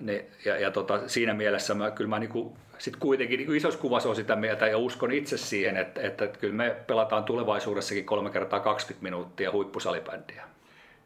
Ne, 0.00 0.24
ja, 0.44 0.56
ja 0.56 0.70
tota, 0.70 1.08
siinä 1.08 1.34
mielessä 1.34 1.74
mä, 1.74 1.90
kyllä 1.90 2.10
mä 2.10 2.18
niinku, 2.18 2.56
sit 2.78 2.96
kuitenkin 2.96 3.38
niinku 3.38 3.52
isossa 3.52 3.80
kuvassa 3.80 4.08
on 4.08 4.16
sitä 4.16 4.36
mieltä 4.36 4.66
ja 4.66 4.78
uskon 4.78 5.12
itse 5.12 5.36
siihen, 5.36 5.76
että, 5.76 6.00
että, 6.00 6.24
että 6.24 6.38
kyllä 6.38 6.54
me 6.54 6.76
pelataan 6.86 7.24
tulevaisuudessakin 7.24 8.04
kolme 8.04 8.30
kertaa 8.30 8.60
20 8.60 9.02
minuuttia 9.02 9.52
huippusalibändiä. 9.52 10.44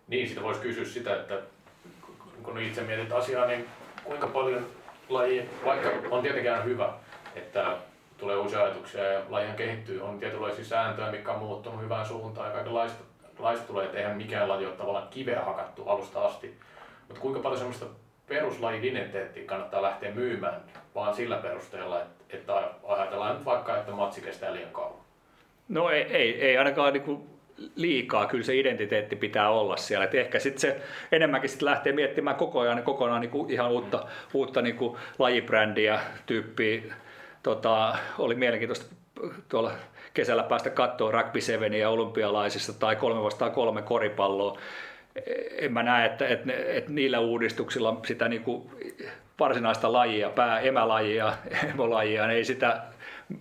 Niin, 0.08 0.28
sitä 0.28 0.42
voisi 0.42 0.60
kysyä 0.60 0.84
sitä, 0.84 1.16
että 1.16 1.38
kun 2.42 2.58
itse 2.58 2.82
mietit 2.82 3.12
asiaa, 3.12 3.46
niin 3.46 3.66
kuinka 4.04 4.26
paljon 4.26 4.66
laji, 5.08 5.48
vaikka 5.64 5.90
on 6.10 6.22
tietenkin 6.22 6.64
hyvä, 6.64 6.92
että 7.36 7.76
tulee 8.18 8.36
uusia 8.36 8.62
ajatuksia 8.62 9.04
ja 9.04 9.22
lajien 9.28 9.56
kehittyy, 9.56 10.00
on 10.00 10.18
tietynlaisia 10.18 10.64
sääntöjä, 10.64 11.10
mikä 11.10 11.32
on 11.32 11.38
muuttunut 11.38 11.80
hyvään 11.80 12.06
suuntaan 12.06 12.48
ja 12.48 12.54
kaikenlaista 12.54 13.04
laista 13.38 13.66
tulee, 13.66 13.84
että 13.84 13.98
eihän 13.98 14.16
mikään 14.16 14.48
laji 14.48 14.66
ole 14.66 14.74
tavallaan 14.74 15.08
kiveä 15.08 15.44
hakattu 15.44 15.88
alusta 15.88 16.24
asti. 16.24 16.54
Mutta 17.08 17.20
kuinka 17.20 17.40
paljon 17.40 17.58
semmoista 17.58 17.86
peruslajidentiteettiä 18.30 19.44
kannattaa 19.44 19.82
lähteä 19.82 20.10
myymään 20.10 20.60
vaan 20.94 21.14
sillä 21.14 21.36
perusteella, 21.36 22.02
että, 22.30 22.52
ajatellaan 22.84 23.36
nyt 23.36 23.44
vaikka, 23.44 23.76
että 23.76 23.92
matsi 23.92 24.20
kestää 24.20 24.54
liian 24.54 24.70
kauan? 24.70 25.00
No 25.68 25.90
ei, 25.90 26.02
ei, 26.02 26.42
ei 26.42 26.58
ainakaan 26.58 26.92
niin 26.92 27.02
kuin 27.02 27.22
liikaa, 27.76 28.26
kyllä 28.26 28.44
se 28.44 28.56
identiteetti 28.56 29.16
pitää 29.16 29.50
olla 29.50 29.76
siellä. 29.76 30.04
Et 30.04 30.14
ehkä 30.14 30.38
sitten 30.38 30.60
se 30.60 30.80
enemmänkin 31.12 31.50
sit 31.50 31.62
lähtee 31.62 31.92
miettimään 31.92 32.36
koko 32.36 32.60
ajan 32.60 32.82
kokonaan 32.82 33.20
niin 33.20 33.30
kuin 33.30 33.50
ihan 33.50 33.70
uutta, 33.70 34.06
uutta 34.34 34.62
niin 34.62 34.76
kuin 34.76 34.98
lajibrändiä 35.18 36.00
tyyppiä. 36.26 36.82
Tota, 37.42 37.96
oli 38.18 38.34
mielenkiintoista 38.34 38.94
tuolla 39.48 39.72
kesällä 40.14 40.42
päästä 40.42 40.70
katsoa 40.70 41.10
rugby 41.10 41.40
7 41.40 41.74
ja 41.74 41.90
olympialaisissa 41.90 42.72
tai 42.72 42.96
3 42.96 43.22
vastaan 43.22 43.52
3 43.52 43.82
koripalloa 43.82 44.58
en 45.58 45.72
mä 45.72 45.82
näe, 45.82 46.06
että, 46.06 46.28
että, 46.28 46.52
että 46.66 46.92
niillä 46.92 47.20
uudistuksilla 47.20 48.00
sitä 48.06 48.28
niin 48.28 48.42
kuin 48.42 48.70
varsinaista 49.40 49.92
lajia, 49.92 50.30
pää, 50.30 50.60
emälajia, 50.60 51.32
emolajia, 51.70 52.30
ei 52.30 52.44
sitä 52.44 52.82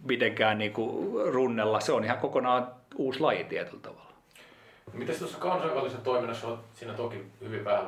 mitenkään 0.03 0.57
niin 0.57 0.73
kuin 0.73 1.13
runnella. 1.33 1.79
Se 1.79 1.91
on 1.91 2.03
ihan 2.03 2.17
kokonaan 2.17 2.67
uusi 2.95 3.19
laji 3.19 3.43
tietyllä 3.43 3.81
tavalla. 3.81 4.09
Miten 4.93 5.19
tuossa 5.19 5.37
kansainvälisessä 5.37 6.03
toiminnassa 6.03 6.47
olet 6.47 6.59
siinä 6.73 6.93
toki 6.93 7.25
hyvin 7.41 7.65
vähän 7.65 7.85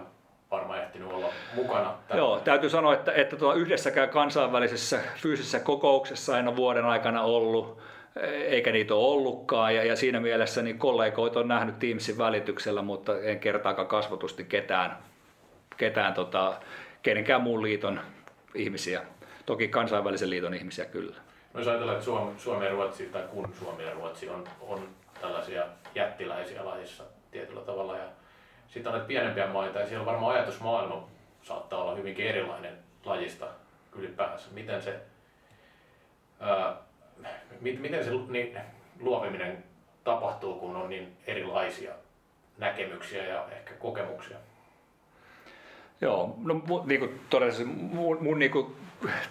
varmaan 0.51 0.79
ehtinyt 0.79 1.11
olla 1.11 1.27
mukana? 1.55 1.93
Tämän. 2.07 2.17
Joo, 2.17 2.39
täytyy 2.39 2.69
sanoa, 2.69 2.93
että, 2.93 3.11
että 3.11 3.35
tuo 3.35 3.53
yhdessäkään 3.53 4.09
kansainvälisessä 4.09 4.99
fyysisessä 5.17 5.59
kokouksessa 5.59 6.39
en 6.39 6.47
ole 6.47 6.55
vuoden 6.55 6.85
aikana 6.85 7.21
ollut 7.23 7.81
eikä 8.45 8.71
niitä 8.71 8.95
ole 8.95 9.13
ollutkaan. 9.13 9.75
Ja, 9.75 9.83
ja 9.83 9.95
siinä 9.95 10.19
mielessä 10.19 10.61
niin 10.61 10.79
kollegoita 10.79 11.39
on 11.39 11.47
nähnyt 11.47 11.79
Teamsin 11.79 12.17
välityksellä, 12.17 12.81
mutta 12.81 13.19
en 13.19 13.39
kertaakaan 13.39 13.87
kasvatusti 13.87 14.43
ketään, 14.43 14.97
ketään 15.77 16.13
tota, 16.13 16.53
kenenkään 17.01 17.41
muun 17.41 17.63
liiton 17.63 18.01
ihmisiä. 18.55 19.01
Toki 19.45 19.67
kansainvälisen 19.67 20.29
liiton 20.29 20.53
ihmisiä 20.53 20.85
kyllä. 20.85 21.15
No 21.53 21.59
jos 21.59 21.67
ajatellaan, 21.67 21.95
että 21.95 22.05
Suomi, 22.05 22.39
Suomi 22.39 22.65
ja 22.65 22.71
Ruotsi, 22.71 23.05
tai 23.05 23.23
kun 23.31 23.53
Suomi 23.59 23.83
ja 23.83 23.93
Ruotsi 23.93 24.29
on, 24.29 24.43
on 24.61 24.89
tällaisia 25.21 25.63
jättiläisiä 25.95 26.65
lajissa 26.65 27.03
tietyllä 27.31 27.61
tavalla, 27.61 27.97
ja 27.97 28.03
sitten 28.67 28.91
on 28.91 28.93
näitä 28.93 29.07
pienempiä 29.07 29.47
maita, 29.47 29.79
ja 29.79 29.87
siellä 29.87 30.05
varmaan 30.05 30.35
ajatusmaailma 30.35 31.07
saattaa 31.41 31.81
olla 31.81 31.95
hyvinkin 31.95 32.27
erilainen 32.27 32.77
lajista 33.05 33.45
ylipäänsä. 33.95 34.47
Miten 34.51 34.81
se, 34.81 34.99
ää, 36.39 36.75
miten 37.61 38.03
se 38.03 38.11
niin, 38.29 38.57
luoviminen 38.99 39.63
tapahtuu, 40.03 40.59
kun 40.59 40.75
on 40.75 40.89
niin 40.89 41.17
erilaisia 41.27 41.91
näkemyksiä 42.57 43.27
ja 43.27 43.45
ehkä 43.51 43.73
kokemuksia? 43.73 44.37
Joo, 46.01 46.35
no 46.43 46.61
niin 46.85 46.99
kuin 46.99 47.19
todella, 47.29 47.53
mun, 47.65 48.17
mun 48.21 48.39
niin 48.39 48.51
kuin, 48.51 48.75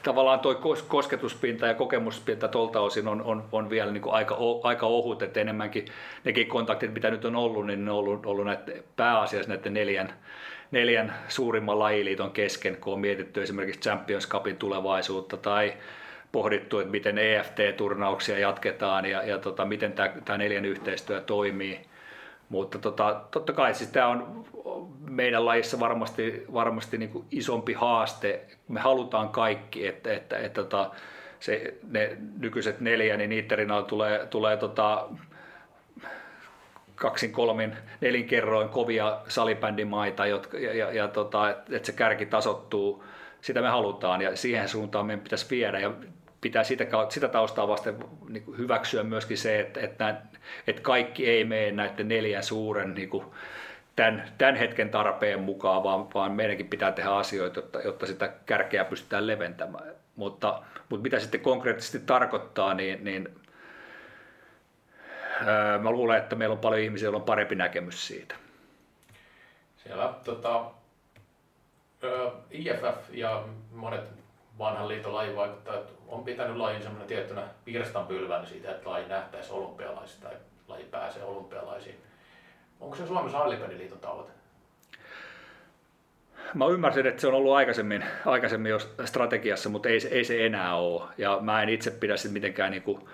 tavallaan 0.02 0.40
toi 0.40 0.58
kosketuspinta 0.88 1.66
ja 1.66 1.74
kokemuspinta 1.74 2.48
tuolta 2.48 2.80
osin 2.80 3.08
on, 3.08 3.22
on, 3.22 3.44
on 3.52 3.70
vielä 3.70 3.92
niin 3.92 4.02
kuin 4.02 4.14
aika, 4.14 4.38
aika 4.62 4.86
ohut, 4.86 5.22
että 5.22 5.40
enemmänkin 5.40 5.84
nekin 6.24 6.46
kontaktit, 6.46 6.94
mitä 6.94 7.10
nyt 7.10 7.24
on 7.24 7.36
ollut, 7.36 7.66
niin 7.66 7.84
ne 7.84 7.90
on 7.90 7.98
ollut, 7.98 8.26
ollut 8.26 8.44
näitä, 8.44 8.72
pääasiassa 8.96 9.54
näiden 9.54 9.74
neljän, 9.74 10.12
neljän 10.70 11.14
suurimman 11.28 11.78
lajiliiton 11.78 12.30
kesken, 12.30 12.76
kun 12.76 12.92
on 12.92 13.00
mietitty 13.00 13.42
esimerkiksi 13.42 13.80
Champions 13.80 14.28
Cupin 14.28 14.56
tulevaisuutta 14.56 15.36
tai 15.36 15.72
pohdittu, 16.32 16.78
että 16.78 16.90
miten 16.90 17.18
EFT-turnauksia 17.18 18.38
jatketaan 18.38 19.06
ja, 19.06 19.22
ja 19.22 19.38
tota, 19.38 19.64
miten 19.64 19.92
tämä, 19.92 20.38
neljän 20.38 20.64
yhteistyö 20.64 21.20
toimii. 21.20 21.80
Mutta 22.48 22.78
tota, 22.78 23.20
totta 23.30 23.52
kai 23.52 23.74
siis 23.74 23.90
tämä 23.90 24.06
on 24.06 24.44
meidän 25.00 25.44
lajissa 25.44 25.80
varmasti, 25.80 26.44
varmasti 26.52 26.98
niin 26.98 27.10
kuin 27.10 27.24
isompi 27.30 27.72
haaste. 27.72 28.40
Me 28.68 28.80
halutaan 28.80 29.28
kaikki, 29.28 29.86
että, 29.86 30.12
että, 30.12 30.38
että 30.38 30.62
tota, 30.62 30.90
se, 31.40 31.74
ne 31.90 32.16
nykyiset 32.38 32.80
neljä, 32.80 33.16
niin 33.16 33.30
niiden 33.30 33.58
rinnalla 33.58 33.82
tulee, 33.82 34.26
tulee 34.26 34.56
tota, 34.56 35.08
kaksin, 36.94 37.32
kolmin, 37.32 37.76
nelinkerroin 38.00 38.68
kovia 38.68 39.20
salibändimaita, 39.28 40.26
jotka, 40.26 40.58
ja, 40.58 40.74
ja, 40.74 40.92
ja 40.92 41.08
tota, 41.08 41.50
että 41.50 41.86
se 41.86 41.92
kärki 41.92 42.26
tasottuu. 42.26 43.04
Sitä 43.40 43.62
me 43.62 43.68
halutaan 43.68 44.22
ja 44.22 44.36
siihen 44.36 44.68
suuntaan 44.68 45.06
meidän 45.06 45.24
pitäisi 45.24 45.46
viedä. 45.50 45.78
Ja 45.78 45.92
pitää 46.40 46.64
sitä, 46.64 46.86
sitä 47.08 47.28
taustaa 47.28 47.68
vasten 47.68 47.96
niin 48.28 48.58
hyväksyä 48.58 49.02
myöskin 49.02 49.38
se, 49.38 49.60
että, 49.60 49.80
että, 49.80 50.22
että 50.66 50.82
kaikki 50.82 51.30
ei 51.30 51.44
mene 51.44 51.72
näiden 51.72 52.08
neljän 52.08 52.42
suuren 52.42 52.94
niin 52.94 53.08
kuin, 53.08 53.26
tämän, 53.96 54.28
tämän 54.38 54.56
hetken 54.56 54.90
tarpeen 54.90 55.40
mukaan, 55.40 55.82
vaan, 55.82 56.14
vaan 56.14 56.32
meidänkin 56.32 56.68
pitää 56.68 56.92
tehdä 56.92 57.10
asioita, 57.10 57.58
jotta, 57.58 57.80
jotta 57.80 58.06
sitä 58.06 58.32
kärkeä 58.46 58.84
pystytään 58.84 59.26
leventämään. 59.26 59.94
Mutta, 60.16 60.62
mutta 60.88 61.02
mitä 61.02 61.18
sitten 61.18 61.40
konkreettisesti 61.40 61.98
tarkoittaa, 61.98 62.74
niin, 62.74 63.04
niin 63.04 63.28
ää, 65.46 65.78
mä 65.78 65.90
luulen, 65.90 66.18
että 66.18 66.36
meillä 66.36 66.52
on 66.52 66.58
paljon 66.58 66.82
ihmisiä, 66.82 67.06
joilla 67.06 67.18
on 67.18 67.24
parempi 67.24 67.54
näkemys 67.54 68.06
siitä. 68.06 68.34
Siellä 69.76 70.14
tota, 70.24 70.70
IFF 72.50 73.10
ja 73.10 73.44
monet 73.72 74.19
vanhan 74.60 74.88
liiton 74.88 75.14
lajivaikuttajat 75.14 75.92
on 76.08 76.24
pitänyt 76.24 76.56
lajin 76.56 76.82
semmoinen 76.82 77.08
tiettynä 77.08 77.42
virstanpylvän 77.66 78.46
siitä, 78.46 78.70
että 78.70 78.90
laji 78.90 79.08
nähtäisi 79.08 79.52
olympialaisista 79.52 80.28
tai 80.28 80.36
laji 80.68 80.84
pääsee 80.84 81.24
olympialaisiin. 81.24 81.96
Onko 82.80 82.96
se 82.96 83.06
Suomen 83.06 83.32
Sallipeliliiton 83.32 83.98
tavoite? 83.98 84.32
Mä 86.54 86.66
ymmärsin, 86.66 87.06
että 87.06 87.20
se 87.20 87.28
on 87.28 87.34
ollut 87.34 87.54
aikaisemmin, 87.54 88.04
aikaisemmin 88.26 88.70
jo 88.70 88.78
strategiassa, 89.04 89.68
mutta 89.68 89.88
ei, 89.88 89.98
ei 90.10 90.24
se 90.24 90.46
enää 90.46 90.74
ole. 90.74 91.02
Ja 91.18 91.38
mä 91.40 91.62
en 91.62 91.68
itse 91.68 91.90
pidä 91.90 92.16
sitä 92.16 92.32
mitenkään 92.32 92.70
niin 92.70 92.82
kuin 92.82 93.08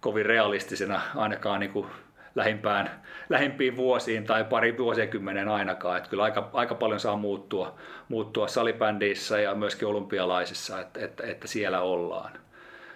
kovin 0.00 0.26
realistisena, 0.26 1.00
ainakaan 1.16 1.60
niin 1.60 1.72
kuin 1.72 1.86
lähimpään, 2.34 3.02
lähimpiin 3.28 3.76
vuosiin 3.76 4.24
tai 4.24 4.44
pari 4.44 4.78
vuosikymmenen 4.78 5.48
ainakaan. 5.48 5.96
Että 5.96 6.10
kyllä 6.10 6.22
aika, 6.22 6.50
aika 6.52 6.74
paljon 6.74 7.00
saa 7.00 7.16
muuttua, 7.16 7.78
muuttua 8.08 8.48
salibändissä 8.48 9.40
ja 9.40 9.54
myöskin 9.54 9.88
olympialaisissa, 9.88 10.80
että, 10.80 11.04
että, 11.04 11.26
että 11.26 11.48
siellä 11.48 11.80
ollaan. 11.80 12.32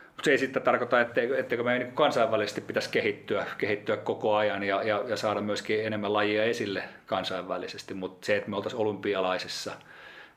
Mutta 0.07 0.24
se 0.24 0.30
ei 0.30 0.39
sitten 0.39 0.62
tarkoita, 0.62 1.01
etteikö, 1.01 1.39
etteikö 1.39 1.64
meidän 1.64 1.87
niin 1.87 1.97
kansainvälisesti 1.97 2.61
pitäisi 2.61 2.91
kehittyä, 2.91 3.47
kehittyä 3.59 3.97
koko 3.97 4.35
ajan 4.37 4.62
ja, 4.62 4.82
ja, 4.82 5.05
ja 5.07 5.16
saada 5.16 5.41
myöskin 5.41 5.87
enemmän 5.87 6.12
lajia 6.12 6.45
esille 6.45 6.85
kansainvälisesti. 7.07 7.95
Mutta 7.95 8.26
se, 8.26 8.37
että 8.37 8.51
me 8.51 8.57
oltaisiin 8.57 8.80
olympialaisissa, 8.80 9.72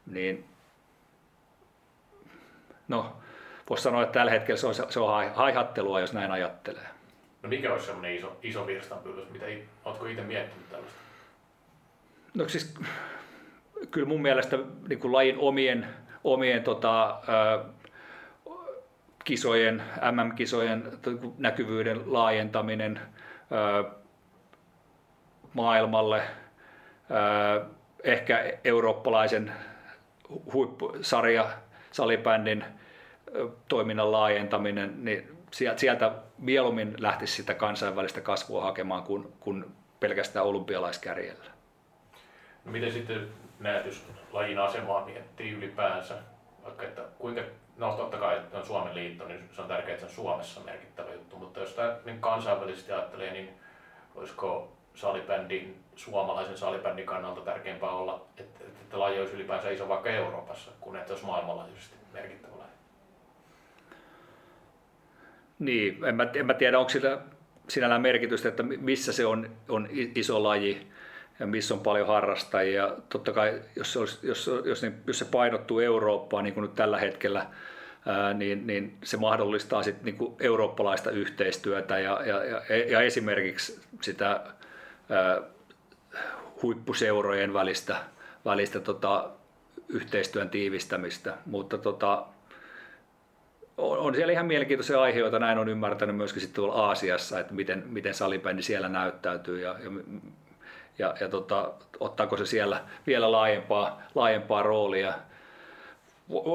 niin 0.05 0.45
no, 2.87 3.17
voisi 3.69 3.83
sanoa, 3.83 4.03
että 4.03 4.13
tällä 4.13 4.31
hetkellä 4.31 4.59
se 4.59 4.67
on, 4.67 4.75
se 4.75 4.99
on 4.99 5.33
haihattelua, 5.33 5.99
jos 5.99 6.13
näin 6.13 6.31
ajattelee. 6.31 6.96
No 7.47 7.49
mikä 7.49 7.73
olisi 7.73 7.85
semmoinen 7.85 8.15
iso, 8.15 8.37
iso 8.43 8.67
virstanpylväs? 8.67 9.29
Mitä, 9.29 9.45
oletko 9.85 10.05
itse 10.05 10.23
miettinyt 10.23 10.69
tällaista? 10.69 10.99
No 12.33 12.49
siis 12.49 12.73
kyllä 13.91 14.07
mun 14.07 14.21
mielestä 14.21 14.57
niin 14.87 14.99
kuin 14.99 15.13
lajin 15.13 15.37
omien, 15.37 15.87
omien 16.23 16.63
tota, 16.63 17.21
ää, 17.27 17.59
kisojen, 19.23 19.83
MM-kisojen 20.11 20.83
näkyvyyden 21.37 22.13
laajentaminen 22.13 22.99
ää, 23.51 23.83
maailmalle, 25.53 26.21
ää, 27.09 27.61
ehkä 28.03 28.53
eurooppalaisen 28.63 29.51
huippusarja 30.53 31.49
salibändin 31.91 32.65
toiminnan 33.67 34.11
laajentaminen, 34.11 35.05
niin 35.05 35.37
sieltä 35.51 36.11
mieluummin 36.37 36.95
lähtisi 36.97 37.35
sitä 37.35 37.53
kansainvälistä 37.53 38.21
kasvua 38.21 38.63
hakemaan 38.63 39.03
kuin, 39.03 39.33
kuin 39.39 39.65
pelkästään 39.99 40.45
olympialaiskärjellä. 40.45 41.51
No 42.65 42.71
miten 42.71 42.91
sitten 42.91 43.27
näet, 43.59 43.85
jos 43.85 44.05
lajin 44.31 44.59
asemaa 44.59 45.05
miettii 45.05 45.51
ylipäänsä, 45.51 46.15
vaikka 46.63 46.83
että 46.83 47.01
kuinka, 47.19 47.41
no 47.77 47.93
totta 47.93 48.17
kai 48.17 48.37
että 48.37 48.57
on 48.57 48.65
Suomen 48.65 48.95
liitto, 48.95 49.27
niin 49.27 49.49
se 49.55 49.61
on 49.61 49.67
tärkeää, 49.67 49.93
että 49.93 50.05
se 50.05 50.11
on 50.11 50.15
Suomessa 50.15 50.61
merkittävä 50.61 51.13
juttu, 51.13 51.35
mutta 51.35 51.59
jos 51.59 51.73
tämä 51.73 51.95
niin 52.05 52.21
kansainvälisesti 52.21 52.91
ajattelee, 52.91 53.33
niin 53.33 53.49
olisiko 54.15 54.77
salibändin, 54.95 55.83
suomalaisen 55.95 56.57
salibändin 56.57 57.05
kannalta 57.05 57.41
tärkeämpää 57.41 57.89
olla, 57.89 58.25
että, 58.37 58.63
että 58.63 58.99
laji 58.99 59.19
olisi 59.19 59.33
ylipäänsä 59.33 59.69
iso 59.69 59.89
vaikka 59.89 60.09
Euroopassa, 60.09 60.71
kuin 60.81 60.97
että 60.97 61.13
olisi 61.13 61.25
maailmanlaajuisesti 61.25 61.95
merkittävä 62.13 62.57
laji? 62.57 62.71
Niin, 65.59 66.05
en 66.05 66.15
mä, 66.15 66.27
en 66.33 66.45
mä 66.45 66.53
tiedä, 66.53 66.79
onko 66.79 66.89
sillä 66.89 67.19
sinällään 67.67 68.01
merkitystä, 68.01 68.49
että 68.49 68.63
missä 68.63 69.13
se 69.13 69.25
on, 69.25 69.49
on 69.69 69.87
iso 69.91 70.43
laji 70.43 70.87
ja 71.39 71.47
missä 71.47 71.73
on 71.73 71.79
paljon 71.79 72.07
harrastajia. 72.07 72.95
Totta 73.09 73.31
kai, 73.31 73.61
jos 73.75 73.93
se, 73.93 73.99
olisi, 73.99 74.19
jos, 74.23 74.51
jos, 74.65 74.85
jos 75.07 75.19
se 75.19 75.25
painottuu 75.25 75.79
Eurooppaan, 75.79 76.43
niin 76.43 76.53
kuin 76.53 76.61
nyt 76.61 76.75
tällä 76.75 76.99
hetkellä, 76.99 77.45
ää, 78.05 78.33
niin, 78.33 78.67
niin 78.67 78.97
se 79.03 79.17
mahdollistaa 79.17 79.83
sit 79.83 80.03
niin 80.03 80.17
kuin 80.17 80.35
eurooppalaista 80.39 81.11
yhteistyötä 81.11 81.99
ja, 81.99 82.21
ja, 82.25 82.43
ja, 82.43 82.61
ja 82.87 83.01
esimerkiksi 83.01 83.81
sitä 84.01 84.41
ää, 85.09 85.41
huippuseurojen 86.61 87.53
välistä, 87.53 87.97
välistä 88.45 88.79
tota, 88.79 89.29
yhteistyön 89.89 90.49
tiivistämistä, 90.49 91.37
mutta 91.45 91.77
tota, 91.77 92.25
on, 93.77 93.97
on 93.97 94.15
siellä 94.15 94.33
ihan 94.33 94.45
mielenkiintoisia 94.45 95.01
aiheita, 95.01 95.39
näin 95.39 95.57
on 95.57 95.69
ymmärtänyt 95.69 96.15
myöskin 96.15 96.41
sitten 96.41 96.55
tuolla 96.55 96.85
Aasiassa, 96.85 97.39
että 97.39 97.53
miten, 97.53 97.83
miten 97.87 98.13
salibändi 98.13 98.61
siellä 98.61 98.89
näyttäytyy 98.89 99.61
ja, 99.61 99.75
ja, 99.79 99.91
ja, 100.99 101.15
ja 101.19 101.29
tota, 101.29 101.73
ottaako 101.99 102.37
se 102.37 102.45
siellä 102.45 102.83
vielä 103.07 103.31
laajempaa, 103.31 104.01
laajempaa 104.15 104.63
roolia. 104.63 105.13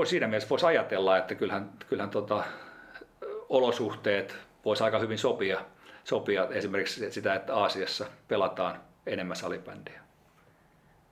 Siinä 0.05 0.27
mielessä 0.27 0.49
voisi 0.49 0.67
ajatella, 0.67 1.19
että 1.19 1.35
kyllähän, 1.35 1.71
kyllähän 1.89 2.11
tota, 2.11 2.45
olosuhteet 3.49 4.37
voisi 4.65 4.85
aika 4.85 4.99
hyvin 4.99 5.19
sopia, 5.19 5.61
sopia 6.05 6.47
esimerkiksi 6.51 7.13
sitä, 7.13 7.35
että 7.35 7.55
Aasiassa 7.55 8.07
pelataan 8.29 8.81
enemmän 9.07 9.37
salibändiä. 9.37 10.01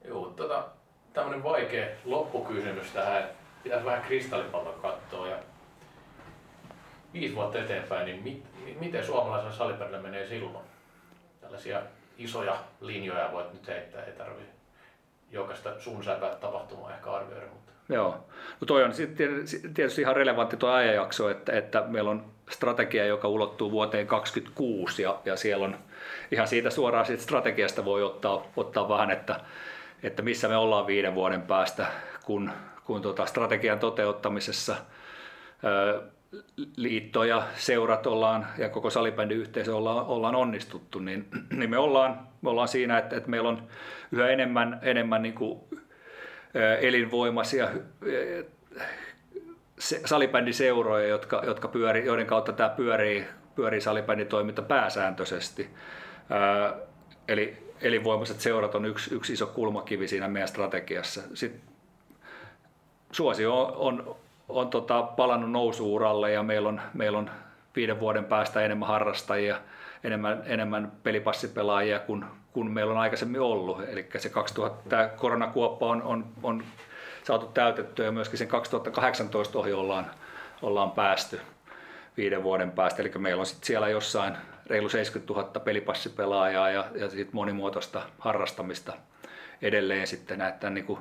Joo, 0.04 0.32
tota, 0.36 0.64
tämmöinen 1.12 1.42
vaikea 1.42 1.86
loppukysymys 2.04 2.90
tähän. 2.90 3.24
Pitäisi 3.62 3.84
vähän 3.84 4.02
kristallipalloa 4.02 4.72
katsoa 4.72 5.28
ja 5.28 5.36
viisi 7.12 7.34
vuotta 7.34 7.58
eteenpäin, 7.58 8.06
niin 8.06 8.22
mit, 8.22 8.44
miten 8.80 9.06
suomalaisen 9.06 9.52
salipärillä 9.52 9.98
menee 9.98 10.26
silloin? 10.26 10.64
Tällaisia 11.40 11.82
isoja 12.18 12.56
linjoja 12.80 13.32
voit 13.32 13.52
nyt 13.52 13.68
heittää, 13.68 14.04
ei 14.04 14.12
tarvi 14.12 14.42
jokaista 15.30 15.80
sun 15.80 16.02
tapahtumaa 16.40 16.94
ehkä 16.94 17.10
arvioida. 17.12 17.46
Mutta... 17.46 17.72
Joo, 17.88 18.10
no 18.60 18.66
toi 18.66 18.84
on 18.84 18.92
tietysti 19.74 20.00
ihan 20.00 20.16
relevantti 20.16 20.56
tuo 20.56 20.70
ajanjakso, 20.70 21.30
että, 21.30 21.52
että 21.52 21.84
meillä 21.86 22.10
on 22.10 22.24
strategia, 22.50 23.06
joka 23.06 23.28
ulottuu 23.28 23.70
vuoteen 23.70 24.06
2026 24.06 25.02
ja, 25.02 25.18
ja 25.24 25.36
siellä 25.36 25.64
on 25.64 25.76
ihan 26.30 26.48
siitä 26.48 26.70
suoraan 26.70 27.06
siitä 27.06 27.22
strategiasta 27.22 27.84
voi 27.84 28.02
ottaa, 28.02 28.46
ottaa 28.56 28.88
vähän, 28.88 29.10
että, 29.10 29.40
että 30.02 30.22
missä 30.22 30.48
me 30.48 30.56
ollaan 30.56 30.86
viiden 30.86 31.14
vuoden 31.14 31.42
päästä, 31.42 31.86
kun, 32.24 32.50
kun 32.84 33.02
tota 33.02 33.26
strategian 33.26 33.78
toteuttamisessa 33.78 34.76
liitto 36.76 37.24
ja 37.24 37.42
seurat 37.56 38.06
ollaan 38.06 38.46
ja 38.58 38.68
koko 38.68 38.90
salibändin 38.90 39.38
yhteisö 39.38 39.76
ollaan, 39.76 40.06
ollaan 40.06 40.34
onnistuttu, 40.34 40.98
niin, 40.98 41.28
niin 41.50 41.70
me, 41.70 41.78
ollaan, 41.78 42.28
me 42.42 42.50
ollaan 42.50 42.68
siinä, 42.68 42.98
että, 42.98 43.16
että 43.16 43.30
meillä 43.30 43.48
on 43.48 43.68
yhä 44.12 44.28
enemmän, 44.28 44.78
enemmän 44.82 45.22
niin 45.22 45.34
kuin, 45.34 45.60
elinvoimaisia 46.80 47.68
salibändiseuroja, 50.04 51.08
jotka, 51.08 51.42
jotka 51.46 51.68
pyörii, 51.68 52.06
joiden 52.06 52.26
kautta 52.26 52.52
tämä 52.52 52.68
pyörii, 52.68 53.26
pyörii 53.54 53.80
salibänditoiminta 53.80 54.62
pääsääntöisesti. 54.62 55.70
Eli 57.28 57.56
elinvoimaiset 57.80 58.40
seurat 58.40 58.74
on 58.74 58.84
yksi, 58.84 59.14
yksi 59.14 59.32
iso 59.32 59.46
kulmakivi 59.46 60.08
siinä 60.08 60.28
meidän 60.28 60.48
strategiassa. 60.48 61.22
Sitten 61.34 61.62
suosio 63.12 63.62
on, 63.62 63.74
on 63.76 64.16
on 64.50 64.70
tota, 64.70 65.02
palannut 65.02 65.50
nousuuralle 65.50 66.32
ja 66.32 66.42
meillä 66.42 66.68
on, 66.68 66.80
meillä 66.94 67.18
on 67.18 67.30
viiden 67.76 68.00
vuoden 68.00 68.24
päästä 68.24 68.60
enemmän 68.60 68.88
harrastajia, 68.88 69.56
enemmän, 70.04 70.42
enemmän 70.46 70.92
pelipassipelaajia 71.02 71.98
kuin, 71.98 72.24
kuin 72.52 72.70
meillä 72.70 72.92
on 72.92 72.98
aikaisemmin 72.98 73.40
ollut. 73.40 73.80
Eli 73.88 74.08
se 74.18 74.28
2000, 74.28 74.88
tämä 74.88 75.08
koronakuoppa 75.08 75.86
on, 75.86 76.02
on, 76.02 76.26
on 76.42 76.64
saatu 77.24 77.46
täytettyä 77.46 78.04
ja 78.04 78.12
myöskin 78.12 78.38
sen 78.38 78.48
2018 78.48 79.58
ohi 79.58 79.72
ollaan, 79.72 80.10
ollaan 80.62 80.90
päästy 80.90 81.40
viiden 82.16 82.42
vuoden 82.42 82.70
päästä. 82.70 83.02
Eli 83.02 83.12
meillä 83.18 83.40
on 83.40 83.46
sit 83.46 83.64
siellä 83.64 83.88
jossain 83.88 84.36
reilu 84.66 84.88
70 84.88 85.32
000 85.32 85.60
pelipassipelaajaa 85.60 86.70
ja, 86.70 86.84
ja 86.94 87.10
sit 87.10 87.32
monimuotoista 87.32 88.02
harrastamista 88.18 88.92
edelleen 89.62 90.06
sitten 90.06 90.38
näitä 90.38 90.70
niin 90.70 90.86
kuin 90.86 91.00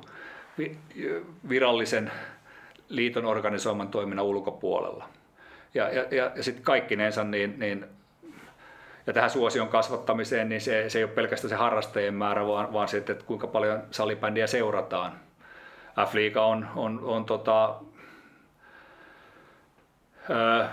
virallisen 1.48 2.12
liiton 2.90 3.24
organisoiman 3.24 3.88
toiminnan 3.88 4.24
ulkopuolella. 4.24 5.08
Ja, 5.74 5.88
ja, 5.88 6.06
ja, 6.10 6.30
ja 6.36 6.42
sitten 6.42 6.64
kaikkinensa, 6.64 7.24
niin, 7.24 7.58
niin, 7.58 7.86
ja 9.06 9.12
tähän 9.12 9.30
suosion 9.30 9.68
kasvattamiseen, 9.68 10.48
niin 10.48 10.60
se, 10.60 10.84
se 10.88 10.98
ei 10.98 11.04
ole 11.04 11.12
pelkästään 11.12 11.48
se 11.48 11.54
harrastajien 11.54 12.14
määrä, 12.14 12.46
vaan, 12.46 12.72
vaan 12.72 12.88
se, 12.88 12.96
että 12.96 13.14
kuinka 13.14 13.46
paljon 13.46 13.82
salibändiä 13.90 14.46
seurataan. 14.46 15.12
F-liiga 16.06 16.46
on, 16.46 16.66
on, 16.76 17.00
on 17.04 17.24
tota, 17.24 17.74
ö, 20.30 20.66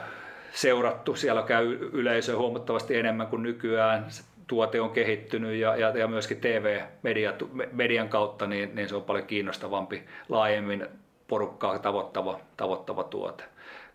seurattu, 0.51 1.15
siellä 1.15 1.41
käy 1.41 1.89
yleisö 1.93 2.37
huomattavasti 2.37 2.95
enemmän 2.95 3.27
kuin 3.27 3.43
nykyään. 3.43 4.05
Se 4.07 4.23
tuote 4.47 4.81
on 4.81 4.89
kehittynyt 4.89 5.55
ja, 5.55 5.75
ja, 5.75 5.89
ja 5.89 6.07
myöskin 6.07 6.41
TV-median 6.41 8.09
kautta, 8.09 8.47
niin, 8.47 8.75
niin 8.75 8.89
se 8.89 8.95
on 8.95 9.03
paljon 9.03 9.27
kiinnostavampi 9.27 10.03
laajemmin 10.29 10.87
porukkaa 11.27 11.79
tavoittava, 11.79 12.39
tavoittava 12.57 13.03
tuote. 13.03 13.43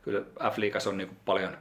Kyllä 0.03 0.20
F-liigas 0.51 0.87
on 0.87 0.99
niin 0.99 1.16
paljon, 1.24 1.59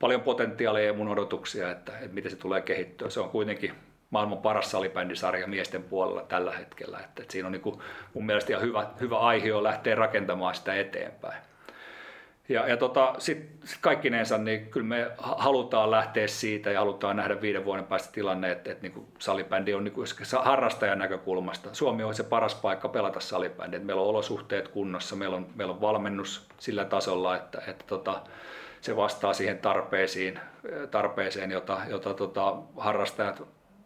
paljon 0.00 0.20
potentiaalia 0.20 0.84
ja 0.84 0.92
mun 0.92 1.08
odotuksia, 1.08 1.70
että, 1.70 1.92
että 1.98 2.14
miten 2.14 2.30
se 2.30 2.36
tulee 2.36 2.62
kehittyä. 2.62 3.10
Se 3.10 3.20
on 3.20 3.30
kuitenkin 3.30 3.74
maailman 4.10 4.38
paras 4.38 4.70
salibändisarja 4.70 5.46
miesten 5.46 5.82
puolella 5.82 6.22
tällä 6.22 6.52
hetkellä. 6.52 6.98
Että, 6.98 7.22
että 7.22 7.32
siinä 7.32 7.46
on 7.46 7.52
niin 7.52 7.62
kuin 7.62 7.80
mun 8.14 8.26
mielestä 8.26 8.52
ihan 8.52 8.62
hyvä, 8.62 8.86
hyvä 9.00 9.18
aihe 9.18 9.62
lähteä 9.62 9.94
rakentamaan 9.94 10.54
sitä 10.54 10.74
eteenpäin. 10.74 11.42
Ja, 12.48 12.68
ja 12.68 12.76
tota, 12.76 13.14
sitten 13.18 13.68
sit 13.68 13.78
kaikkinensa, 13.80 14.38
niin 14.38 14.66
kyllä 14.66 14.86
me 14.86 15.10
halutaan 15.18 15.90
lähteä 15.90 16.26
siitä 16.26 16.70
ja 16.70 16.78
halutaan 16.78 17.16
nähdä 17.16 17.40
viiden 17.40 17.64
vuoden 17.64 17.84
päästä 17.84 18.12
tilanne, 18.12 18.50
että, 18.50 18.72
että 18.72 18.82
niin 18.82 19.06
salibändi 19.18 19.74
on 19.74 19.84
niin 19.84 19.92
kuin 19.92 20.06
harrastajan 20.42 20.98
näkökulmasta. 20.98 21.68
Suomi 21.72 22.02
on 22.02 22.14
se 22.14 22.22
paras 22.22 22.54
paikka 22.54 22.88
pelata 22.88 23.20
salibändiä. 23.20 23.80
Meillä 23.80 24.02
on 24.02 24.08
olosuhteet 24.08 24.68
kunnossa, 24.68 25.16
meillä 25.16 25.36
on, 25.36 25.46
meillä 25.54 25.74
on 25.74 25.80
valmennus 25.80 26.48
sillä 26.58 26.84
tasolla, 26.84 27.36
että, 27.36 27.62
että 27.66 27.84
tota, 27.86 28.22
se 28.80 28.96
vastaa 28.96 29.32
siihen 29.32 29.58
tarpeisiin, 29.58 30.40
tarpeeseen, 30.90 31.50
jota, 31.50 31.80
jota 31.88 32.14
tota, 32.14 32.56
harrastajat 32.76 33.42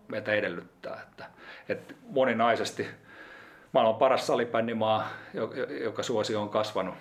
meitä 0.08 0.32
edellyttää. 0.32 1.00
Että, 1.02 1.24
että 1.68 1.94
moninaisesti 2.10 2.86
maailman 3.72 3.98
paras 3.98 4.26
salibändimaa, 4.26 5.08
joka 5.84 6.02
suosio 6.02 6.42
on 6.42 6.48
kasvanut 6.48 6.94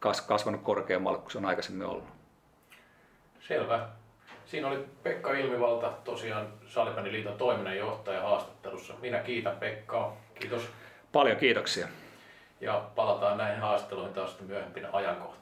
kasvanut 0.00 0.62
korkeammalle 0.62 1.18
kuin 1.18 1.30
se 1.30 1.38
on 1.38 1.46
aikaisemmin 1.46 1.86
ollut. 1.86 2.04
Selvä. 3.40 3.88
Siinä 4.46 4.68
oli 4.68 4.84
Pekka 5.02 5.32
Ilmivalta, 5.32 5.92
tosiaan 6.04 6.46
Salibändiliiton 6.66 7.38
toiminnanjohtaja 7.38 8.22
haastattelussa. 8.22 8.94
Minä 9.00 9.18
kiitän 9.18 9.56
Pekkaa. 9.56 10.16
Kiitos. 10.34 10.68
Paljon 11.12 11.36
kiitoksia. 11.36 11.88
Ja 12.60 12.90
palataan 12.94 13.38
näihin 13.38 13.60
haastatteluihin 13.60 14.14
taas 14.14 14.40
myöhempinä 14.40 14.88
ajankohtina. 14.92 15.39